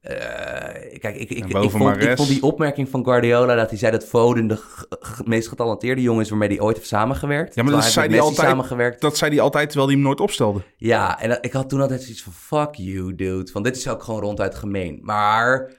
eh, 0.00 0.98
kijk, 0.98 1.16
ik, 1.16 1.30
ik, 1.30 1.30
ik, 1.30 1.70
vond, 1.70 2.02
ik 2.02 2.16
vond 2.16 2.28
die 2.28 2.42
opmerking 2.42 2.88
van 2.88 3.04
Guardiola 3.04 3.54
dat 3.54 3.68
hij 3.70 3.78
zei 3.78 3.92
dat 3.92 4.04
Foden 4.04 4.46
de 4.46 4.62
meest 5.24 5.48
getalenteerde 5.48 6.02
jongen 6.02 6.22
is 6.22 6.28
waarmee 6.30 6.48
hij 6.48 6.60
ooit 6.60 6.76
heeft 6.76 6.88
samengewerkt. 6.88 7.54
Ja, 7.54 7.62
maar 7.62 7.72
dat 7.72 7.84
zei 7.84 8.08
hij 8.08 8.20
altijd. 8.20 8.48
samengewerkt. 8.48 9.00
Dat 9.00 9.16
zei 9.16 9.30
hij 9.30 9.40
altijd, 9.40 9.66
terwijl 9.68 9.86
hij 9.88 9.96
hem 9.96 10.06
nooit 10.06 10.20
opstelde. 10.20 10.62
Ja, 10.76 11.20
en 11.20 11.28
dat- 11.28 11.44
ik 11.44 11.52
had 11.52 11.68
toen 11.68 11.80
altijd 11.80 12.02
zoiets 12.02 12.22
van, 12.22 12.32
fuck 12.32 12.74
you, 12.74 13.14
dude. 13.14 13.50
Want 13.52 13.64
dit 13.64 13.76
is 13.76 13.88
ook 13.88 14.02
gewoon 14.02 14.20
ronduit 14.20 14.54
gemeen. 14.54 14.98
Maar 15.02 15.72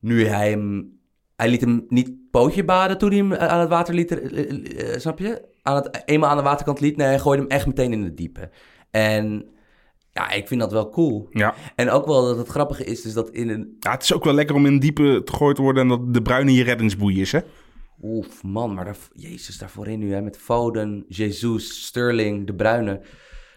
nu 0.00 0.26
hij 0.26 0.50
hem... 0.50 0.94
Hij 1.36 1.48
liet 1.48 1.60
hem 1.60 1.84
niet 1.88 2.10
pootje 2.30 2.64
baden 2.64 2.98
toen 2.98 3.08
hij 3.08 3.18
hem 3.18 3.32
eh, 3.32 3.48
aan 3.48 3.60
het 3.60 3.68
water 3.68 3.94
liet, 3.94 4.20
eh, 4.32 4.98
snap 4.98 5.18
je? 5.18 5.42
Aan 5.62 5.76
het, 5.76 6.02
eenmaal 6.04 6.30
aan 6.30 6.36
de 6.36 6.42
waterkant 6.42 6.80
liet. 6.80 6.96
Nee, 6.96 7.06
hij 7.06 7.18
gooide 7.18 7.42
hem 7.42 7.50
echt 7.50 7.66
meteen 7.66 7.92
in 7.92 8.02
het 8.04 8.16
diepe. 8.16 8.50
En 8.90 9.46
ja, 10.16 10.30
ik 10.30 10.48
vind 10.48 10.60
dat 10.60 10.72
wel 10.72 10.90
cool. 10.90 11.28
Ja. 11.30 11.54
En 11.74 11.90
ook 11.90 12.06
wel 12.06 12.24
dat 12.24 12.36
het 12.36 12.48
grappige 12.48 12.84
is, 12.84 13.02
dus 13.02 13.12
dat 13.12 13.30
in 13.30 13.48
een... 13.48 13.76
ja, 13.80 13.90
het 13.90 14.02
is 14.02 14.12
ook 14.12 14.24
wel 14.24 14.34
lekker 14.34 14.54
om 14.56 14.66
in 14.66 14.78
diepe 14.78 15.22
gegooid 15.24 15.56
te 15.56 15.62
worden... 15.62 15.82
en 15.82 15.88
dat 15.88 16.14
de 16.14 16.22
bruine 16.22 16.52
je 16.52 16.62
reddingsboei 16.64 17.20
is, 17.20 17.32
hè? 17.32 17.40
Oef, 18.02 18.42
man, 18.42 18.74
maar 18.74 18.84
daar, 18.84 18.96
jezus, 19.12 19.58
daarvoor 19.58 19.96
nu, 19.96 20.12
hè, 20.12 20.22
met 20.22 20.36
Foden, 20.38 21.04
Jesus, 21.08 21.84
Sterling, 21.86 22.46
De 22.46 22.54
Bruyne... 22.54 23.00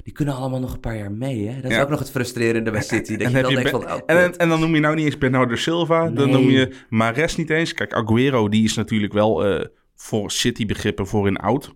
Die 0.03 0.13
kunnen 0.13 0.35
allemaal 0.35 0.59
nog 0.59 0.73
een 0.73 0.79
paar 0.79 0.97
jaar 0.97 1.11
mee, 1.11 1.47
hè? 1.47 1.61
Dat 1.61 1.71
is 1.71 1.77
Ja. 1.77 1.83
ook 1.83 1.89
nog 1.89 1.99
het 1.99 2.11
frustrerende 2.11 2.71
bij 2.71 2.81
City. 2.81 3.17
Dat 3.17 3.27
En, 3.31 3.35
je 3.35 3.41
dan 3.41 3.63
je 3.63 3.69
van, 3.69 3.85
oh, 3.85 3.97
en, 4.05 4.37
en 4.37 4.49
dan 4.49 4.59
noem 4.59 4.73
je 4.75 4.79
nou 4.79 4.95
niet 4.95 5.05
eens 5.05 5.17
Bernardo 5.17 5.55
Silva. 5.55 6.09
Dan 6.09 6.29
noem 6.29 6.49
je 6.49 6.75
Mares 6.89 7.35
niet 7.35 7.49
eens. 7.49 7.73
Kijk, 7.73 7.93
Aguero, 7.93 8.49
die 8.49 8.63
is 8.63 8.75
natuurlijk 8.75 9.13
wel 9.13 9.45
eh, 9.45 9.65
voor 9.95 10.31
City-begrippen 10.31 11.07
voorin 11.07 11.37
oud. 11.37 11.73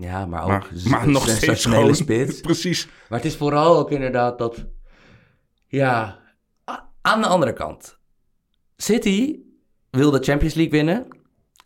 Ja, 0.00 0.26
maar 0.26 0.42
ook 0.42 0.48
Maar, 0.48 0.90
maar 0.90 1.08
nog 1.08 1.28
steeds 1.28 1.64
gewoon... 1.64 1.94
spits. 1.94 2.40
Precies. 2.50 2.88
Maar 3.08 3.18
het 3.18 3.28
is 3.28 3.36
vooral 3.36 3.78
ook 3.78 3.90
inderdaad 3.90 4.38
dat... 4.38 4.66
Ja, 5.66 6.18
aan 7.00 7.20
de 7.20 7.26
andere 7.26 7.52
kant. 7.52 7.98
City 8.76 9.38
wil 9.90 10.10
de 10.10 10.18
Champions 10.18 10.54
League 10.54 10.72
winnen... 10.72 11.06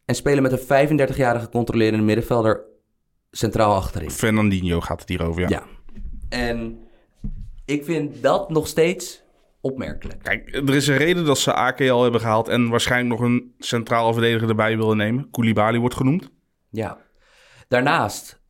en 0.04 0.14
spelen 0.14 0.42
met 0.42 0.52
een 0.52 0.98
35-jarige 1.10 1.48
controlerende 1.48 2.04
middenvelder 2.04 2.64
centraal 3.30 3.74
achterin. 3.74 4.10
Fernandinho 4.10 4.80
gaat 4.80 5.00
het 5.00 5.08
hier 5.08 5.26
over, 5.26 5.40
ja. 5.40 5.48
Ja. 5.48 5.62
En 6.28 6.78
ik 7.64 7.84
vind 7.84 8.22
dat 8.22 8.50
nog 8.50 8.66
steeds 8.66 9.22
opmerkelijk. 9.60 10.22
Kijk, 10.22 10.54
er 10.54 10.74
is 10.74 10.86
een 10.86 10.96
reden 10.96 11.24
dat 11.24 11.38
ze 11.38 11.52
AKL 11.52 12.02
hebben 12.02 12.20
gehaald... 12.20 12.48
en 12.48 12.68
waarschijnlijk 12.68 13.20
nog 13.20 13.28
een 13.28 13.54
centrale 13.58 14.12
verdediger 14.12 14.48
erbij 14.48 14.76
willen 14.76 14.96
nemen. 14.96 15.30
Koulibaly 15.30 15.78
wordt 15.78 15.94
genoemd. 15.94 16.30
Ja. 16.70 17.03
Daarnaast, 17.68 18.40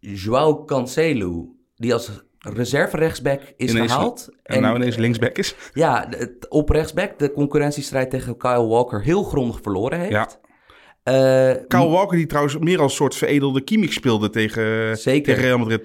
Joao 0.00 0.64
Cancelo, 0.64 1.54
die 1.74 1.92
als 1.92 2.10
reserve 2.38 2.96
rechtsback 2.96 3.40
is 3.56 3.70
Ineens- 3.70 3.92
gehaald. 3.92 4.28
En, 4.42 4.62
nou 4.62 4.76
ineens 4.76 4.96
linksback 4.96 5.38
is. 5.38 5.54
Ja, 5.72 6.08
op 6.48 6.68
rechtsback 6.70 7.18
de 7.18 7.32
concurrentiestrijd 7.32 8.10
tegen 8.10 8.36
Kyle 8.36 8.66
Walker 8.66 9.02
heel 9.02 9.22
grondig 9.22 9.60
verloren 9.62 9.98
heeft. 9.98 10.12
Ja. 10.12 10.28
Eh, 11.02 11.56
Kyle 11.68 11.88
Walker, 11.88 12.16
die 12.16 12.26
trouwens 12.26 12.58
meer 12.58 12.80
als 12.80 12.94
soort 12.94 13.14
veredelde 13.14 13.60
Kimmich 13.60 13.92
speelde 13.92 14.30
tegen, 14.30 14.96
Zeker. 14.98 15.24
tegen 15.24 15.42
Real 15.48 15.58
Madrid. 15.58 15.82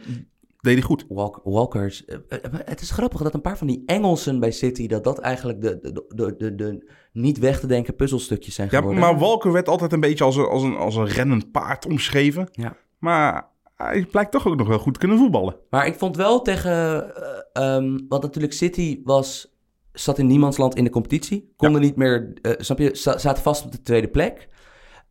Deed 0.61 0.73
hij 0.73 0.81
goed. 0.83 1.05
Walk- 1.09 1.41
Walkers. 1.43 2.05
eh, 2.05 2.17
eh, 2.29 2.51
maar 2.51 2.61
het 2.65 2.81
is 2.81 2.91
grappig 2.91 3.21
dat 3.21 3.33
een 3.33 3.41
paar 3.41 3.57
van 3.57 3.67
die 3.67 3.83
Engelsen 3.85 4.39
bij 4.39 4.51
City, 4.51 4.87
dat 4.87 5.03
dat 5.03 5.19
eigenlijk 5.19 5.61
de, 5.61 5.79
de, 5.81 6.05
de, 6.15 6.35
de, 6.37 6.55
de 6.55 6.91
niet 7.13 7.39
weg 7.39 7.59
te 7.59 7.67
denken 7.67 7.95
puzzelstukjes 7.95 8.55
zijn 8.55 8.67
Ja, 8.71 8.77
geworden. 8.77 9.01
maar 9.01 9.17
Walker 9.19 9.51
werd 9.51 9.67
altijd 9.67 9.93
een 9.93 9.99
beetje 9.99 10.23
als 10.23 10.35
een, 10.35 10.45
als 10.45 10.63
een, 10.63 10.75
als 10.75 10.95
een 10.95 11.05
rennend 11.07 11.51
paard 11.51 11.85
omschreven. 11.85 12.47
Ja. 12.51 12.77
Maar 12.99 13.49
hij 13.75 14.05
blijkt 14.11 14.31
toch 14.31 14.47
ook 14.47 14.55
nog 14.57 14.67
wel 14.67 14.79
goed 14.79 14.97
kunnen 14.97 15.17
voetballen. 15.17 15.55
Maar 15.69 15.85
ik 15.87 15.95
vond 15.95 16.15
wel 16.15 16.41
tegen, 16.41 16.71
eh, 17.15 17.75
ehm, 17.75 17.97
want 18.07 18.21
natuurlijk 18.23 18.53
City 18.53 19.01
was, 19.03 19.55
zat 19.91 20.17
in 20.17 20.27
niemandsland 20.27 20.75
in 20.75 20.83
de 20.83 20.89
competitie. 20.89 21.53
Konden 21.57 21.81
niet 21.81 21.95
meer, 21.95 22.33
eh, 22.41 22.51
snap 22.57 22.77
je, 22.79 22.89
za- 22.95 23.17
zaten 23.17 23.43
vast 23.43 23.65
op 23.65 23.71
de 23.71 23.81
tweede 23.81 24.07
plek. 24.09 24.49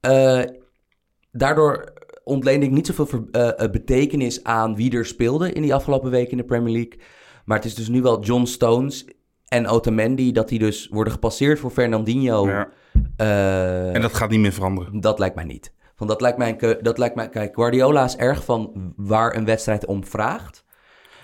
Eh, 0.01 0.43
daardoor 1.33 1.93
ontleende 2.31 2.67
ik 2.67 2.73
niet 2.73 2.87
zoveel 2.87 3.07
ver- 3.07 3.25
eh, 3.33 3.65
eh, 3.65 3.71
betekenis 3.71 4.45
aan 4.45 4.77
wie 4.77 4.93
er 4.97 5.07
speelde 5.07 5.53
in 5.53 5.63
die 5.63 5.75
afgelopen 5.75 6.11
weken 6.11 6.31
in 6.31 6.37
de 6.37 6.45
Premier 6.45 6.73
League. 6.73 6.99
Maar 7.45 7.57
het 7.57 7.67
is 7.67 7.75
dus 7.75 7.89
nu 7.89 8.03
wel 8.03 8.23
John 8.23 8.45
Stones 8.45 9.05
en 9.49 9.67
Otamendi, 9.69 10.33
dat 10.33 10.49
die 10.49 10.59
dus 10.59 10.89
worden 10.91 11.13
gepasseerd 11.13 11.59
voor 11.59 11.71
Fernandinho. 11.71 12.49
Ja. 12.49 12.69
Eh, 13.17 13.95
En 13.95 14.01
dat 14.01 14.15
gaat 14.15 14.31
niet 14.31 14.41
meer 14.41 14.53
veranderen. 14.53 15.01
dat 15.01 15.19
lijkt 15.19 15.35
mij 15.35 15.45
niet. 15.45 15.73
Want 15.97 16.11
dat 16.11 16.21
lijkt 16.21 16.39
mij, 16.39 16.79
dat 16.81 16.99
lijkt 16.99 17.15
mij, 17.15 17.29
kijk, 17.29 17.55
Guardiola 17.55 18.05
is 18.05 18.17
erg 18.17 18.45
van 18.45 18.93
waar 18.97 19.37
een 19.37 19.45
wedstrijd 19.45 19.87
om 19.87 20.05
vraagt. 20.05 20.65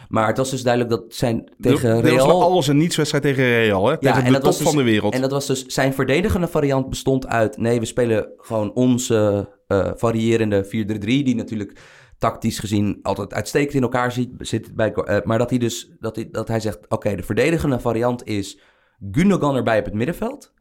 Maar 0.09 0.26
het 0.26 0.36
was 0.36 0.50
dus 0.50 0.62
duidelijk 0.62 0.94
dat 0.94 1.14
zijn 1.14 1.50
tegen 1.61 1.90
een 1.90 2.00
Real... 2.00 2.42
alles 2.42 2.68
en 2.68 2.76
niets 2.76 2.96
wedstrijd 2.96 3.24
tegen 3.24 3.44
Real. 3.44 3.88
Hè? 3.88 3.98
Tegen 3.98 4.18
en 4.18 4.24
de 4.24 4.30
dat 4.30 4.40
top 4.40 4.44
was 4.50 4.59
dus- 4.59 4.66
van 4.66 4.76
de 4.76 4.82
wereld. 4.82 5.14
En 5.14 5.20
dat 5.20 5.30
was 5.30 5.46
dus 5.46 5.66
zijn 5.66 5.94
verdedigende 5.94 6.46
variant 6.48 6.88
bestond 6.88 7.26
uit... 7.26 7.57
Nee, 7.57 7.80
we 7.80 7.84
spelen 7.86 8.28
gewoon 8.36 8.72
onze 8.72 9.48
eh, 9.66 9.90
variërende 9.94 10.64
4-3-3... 10.64 10.68
die 10.98 11.34
natuurlijk 11.34 11.80
tactisch 12.18 12.58
gezien 12.58 12.98
altijd 13.02 13.34
uitstekend 13.34 13.74
in 13.74 13.82
elkaar 13.82 14.12
zit. 14.12 14.28
zit 14.38 14.74
bij, 14.74 14.92
eh, 14.92 15.22
maar 15.24 15.38
dat 15.38 15.50
hij 15.50 15.58
dus 15.58 15.90
dat 16.00 16.16
hij, 16.16 16.28
dat 16.30 16.48
hij 16.48 16.60
zegt... 16.60 16.88
Oké, 16.88 17.14
de 17.14 17.22
verdedigende 17.22 17.80
variant 17.80 18.26
is 18.26 18.60
Gundogan 19.12 19.56
erbij 19.56 19.78
op 19.78 19.84
het 19.84 19.94
middenveld... 19.94 20.52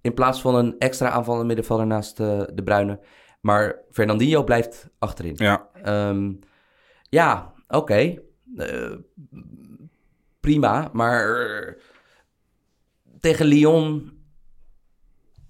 in 0.00 0.14
plaats 0.14 0.40
van 0.40 0.54
een 0.54 0.78
extra 0.78 1.10
aanvallende 1.10 1.46
middenvelder 1.46 1.86
naast 1.86 2.20
eh, 2.20 2.42
de 2.54 2.62
Bruine. 2.62 3.00
Maar 3.40 3.78
Fernandinho 3.90 4.44
blijft 4.44 4.90
achterin. 4.98 5.34
Ja. 5.36 5.68
Ehm, 5.82 6.32
ja, 7.08 7.52
oké. 7.68 8.22
Prima, 10.40 10.90
maar 10.92 11.76
tegen 13.20 13.46
Lyon... 13.46 14.13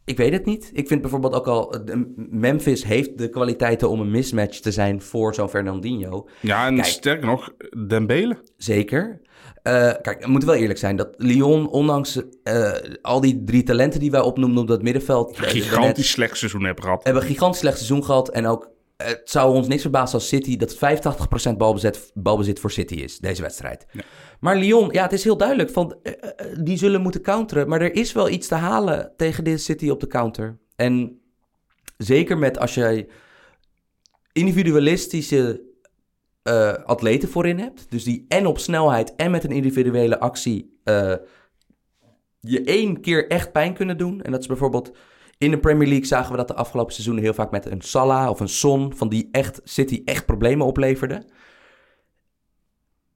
Ik 0.05 0.17
weet 0.17 0.33
het 0.33 0.45
niet. 0.45 0.71
Ik 0.73 0.89
vind 0.89 1.01
bijvoorbeeld 1.01 1.35
ook 1.35 1.47
al... 1.47 1.75
eh, 1.75 1.97
Memphis 2.17 2.85
heeft 2.85 3.19
de 3.19 3.29
kwaliteiten 3.29 3.89
om 3.91 4.01
een 4.01 4.11
mismatch 4.11 4.59
te 4.61 4.73
zijn 4.73 5.03
voor 5.03 5.35
zo'n 5.35 5.49
Fernandinho. 5.49 6.29
ja, 6.41 6.67
en 6.67 6.75
Kijk. 6.75 6.87
sterker 6.87 7.27
nog, 7.27 7.53
Dembele. 7.87 8.37
Zeker. 8.57 9.21
Eh, 9.63 9.93
kijk, 10.03 10.25
we 10.25 10.31
moeten 10.31 10.49
wel 10.49 10.59
eerlijk 10.59 10.79
zijn. 10.79 10.97
Dat 10.97 11.15
Lyon, 11.17 11.69
ondanks 11.69 12.21
eh, 12.43 12.73
al 13.03 13.21
die 13.21 13.43
drie 13.45 13.63
talenten 13.63 14.01
die 14.01 14.11
wij 14.11 14.21
opnoemden 14.21 14.63
op 14.63 14.69
dat 14.69 14.83
middenveld... 14.83 15.39
Gigantisch 15.39 16.11
slecht 16.11 16.37
seizoen 16.37 16.65
hebben 16.65 16.85
gehad. 16.85 17.05
hebben 17.05 17.23
een 17.23 17.29
gigantisch 17.29 17.61
slecht 17.61 17.77
seizoen 17.77 18.05
gehad. 18.05 18.29
En 18.31 18.47
ook, 18.47 18.71
het 18.97 19.23
zou 19.25 19.55
ons 19.55 19.69
niks 19.69 19.83
verbazen 19.83 20.15
als 20.15 20.29
City, 20.29 20.57
dat 20.57 20.77
85% 21.53 21.57
balbezit, 21.57 22.11
balbezit 22.15 22.61
voor 22.61 22.71
City 22.71 22.95
is, 22.95 23.19
deze 23.19 23.43
wedstrijd. 23.43 23.87
Maar 24.41 24.57
Lyon, 24.57 24.89
ja, 24.93 25.03
het 25.03 25.13
is 25.13 25.25
heel 25.25 25.37
duidelijk, 25.37 25.71
van, 25.71 25.97
eh, 26.03 26.13
eh, 26.13 26.59
die 26.61 26.79
zullen 26.79 27.01
moeten 27.01 27.23
counteren. 27.23 27.69
Maar 27.69 27.81
er 27.81 27.95
is 27.95 28.13
wel 28.13 28.29
iets 28.29 28.49
te 28.49 28.55
halen 28.55 29.13
tegen 29.17 29.45
dit 29.45 29.63
City 29.63 29.89
op 29.89 30.01
de 30.01 30.07
counter. 30.07 30.59
En 30.77 31.21
zeker 31.97 32.39
met 32.39 32.59
als 32.59 32.75
jij 32.75 33.09
individualistische 34.33 35.73
eh, 36.43 36.73
atleten 36.73 37.29
voorin 37.29 37.59
hebt. 37.59 37.87
Dus 37.91 38.05
die 38.05 38.25
en 38.29 38.47
op 38.47 38.59
snelheid 38.59 39.15
en 39.15 39.31
met 39.31 39.45
een 39.45 39.51
individuele 39.51 40.21
actie 40.21 40.73
je 42.41 42.63
één 42.65 43.01
keer 43.01 43.29
echt 43.29 43.53
pijn 43.53 43.75
kunnen 43.75 43.99
doen. 43.99 44.23
En 44.23 44.31
dat 44.31 44.41
is 44.41 44.47
bijvoorbeeld 44.47 44.91
in 45.39 45.51
de 45.51 45.59
Premier 45.59 45.89
League 45.89 46.07
zagen 46.07 46.31
we 46.31 46.37
dat 46.37 46.49
de 46.49 46.55
afgelopen 46.55 46.93
seizoenen 46.93 47.23
heel 47.23 47.35
vaak 47.35 47.51
met 47.51 47.67
een 47.67 47.81
Salah 47.81 48.31
of 48.31 48.41
een 48.41 48.49
Son, 48.49 48.93
van 48.97 49.09
die 49.09 49.29
echt 49.33 49.61
City 49.65 50.03
echt 50.05 50.27
problemen 50.27 50.67
opleverde. 50.67 51.27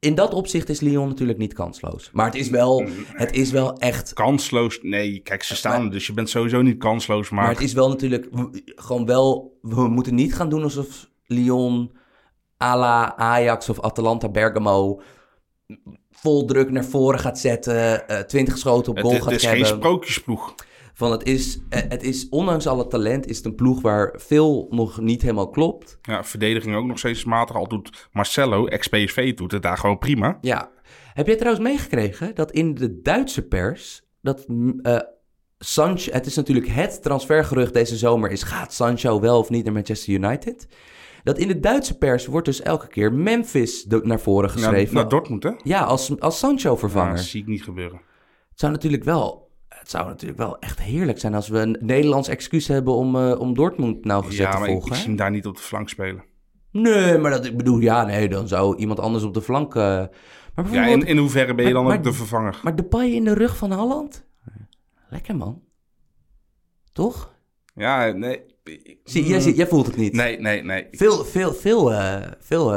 In 0.00 0.14
dat 0.14 0.34
opzicht 0.34 0.68
is 0.68 0.80
Lyon 0.80 1.08
natuurlijk 1.08 1.38
niet 1.38 1.54
kansloos. 1.54 2.10
Maar 2.12 2.26
het 2.26 2.34
is 2.34 2.48
wel, 2.48 2.88
het 3.12 3.32
is 3.36 3.50
wel 3.50 3.78
echt 3.78 4.12
Kansloos. 4.12 4.78
Nee, 4.82 5.20
kijk, 5.20 5.42
ze 5.42 5.56
staan 5.56 5.84
er, 5.84 5.90
dus 5.90 6.06
je 6.06 6.12
bent 6.12 6.28
sowieso 6.28 6.62
niet 6.62 6.78
kansloos. 6.78 7.30
Maar, 7.30 7.44
Maar 7.44 7.52
het 7.52 7.62
is 7.62 7.72
wel 7.72 7.88
natuurlijk 7.88 8.28
gewoon 8.64 9.06
wel. 9.06 9.58
We 9.62 9.88
moeten 9.88 10.14
niet 10.14 10.34
gaan 10.34 10.48
doen 10.48 10.62
alsof 10.62 11.08
Lyon, 11.26 11.92
à 12.62 12.76
la 12.76 13.16
Ajax 13.16 13.68
of 13.68 13.80
Atalanta 13.80 14.28
Bergamo. 14.28 15.00
vol 16.10 16.44
druk 16.44 16.70
naar 16.70 16.84
voren 16.84 17.18
gaat 17.18 17.38
zetten. 17.38 18.08
eh 18.08 18.18
20 18.20 18.58
schoten 18.58 18.92
op 18.92 19.00
goal 19.00 19.14
gaat 19.14 19.24
het 19.24 19.34
is 19.34 19.42
geen 19.42 19.50
hebben. 19.50 19.76
sprookjesploeg. 19.76 20.54
Van 20.98 21.12
het 21.12 21.24
is, 21.24 21.58
eh, 21.68 21.80
het 21.88 22.02
is, 22.02 22.28
ondanks 22.28 22.66
alle 22.66 22.86
talent, 22.86 23.26
is 23.26 23.36
het 23.36 23.46
een 23.46 23.54
ploeg 23.54 23.80
waar 23.80 24.14
veel 24.16 24.66
nog 24.70 25.00
niet 25.00 25.22
helemaal 25.22 25.50
klopt. 25.50 25.98
Ja, 26.02 26.24
verdediging 26.24 26.76
ook 26.76 26.86
nog 26.86 26.98
steeds 26.98 27.24
matig. 27.24 27.56
Al 27.56 27.68
doet 27.68 28.08
Marcelo, 28.12 28.66
ex-PSV, 28.66 29.34
doet 29.34 29.52
het 29.52 29.62
daar 29.62 29.78
gewoon 29.78 29.98
prima. 29.98 30.38
Ja. 30.40 30.70
Heb 31.14 31.26
jij 31.26 31.36
trouwens 31.36 31.64
meegekregen 31.64 32.34
dat 32.34 32.52
in 32.52 32.74
de 32.74 33.00
Duitse 33.02 33.42
pers, 33.42 34.02
dat 34.22 34.48
mm, 34.48 34.80
eh 34.82 34.98
Sancho, 35.58 36.12
het 36.12 36.26
is 36.26 36.36
natuurlijk 36.36 36.68
het 36.68 37.02
transfergerucht 37.02 37.74
deze 37.74 37.96
zomer 37.96 38.30
is, 38.30 38.42
gaat 38.42 38.72
Sancho 38.72 39.20
wel 39.20 39.38
of 39.38 39.50
niet 39.50 39.64
naar 39.64 39.72
Manchester 39.72 40.14
United? 40.14 40.68
Dat 41.22 41.38
in 41.38 41.48
de 41.48 41.60
Duitse 41.60 41.98
pers 41.98 42.26
wordt 42.26 42.46
dus 42.46 42.62
elke 42.62 42.88
keer 42.88 43.12
Memphis 43.12 43.84
naar 43.86 44.20
voren 44.20 44.48
Naar, 44.48 44.58
geschreven. 44.58 44.94
naar 44.94 45.08
Dortmund, 45.08 45.42
hè? 45.42 45.52
ja, 45.62 45.82
als, 45.82 46.20
als 46.20 46.38
Sancho-vervanger. 46.38 47.10
Ja, 47.10 47.16
dat 47.16 47.24
zie 47.24 47.40
ik 47.40 47.46
niet 47.46 47.62
gebeuren. 47.62 48.00
Het 48.50 48.60
zou 48.60 48.72
natuurlijk 48.72 49.04
wel, 49.04 49.47
het 49.88 49.96
zou 49.96 50.08
natuurlijk 50.08 50.38
wel 50.38 50.58
echt 50.58 50.80
heerlijk 50.80 51.18
zijn 51.18 51.34
als 51.34 51.48
we 51.48 51.58
een 51.58 51.76
Nederlands 51.80 52.28
excuus 52.28 52.68
hebben 52.68 52.94
om, 52.94 53.16
eh, 53.16 53.40
om 53.40 53.54
Dortmund 53.54 54.04
nauwgezet 54.04 54.38
Ja, 54.46 54.50
te 54.50 54.58
maar 54.58 54.66
ik, 54.68 54.72
volgen. 54.72 54.90
ik 54.90 54.96
zie 54.96 55.06
hem 55.06 55.16
daar 55.16 55.30
niet 55.30 55.46
op 55.46 55.56
de 55.56 55.62
flank 55.62 55.88
spelen. 55.88 56.24
Nee, 56.72 57.18
maar 57.18 57.30
dat, 57.30 57.44
ik 57.44 57.56
bedoel, 57.56 57.78
ja, 57.78 58.04
nee, 58.04 58.28
dan 58.28 58.48
zou 58.48 58.76
iemand 58.76 59.00
anders 59.00 59.24
op 59.24 59.34
de 59.34 59.42
flank... 59.42 59.74
eh, 59.74 59.82
maar 60.54 60.70
Ja, 60.72 60.86
in, 60.86 61.02
in 61.06 61.16
hoeverre 61.18 61.54
ben 61.54 61.56
je 61.56 61.62
Maar- 61.64 61.72
dan 61.72 61.84
maar- 61.84 61.96
ook 61.96 62.02
de 62.04 62.12
vervanger? 62.12 62.60
maar 62.62 62.76
Depay 62.76 63.06
in 63.08 63.24
de 63.24 63.34
rug 63.34 63.56
van 63.56 63.72
Holland? 63.72 64.24
Lekker, 65.10 65.36
man. 65.36 65.62
Toch? 66.92 67.34
Ja, 67.74 68.10
nee. 68.12 68.40
Zie, 69.04 69.54
jij, 69.54 69.66
voelt 69.66 69.86
het 69.86 69.96
niet. 69.96 70.12
Nee, 70.12 70.40
nee, 70.40 70.62
nee. 70.62 70.86
Veel, 70.90 71.24
veel, 71.24 71.52
veel, 71.52 71.92
eh, 71.92 72.16
veel 72.38 72.72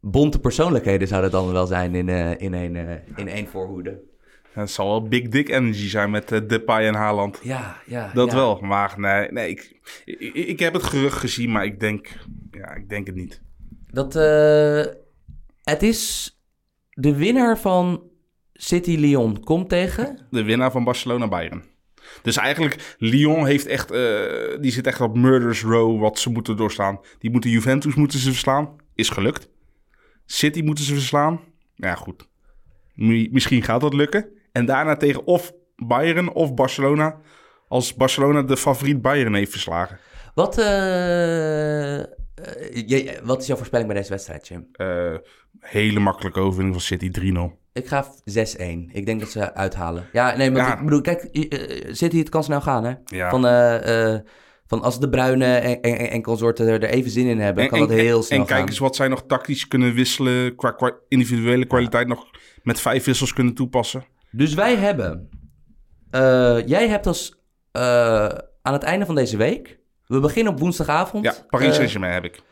bonte 0.00 0.40
persoonlijkheden 0.40 1.08
zouden 1.08 1.30
dan 1.30 1.52
wel 1.52 1.66
zijn 1.66 1.94
in, 1.94 2.08
in, 2.38 2.54
eh, 2.76 2.90
in 3.16 3.28
één 3.28 3.46
voorhoede. 3.46 4.12
Het 4.54 4.70
zal 4.70 4.88
wel 4.88 5.02
big 5.08 5.28
dick 5.28 5.48
energy 5.48 5.88
zijn 5.88 6.10
met 6.10 6.32
uh, 6.32 6.38
Depay 6.48 6.86
en 6.86 6.94
Haaland. 6.94 7.40
Ja, 7.42 7.80
ja. 7.86 8.10
Dat 8.14 8.30
ja. 8.30 8.36
wel, 8.36 8.60
maar 8.60 8.94
nee, 8.96 9.28
nee 9.32 9.48
ik, 9.50 9.80
ik, 10.04 10.34
ik 10.34 10.58
heb 10.58 10.72
het 10.72 10.82
gerucht 10.82 11.18
gezien, 11.18 11.50
maar 11.52 11.64
ik 11.64 11.80
denk, 11.80 12.08
ja, 12.50 12.74
ik 12.74 12.88
denk 12.88 13.06
het 13.06 13.14
niet. 13.16 13.42
Dat, 13.90 14.16
eh, 14.16 14.84
het 15.62 15.82
is 15.82 16.30
de 16.90 17.14
winnaar 17.16 17.58
van 17.58 18.02
City-Lyon 18.52 19.40
komt 19.44 19.68
tegen. 19.68 20.26
De 20.30 20.42
winnaar 20.42 20.70
van 20.70 20.84
Barcelona-Bayern. 20.84 21.62
Dus 22.22 22.36
eigenlijk, 22.36 22.94
Lyon 22.98 23.46
heeft 23.46 23.66
echt, 23.66 23.90
eh, 23.90 24.60
die 24.60 24.70
zit 24.72 24.86
echt 24.86 25.00
op 25.00 25.16
murder's 25.16 25.62
row 25.62 26.00
wat 26.00 26.18
ze 26.18 26.30
moeten 26.30 26.56
doorstaan. 26.56 27.00
Die 27.18 27.30
moeten 27.30 27.50
Juventus 27.50 27.94
moeten 27.94 28.18
ze 28.18 28.30
verslaan, 28.30 28.76
is 28.94 29.08
gelukt. 29.08 29.48
City 30.26 30.62
moeten 30.62 30.84
ze 30.84 30.94
verslaan, 30.94 31.40
ja 31.74 31.94
goed. 31.94 32.28
Mi- 32.94 33.28
Misschien 33.32 33.62
gaat 33.62 33.80
dat 33.80 33.94
lukken. 33.94 34.28
En 34.54 34.66
daarna 34.66 34.96
tegen 34.96 35.26
of 35.26 35.52
Bayern 35.76 36.32
of 36.32 36.54
Barcelona, 36.54 37.16
als 37.68 37.94
Barcelona 37.94 38.42
de 38.42 38.56
favoriet 38.56 39.02
Bayern 39.02 39.34
heeft 39.34 39.50
verslagen. 39.50 39.98
Wat, 40.34 40.58
eh, 40.58 41.98
eh, 42.00 42.04
jij- 42.86 43.18
wat 43.24 43.40
is 43.40 43.46
jouw 43.46 43.56
voorspelling 43.56 43.88
bij 43.88 43.96
deze 43.98 44.10
wedstrijd, 44.10 44.48
Jim? 44.48 44.68
Eh, 44.72 45.14
hele 45.60 46.00
makkelijke 46.00 46.40
overwinning 46.40 46.74
van 46.74 46.84
City 46.84 47.10
3-0. 47.10 47.58
Ik 47.72 47.86
ga 47.86 48.06
6-1. 48.24 48.90
Ik 48.92 49.06
denk 49.06 49.20
dat 49.20 49.30
ze 49.30 49.54
uithalen. 49.54 50.06
Ja, 50.12 50.36
nee, 50.36 50.50
maar 50.50 50.66
Ja. 50.66 50.78
ik 50.78 50.84
bedoel, 50.84 51.00
kijk, 51.00 51.28
City, 51.96 52.18
het 52.18 52.28
kan 52.28 52.44
snel 52.44 52.60
gaan, 52.60 52.84
hè? 52.84 52.92
Ja. 53.04 53.30
Van, 53.30 53.42
van 54.66 54.82
als 54.82 55.00
de 55.00 55.08
Bruine 55.08 55.44
en, 55.56 55.80
en, 55.80 56.10
en 56.10 56.22
consorten 56.22 56.66
er, 56.68 56.84
even 56.84 57.10
zin 57.10 57.26
in 57.26 57.40
hebben, 57.40 57.68
kan 57.68 57.78
dat 57.78 57.90
heel 57.90 58.22
snel 58.22 58.38
en 58.40 58.46
kijk 58.46 58.58
gaan. 58.58 58.68
eens 58.68 58.78
wat 58.78 58.96
zij 58.96 59.08
nog 59.08 59.24
tactisch 59.26 59.68
kunnen 59.68 59.94
wisselen, 59.94 60.54
qua, 60.56 60.70
qua 60.70 60.92
individuele 61.08 61.66
kwaliteit 61.66 62.08
nog 62.08 62.26
met 62.62 62.80
vijf 62.80 63.04
wissels 63.04 63.32
kunnen 63.32 63.54
toepassen. 63.54 64.04
Dus 64.36 64.54
wij 64.54 64.76
hebben... 64.76 65.28
eh, 66.10 66.66
jij 66.66 66.88
hebt 66.88 67.06
als... 67.06 67.42
eh, 67.72 68.26
aan 68.62 68.72
het 68.72 68.82
einde 68.82 69.06
van 69.06 69.14
deze 69.14 69.36
week... 69.36 69.82
We 70.06 70.20
beginnen 70.20 70.52
op 70.52 70.58
woensdagavond. 70.58 71.24
Ja, 71.24 71.34
Paris 71.48 71.68
Eh, 71.68 71.74
Saint-Germain 71.74 72.12
heb 72.12 72.24
ik. 72.24 72.42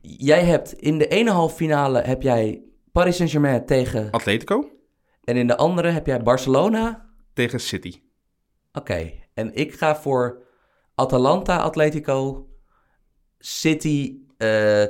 jij 0.00 0.44
hebt 0.44 0.72
in 0.72 0.98
de 0.98 1.08
ene 1.08 1.30
halve 1.30 1.56
finale 1.56 2.00
heb 2.00 2.22
jij 2.22 2.62
Paris 2.92 3.16
Saint-Germain 3.16 3.66
tegen... 3.66 4.10
Atletico 4.10 4.70
En 5.24 5.36
in 5.36 5.46
de 5.46 5.56
andere 5.56 5.88
heb 5.88 6.06
jij 6.06 6.22
Barcelona... 6.22 7.08
tegen 7.32 7.60
City. 7.60 8.00
Oké, 8.72 9.10
en 9.34 9.54
ik 9.54 9.74
ga 9.74 9.96
voor 9.96 10.42
Atalanta, 10.94 11.56
Atletico, 11.56 12.48
City 13.38 14.18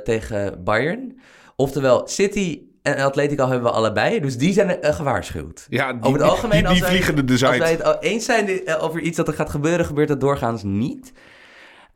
tegen 0.03 0.63
Bayern. 0.63 1.19
Oftewel, 1.55 2.07
City 2.07 2.61
en 2.81 2.97
Atletico 2.97 3.43
hebben 3.47 3.63
we 3.63 3.71
allebei, 3.77 4.19
dus 4.19 4.37
die 4.37 4.53
zijn 4.53 4.81
eh, 4.81 4.95
gewaarschuwd. 4.95 5.65
Ja, 5.69 5.93
die, 5.93 6.03
Over 6.03 6.19
het 6.19 6.29
algemeen, 6.29 6.57
die, 6.59 6.65
als 6.67 6.73
die 6.73 6.81
wij- 6.81 6.91
vliegen 6.91 7.17
er 7.17 7.25
dus 7.25 7.43
Als 7.43 7.57
wij 7.57 7.71
het 7.71 7.97
eens 7.99 8.25
zijn 8.25 8.65
eh, 8.65 8.83
over 8.83 8.99
iets 8.99 9.17
dat 9.17 9.27
er 9.27 9.33
gaat 9.33 9.49
gebeuren, 9.49 9.85
gebeurt 9.85 10.07
dat 10.07 10.19
doorgaans 10.19 10.63
niet. 10.63 11.13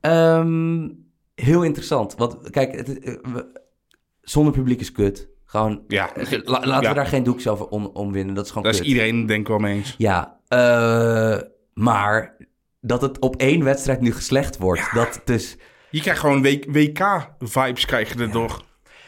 Ehm, 0.02 0.90
heel 1.36 1.64
interessant, 1.64 2.16
want 2.16 2.50
kijk, 2.50 2.76
het, 2.76 3.00
eh, 3.00 3.14
we- 3.34 3.62
zonder 4.22 4.54
publiek 4.54 4.80
is 4.80 4.92
kut. 4.92 5.28
Gewoon, 5.46 5.84
Ja, 5.88 6.10
la- 6.16 6.60
laten 6.66 6.82
ja. 6.82 6.90
we 6.90 6.96
daar 6.96 7.08
geen 7.08 7.24
doekjes 7.24 7.48
over 7.48 7.68
om, 7.68 7.86
omwinnen, 7.86 8.36
dat 8.36 8.44
is 8.46 8.50
gewoon 8.52 8.64
daar 8.72 8.82
is 8.82 8.88
iedereen 8.88 9.26
denk 9.26 9.42
ik 9.42 9.48
wel 9.48 9.58
mee 9.60 9.76
eens. 9.76 9.96
Ja, 9.98 10.40
maar 11.74 12.36
dat 12.82 13.02
het 13.02 13.20
op 13.20 13.36
één 13.36 13.64
wedstrijd 13.64 14.02
nu 14.02 14.12
geslecht 14.14 14.58
wordt. 14.58 14.82
Dat 14.94 15.22
dus... 15.26 15.58
Je 15.90 16.02
krijgt 16.02 16.20
gewoon 16.20 16.42
WK-vibes 16.68 17.86
krijg 17.86 18.14
je 18.14 18.20
erdoor. 18.20 18.62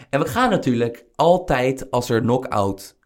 En 0.09 0.19
we 0.19 0.27
gaan 0.27 0.49
natuurlijk 0.49 1.05
altijd 1.15 1.91
als 1.91 2.09
er 2.09 2.21
knock-out... 2.21 2.97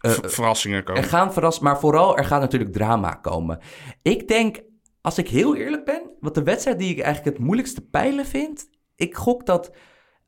eh, 0.00 0.10
verrassingen 0.10 0.78
er 0.78 0.84
komen. 0.84 1.04
gaan 1.04 1.32
verras, 1.32 1.58
maar 1.58 1.80
vooral 1.80 2.16
er 2.16 2.24
gaat 2.24 2.40
natuurlijk 2.40 2.72
drama 2.72 3.10
komen. 3.14 3.58
Ik 4.02 4.28
denk, 4.28 4.62
als 5.00 5.18
ik 5.18 5.28
heel 5.28 5.56
eerlijk 5.56 5.84
ben, 5.84 6.10
wat 6.20 6.34
de 6.34 6.42
wedstrijd 6.42 6.78
die 6.78 6.90
ik 6.90 7.00
eigenlijk 7.00 7.36
het 7.36 7.44
moeilijkste 7.44 7.80
peilen 7.80 8.26
vind, 8.26 8.68
ik 8.96 9.14
gok 9.14 9.46
dat 9.46 9.70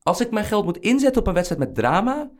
als 0.03 0.21
ik 0.21 0.31
mijn 0.31 0.45
geld 0.45 0.64
moet 0.64 0.79
inzetten 0.79 1.21
op 1.21 1.27
een 1.27 1.35
wedstrijd 1.35 1.61
met 1.61 1.75
drama, 1.75 2.31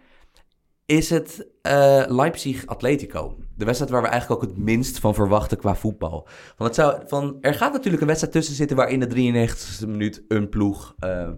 is 0.87 1.11
het 1.11 1.49
eh, 1.62 2.05
Leipzig-Atletico. 2.07 3.39
De 3.57 3.64
wedstrijd 3.64 3.93
waar 3.93 4.03
we 4.03 4.09
eigenlijk 4.09 4.43
ook 4.43 4.49
het 4.49 4.59
minst 4.59 4.99
van 4.99 5.14
verwachten 5.14 5.59
qua 5.59 5.74
voetbal. 5.74 6.29
Want 6.57 6.76
het 6.76 6.87
zou, 6.87 7.03
van, 7.07 7.37
er 7.41 7.55
gaat 7.55 7.72
natuurlijk 7.72 8.01
een 8.01 8.09
wedstrijd 8.09 8.35
tussen 8.35 8.55
zitten 8.55 8.76
waar 8.76 8.91
in 8.91 9.01
de 9.01 9.49
93e 9.49 9.87
minuut 9.87 10.24
een 10.29 10.49
ploeg... 10.49 10.95
eh, 10.99 11.29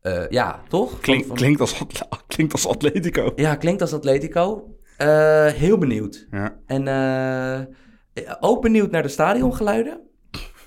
eh, 0.00 0.28
ja, 0.28 0.62
toch? 0.68 0.90
Van- 0.90 1.00
Klink, 1.00 1.26
van- 1.26 1.36
klinkt, 1.36 1.60
als, 1.60 1.82
klinkt 2.26 2.52
als 2.52 2.66
Atletico. 2.66 3.32
Ja, 3.36 3.54
klinkt 3.54 3.80
als 3.80 3.92
Atletico. 3.92 4.74
Eh, 4.96 5.46
heel 5.46 5.78
benieuwd. 5.78 6.26
Ja. 6.30 6.56
En 6.66 6.88
eh, 6.88 8.24
ook 8.40 8.62
benieuwd 8.62 8.90
naar 8.90 9.02
de 9.02 9.08
stadiongeluiden. 9.08 10.00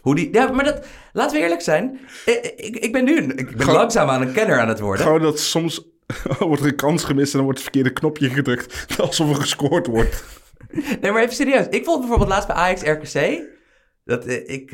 Hoe 0.01 0.15
die... 0.15 0.33
Ja, 0.33 0.51
maar 0.51 0.65
dat... 0.65 0.85
Laten 1.13 1.35
we 1.37 1.43
eerlijk 1.43 1.61
zijn. 1.61 1.99
Ik, 2.25 2.53
ik, 2.55 2.75
ik 2.75 2.91
ben 2.91 3.03
nu... 3.03 3.17
Ik 3.17 3.35
ben 3.35 3.59
Gewoon- 3.59 3.75
langzaam 3.75 4.09
aan 4.09 4.21
een 4.21 4.33
kenner 4.33 4.59
aan 4.59 4.67
het 4.67 4.79
worden. 4.79 5.05
Gewoon 5.05 5.21
dat 5.21 5.39
soms 5.39 5.87
wordt 6.39 6.61
er 6.61 6.67
een 6.67 6.75
kans 6.75 7.03
gemist 7.03 7.31
en 7.31 7.33
dan 7.37 7.43
wordt 7.43 7.59
het 7.59 7.69
verkeerde 7.71 7.93
knopje 7.99 8.29
gedrukt. 8.29 8.85
Alsof 9.01 9.29
er 9.29 9.35
gescoord 9.35 9.87
wordt. 9.87 10.23
Nee, 11.01 11.11
maar 11.11 11.21
even 11.21 11.35
serieus. 11.35 11.67
Ik 11.69 11.83
vond 11.85 11.99
bijvoorbeeld 11.99 12.29
laatst 12.29 12.47
bij 12.47 12.55
Ajax 12.55 12.81
RKC... 12.81 13.41
Dat 14.05 14.27
ik... 14.29 14.71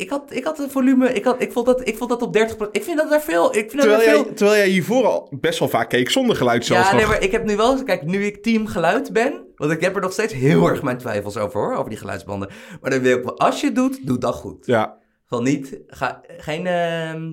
ik 0.00 0.10
had, 0.10 0.22
ik 0.34 0.44
had 0.44 0.58
het 0.58 0.72
volume... 0.72 1.12
Ik, 1.12 1.24
had, 1.24 1.42
ik, 1.42 1.52
vond 1.52 1.66
dat, 1.66 1.88
ik 1.88 1.96
vond 1.96 2.10
dat 2.10 2.22
op 2.22 2.32
30... 2.32 2.68
Ik 2.72 2.84
vind 2.84 2.96
dat 2.96 3.10
daar 3.10 3.22
veel... 3.22 3.56
Ik 3.56 3.70
vind 3.70 3.72
dat 3.72 3.80
Terwijl 3.80 3.98
daar 3.98 4.14
jij, 4.14 4.24
veel... 4.24 4.34
terwijl 4.34 4.58
jij 4.58 4.68
hiervoor 4.68 5.06
al 5.06 5.32
best 5.40 5.58
wel 5.58 5.68
vaak 5.68 5.88
keek 5.88 6.10
zonder 6.10 6.36
geluid 6.36 6.64
zelfs 6.64 6.90
Ja, 6.90 6.96
nee, 6.96 7.06
maar 7.06 7.22
ik 7.22 7.32
heb 7.32 7.44
nu 7.44 7.56
wel... 7.56 7.82
Kijk, 7.82 8.02
nu 8.02 8.24
ik 8.24 8.42
team 8.42 8.66
geluid 8.66 9.12
ben... 9.12 9.48
Want 9.54 9.72
ik 9.72 9.80
heb 9.80 9.94
er 9.94 10.00
nog 10.00 10.12
steeds 10.12 10.32
heel 10.32 10.68
erg 10.68 10.82
mijn 10.82 10.98
twijfels 10.98 11.36
over, 11.36 11.60
hoor. 11.60 11.76
Over 11.76 11.90
die 11.90 11.98
geluidsbanden. 11.98 12.50
Maar 12.80 12.90
dan 12.90 13.00
wil 13.00 13.18
ik 13.18 13.24
wel... 13.24 13.38
Als 13.38 13.60
je 13.60 13.66
het 13.66 13.74
doet, 13.74 14.06
doe 14.06 14.18
dat 14.18 14.34
goed. 14.34 14.66
Ja, 14.66 14.98
Van 15.26 15.42
niet, 15.42 15.78
ga, 15.86 16.20
geen, 16.36 16.66
ehm, 16.66 17.32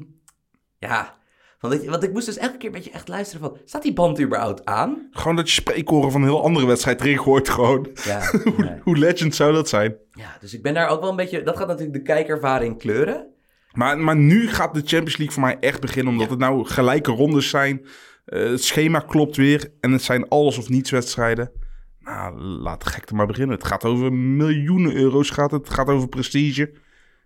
ja. 0.78 1.16
Van 1.60 1.70
dat 1.70 1.84
je, 1.84 1.90
want 1.90 2.04
ik 2.04 2.14
moest 2.14 2.26
dus 2.26 2.38
elke 2.38 2.58
keer 2.58 2.68
een 2.70 2.76
beetje 2.76 2.92
echt 2.92 3.08
luisteren 3.08 3.42
van, 3.50 3.58
staat 3.66 3.82
die 3.82 3.94
band 3.94 4.22
überhaupt 4.22 4.66
aan? 4.66 5.08
gewoon 5.12 5.36
dat 5.36 5.48
je 5.48 5.54
spreekkoren 5.54 6.12
van 6.12 6.22
een 6.22 6.28
heel 6.28 6.44
andere 6.44 6.66
wedstrijd 6.66 7.02
erin 7.02 7.18
hoort 7.18 7.50
gewoon. 7.50 7.90
Ja, 8.04 8.30
Hoe, 8.44 8.66
ja. 8.66 8.80
hoe 8.84 8.98
legend 8.98 9.36
zou 9.36 9.54
dat 9.54 9.70
zijn? 9.70 9.96
ja, 10.12 10.38
dus 10.40 10.54
ik 10.54 10.62
ben 10.62 10.74
daar 10.74 10.90
ook 10.90 11.00
wel 11.02 11.10
een 11.10 11.16
beetje, 11.16 11.44
dat 11.44 11.58
gaat 11.58 11.68
natuurlijk 11.68 11.98
de 11.98 12.02
kijkervaring 12.14 12.78
kleuren. 12.78 13.28
Maar, 13.72 13.98
maar 13.98 14.16
nu 14.16 14.48
gaat 14.50 14.74
de 14.74 14.80
Champions 14.80 15.18
League 15.18 15.36
voor 15.36 15.44
mij 15.44 15.58
echt 15.60 15.82
beginnen. 15.82 16.14
Omdat 16.14 16.30
het 16.30 16.40
nou 16.40 16.66
gelijke 16.66 17.12
rondes 17.12 17.50
zijn. 17.50 17.86
Eh, 18.26 18.50
het 18.50 18.64
schema 18.64 19.00
klopt 19.00 19.36
weer. 19.36 19.72
En 19.80 19.92
het 19.92 20.02
zijn 20.02 20.28
alles 20.28 20.58
of 20.58 20.70
niets 20.70 20.92
wedstrijden. 20.92 21.52
Nou, 22.00 22.40
laat 22.42 22.84
de 22.84 22.90
gekte 22.90 23.16
maar 23.16 23.28
beginnen. 23.28 23.56
Het 23.56 23.68
gaat 23.68 23.84
over 23.86 24.14
miljoenen 24.14 24.96
euro's. 24.96 25.30
Gaat 25.30 25.52
het. 25.52 25.66
het 25.66 25.74
gaat 25.74 25.88
over 25.88 26.08
prestige. 26.08 26.72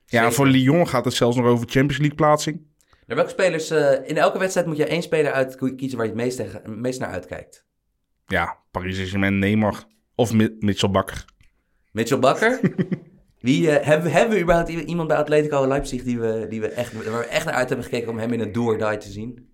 Ja, 0.05 0.19
Zeker. 0.19 0.31
voor 0.33 0.47
Lyon 0.47 0.87
gaat 0.87 1.05
het 1.05 1.13
zelfs 1.13 1.37
nog 1.37 1.45
over 1.45 1.67
Champions 1.69 1.97
League 1.97 2.15
plaatsing. 2.15 2.61
Welke 3.07 3.29
spelers, 3.29 3.69
eh, 3.69 4.09
in 4.09 4.17
elke 4.17 4.39
wedstrijd 4.39 4.67
moet 4.67 4.77
je 4.77 4.85
één 4.85 5.01
speler 5.01 5.31
uit 5.31 5.55
kiezen 5.75 5.97
waar 5.97 6.05
je 6.07 6.11
het 6.13 6.21
meest, 6.21 6.37
tegen, 6.37 6.61
het 6.63 6.75
meest 6.75 6.99
naar 6.99 7.09
uitkijkt. 7.09 7.65
Ja, 8.25 8.57
Paris 8.71 8.95
Saint-Germain, 8.95 9.39
Neymar. 9.39 9.83
Of 10.15 10.33
Mi- 10.33 10.55
Mitchell 10.59 10.89
Bakker. 10.89 11.25
Mitchell 11.91 12.19
Bakker. 12.19 12.59
Wie, 13.39 13.71
eh, 13.71 13.85
hebben, 13.85 14.11
we- 14.11 14.17
hebben 14.17 14.35
we 14.35 14.41
überhaupt 14.41 14.69
iemand 14.69 15.07
bij 15.07 15.17
Atletico 15.17 15.67
Leipzig 15.67 16.03
die 16.03 16.19
we, 16.19 16.45
die 16.49 16.61
we 16.61 16.67
echt, 16.67 16.93
waar 16.93 17.17
we 17.19 17.25
echt 17.25 17.45
naar 17.45 17.53
uit 17.53 17.67
hebben 17.67 17.85
gekeken 17.85 18.09
om 18.09 18.17
hem 18.17 18.31
in 18.33 18.39
een 18.39 18.51
do 18.51 18.63
or 18.65 18.77
die 18.77 18.97
te 18.97 19.09
zien? 19.11 19.49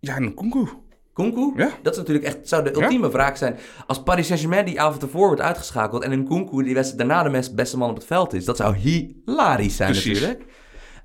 Ja, 0.00 0.16
en 0.16 0.34
Kunku. 0.34 0.68
Kunku? 1.12 1.52
Ja. 1.56 1.70
Dat 1.82 1.92
is 1.92 1.98
natuurlijk 1.98 2.26
echt, 2.26 2.38
zou 2.48 2.64
de 2.64 2.74
ultieme 2.82 3.10
wraak 3.10 3.36
zijn. 3.36 3.56
Als 3.86 4.02
Paris 4.02 4.26
Saint-Germain 4.26 4.64
die 4.64 4.80
avond 4.80 5.02
ervoor 5.02 5.26
wordt 5.26 5.40
uitgeschakeld... 5.42 6.02
en 6.02 6.12
een 6.12 6.26
Kunku 6.28 6.62
die 6.62 6.74
wedstrijd 6.74 7.08
daarna 7.08 7.40
de 7.40 7.50
beste 7.54 7.76
man 7.78 7.90
op 7.90 7.96
het 7.96 8.04
veld 8.06 8.32
is. 8.32 8.44
Dat 8.44 8.56
zou 8.56 8.76
hilarisch 8.76 9.76
zijn 9.76 9.90
Precies. 9.90 10.20
natuurlijk. 10.20 10.44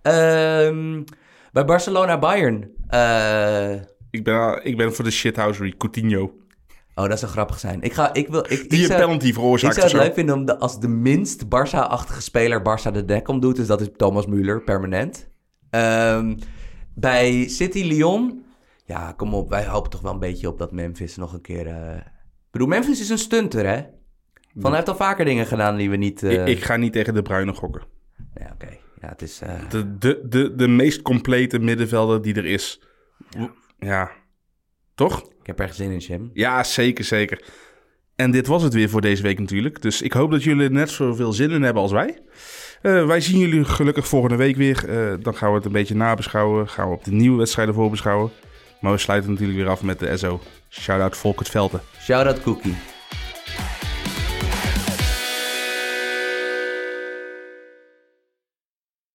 Ehm, 0.02 1.04
bij 1.52 1.66
Barcelona-Bayern. 1.66 2.70
eh, 2.88 3.74
Ik 4.12 4.24
ben, 4.24 4.66
ik 4.66 4.78
ben 4.78 4.94
voor 4.94 5.04
de 5.04 5.12
shithousery, 5.12 5.74
Coutinho. 5.78 6.34
oh, 6.96 7.10
dat 7.10 7.20
zou 7.20 7.32
grappig 7.32 7.60
zijn. 7.60 7.82
Ik, 7.82 7.94
ga, 7.94 8.14
ik, 8.14 8.28
wil, 8.28 8.40
ik, 8.44 8.50
ik 8.50 8.70
Die 8.70 8.80
een 8.80 8.86
zou, 8.86 9.00
penalty 9.02 9.28
ik 9.28 9.34
veroorzaakt 9.34 9.74
zou 9.76 9.86
of 9.88 9.92
het 9.94 10.02
leuk 10.02 10.14
vinden 10.14 10.36
om 10.36 10.46
de, 10.46 10.58
als 10.60 10.80
de 10.80 10.88
minst 10.88 11.44
Barça-achtige 11.46 12.22
speler 12.22 12.60
Barça 12.62 12.92
de 12.92 13.04
nek 13.06 13.28
om 13.28 13.40
doet. 13.40 13.56
Dus 13.56 13.68
dat 13.68 13.82
is 13.82 13.88
Thomas 13.98 14.26
Müller, 14.28 14.64
permanent. 14.66 15.30
Ehm, 15.70 16.36
bij 16.96 17.48
City-Lyon... 17.48 18.44
Ja, 18.86 19.14
kom 19.18 19.34
op. 19.34 19.50
Wij 19.50 19.66
hopen 19.68 19.90
toch 19.90 20.02
wel 20.02 20.12
een 20.14 20.20
beetje 20.20 20.48
op 20.48 20.58
dat 20.58 20.72
Memphis 20.72 21.16
nog 21.16 21.34
een 21.34 21.42
keer... 21.42 21.68
eh, 21.68 21.96
Ik 21.96 22.52
bedoel, 22.52 22.68
Memphis 22.68 23.00
is 23.00 23.10
een 23.10 23.18
stunter, 23.18 23.66
hè? 23.68 23.82
Van, 24.54 24.66
hij 24.66 24.76
heeft 24.76 24.90
al 24.90 24.96
vaker 24.96 25.26
dingen 25.26 25.46
gedaan 25.46 25.76
die 25.76 25.90
we 25.90 25.96
niet... 25.96 26.24
eh, 26.24 26.32
Ik, 26.32 26.48
ik 26.48 26.64
ga 26.64 26.76
niet 26.76 26.94
tegen 26.94 27.14
de 27.14 27.22
Bruine 27.22 27.54
gokken. 27.54 27.82
Ja, 28.34 28.52
oké. 28.54 28.68
Ja, 29.02 29.08
het 29.10 29.22
is... 29.22 29.42
eh, 29.42 29.54
De, 29.70 29.98
de, 29.98 30.22
de, 30.30 30.56
de 30.56 30.68
meest 30.68 31.02
complete 31.02 31.60
middenvelder 31.60 32.22
die 32.22 32.34
er 32.34 32.46
is. 32.46 32.82
Ja. 33.80 34.12
Toch? 34.96 35.22
Ik 35.22 35.48
heb 35.48 35.60
er 35.60 35.74
zin 35.74 35.92
in, 35.92 35.98
Jim. 35.98 36.30
Ja, 36.34 36.64
zeker, 36.64 37.04
zeker. 37.04 37.44
En 38.16 38.32
dit 38.32 38.48
was 38.48 38.64
het 38.64 38.74
weer 38.74 38.90
voor 38.90 39.02
deze 39.02 39.24
week 39.24 39.40
natuurlijk. 39.40 39.82
Dus 39.82 40.02
ik 40.02 40.14
hoop 40.14 40.32
dat 40.32 40.44
jullie 40.44 40.64
er 40.64 40.72
net 40.72 40.90
zoveel 40.90 41.34
zin 41.34 41.52
in 41.52 41.62
hebben 41.64 41.82
als 41.82 41.92
wij. 41.92 42.18
Eh, 42.82 43.06
wij 43.06 43.22
zien 43.22 43.40
jullie 43.40 43.64
gelukkig 43.66 44.08
volgende 44.08 44.36
week 44.36 44.56
weer. 44.56 44.90
Eh, 44.90 45.14
dan 45.22 45.36
gaan 45.36 45.50
we 45.50 45.56
het 45.56 45.66
een 45.66 45.72
beetje 45.72 45.96
nabeschouwen. 45.96 46.70
Gaan 46.70 46.88
we 46.90 46.96
op 46.96 47.04
de 47.04 47.12
nieuwe 47.12 47.38
wedstrijden 47.38 47.74
voorbeschouwen. 47.76 48.32
Maar 48.82 48.92
we 48.92 48.98
sluiten 48.98 49.32
natuurlijk 49.32 49.60
weer 49.60 49.68
af 49.70 49.84
met 49.84 50.00
de 50.00 50.18
SO. 50.18 50.40
Shout-out 50.70 51.18
Volkert 51.18 51.50
Velten. 51.50 51.82
Shout-out 52.02 52.42
Cookie. 52.42 52.76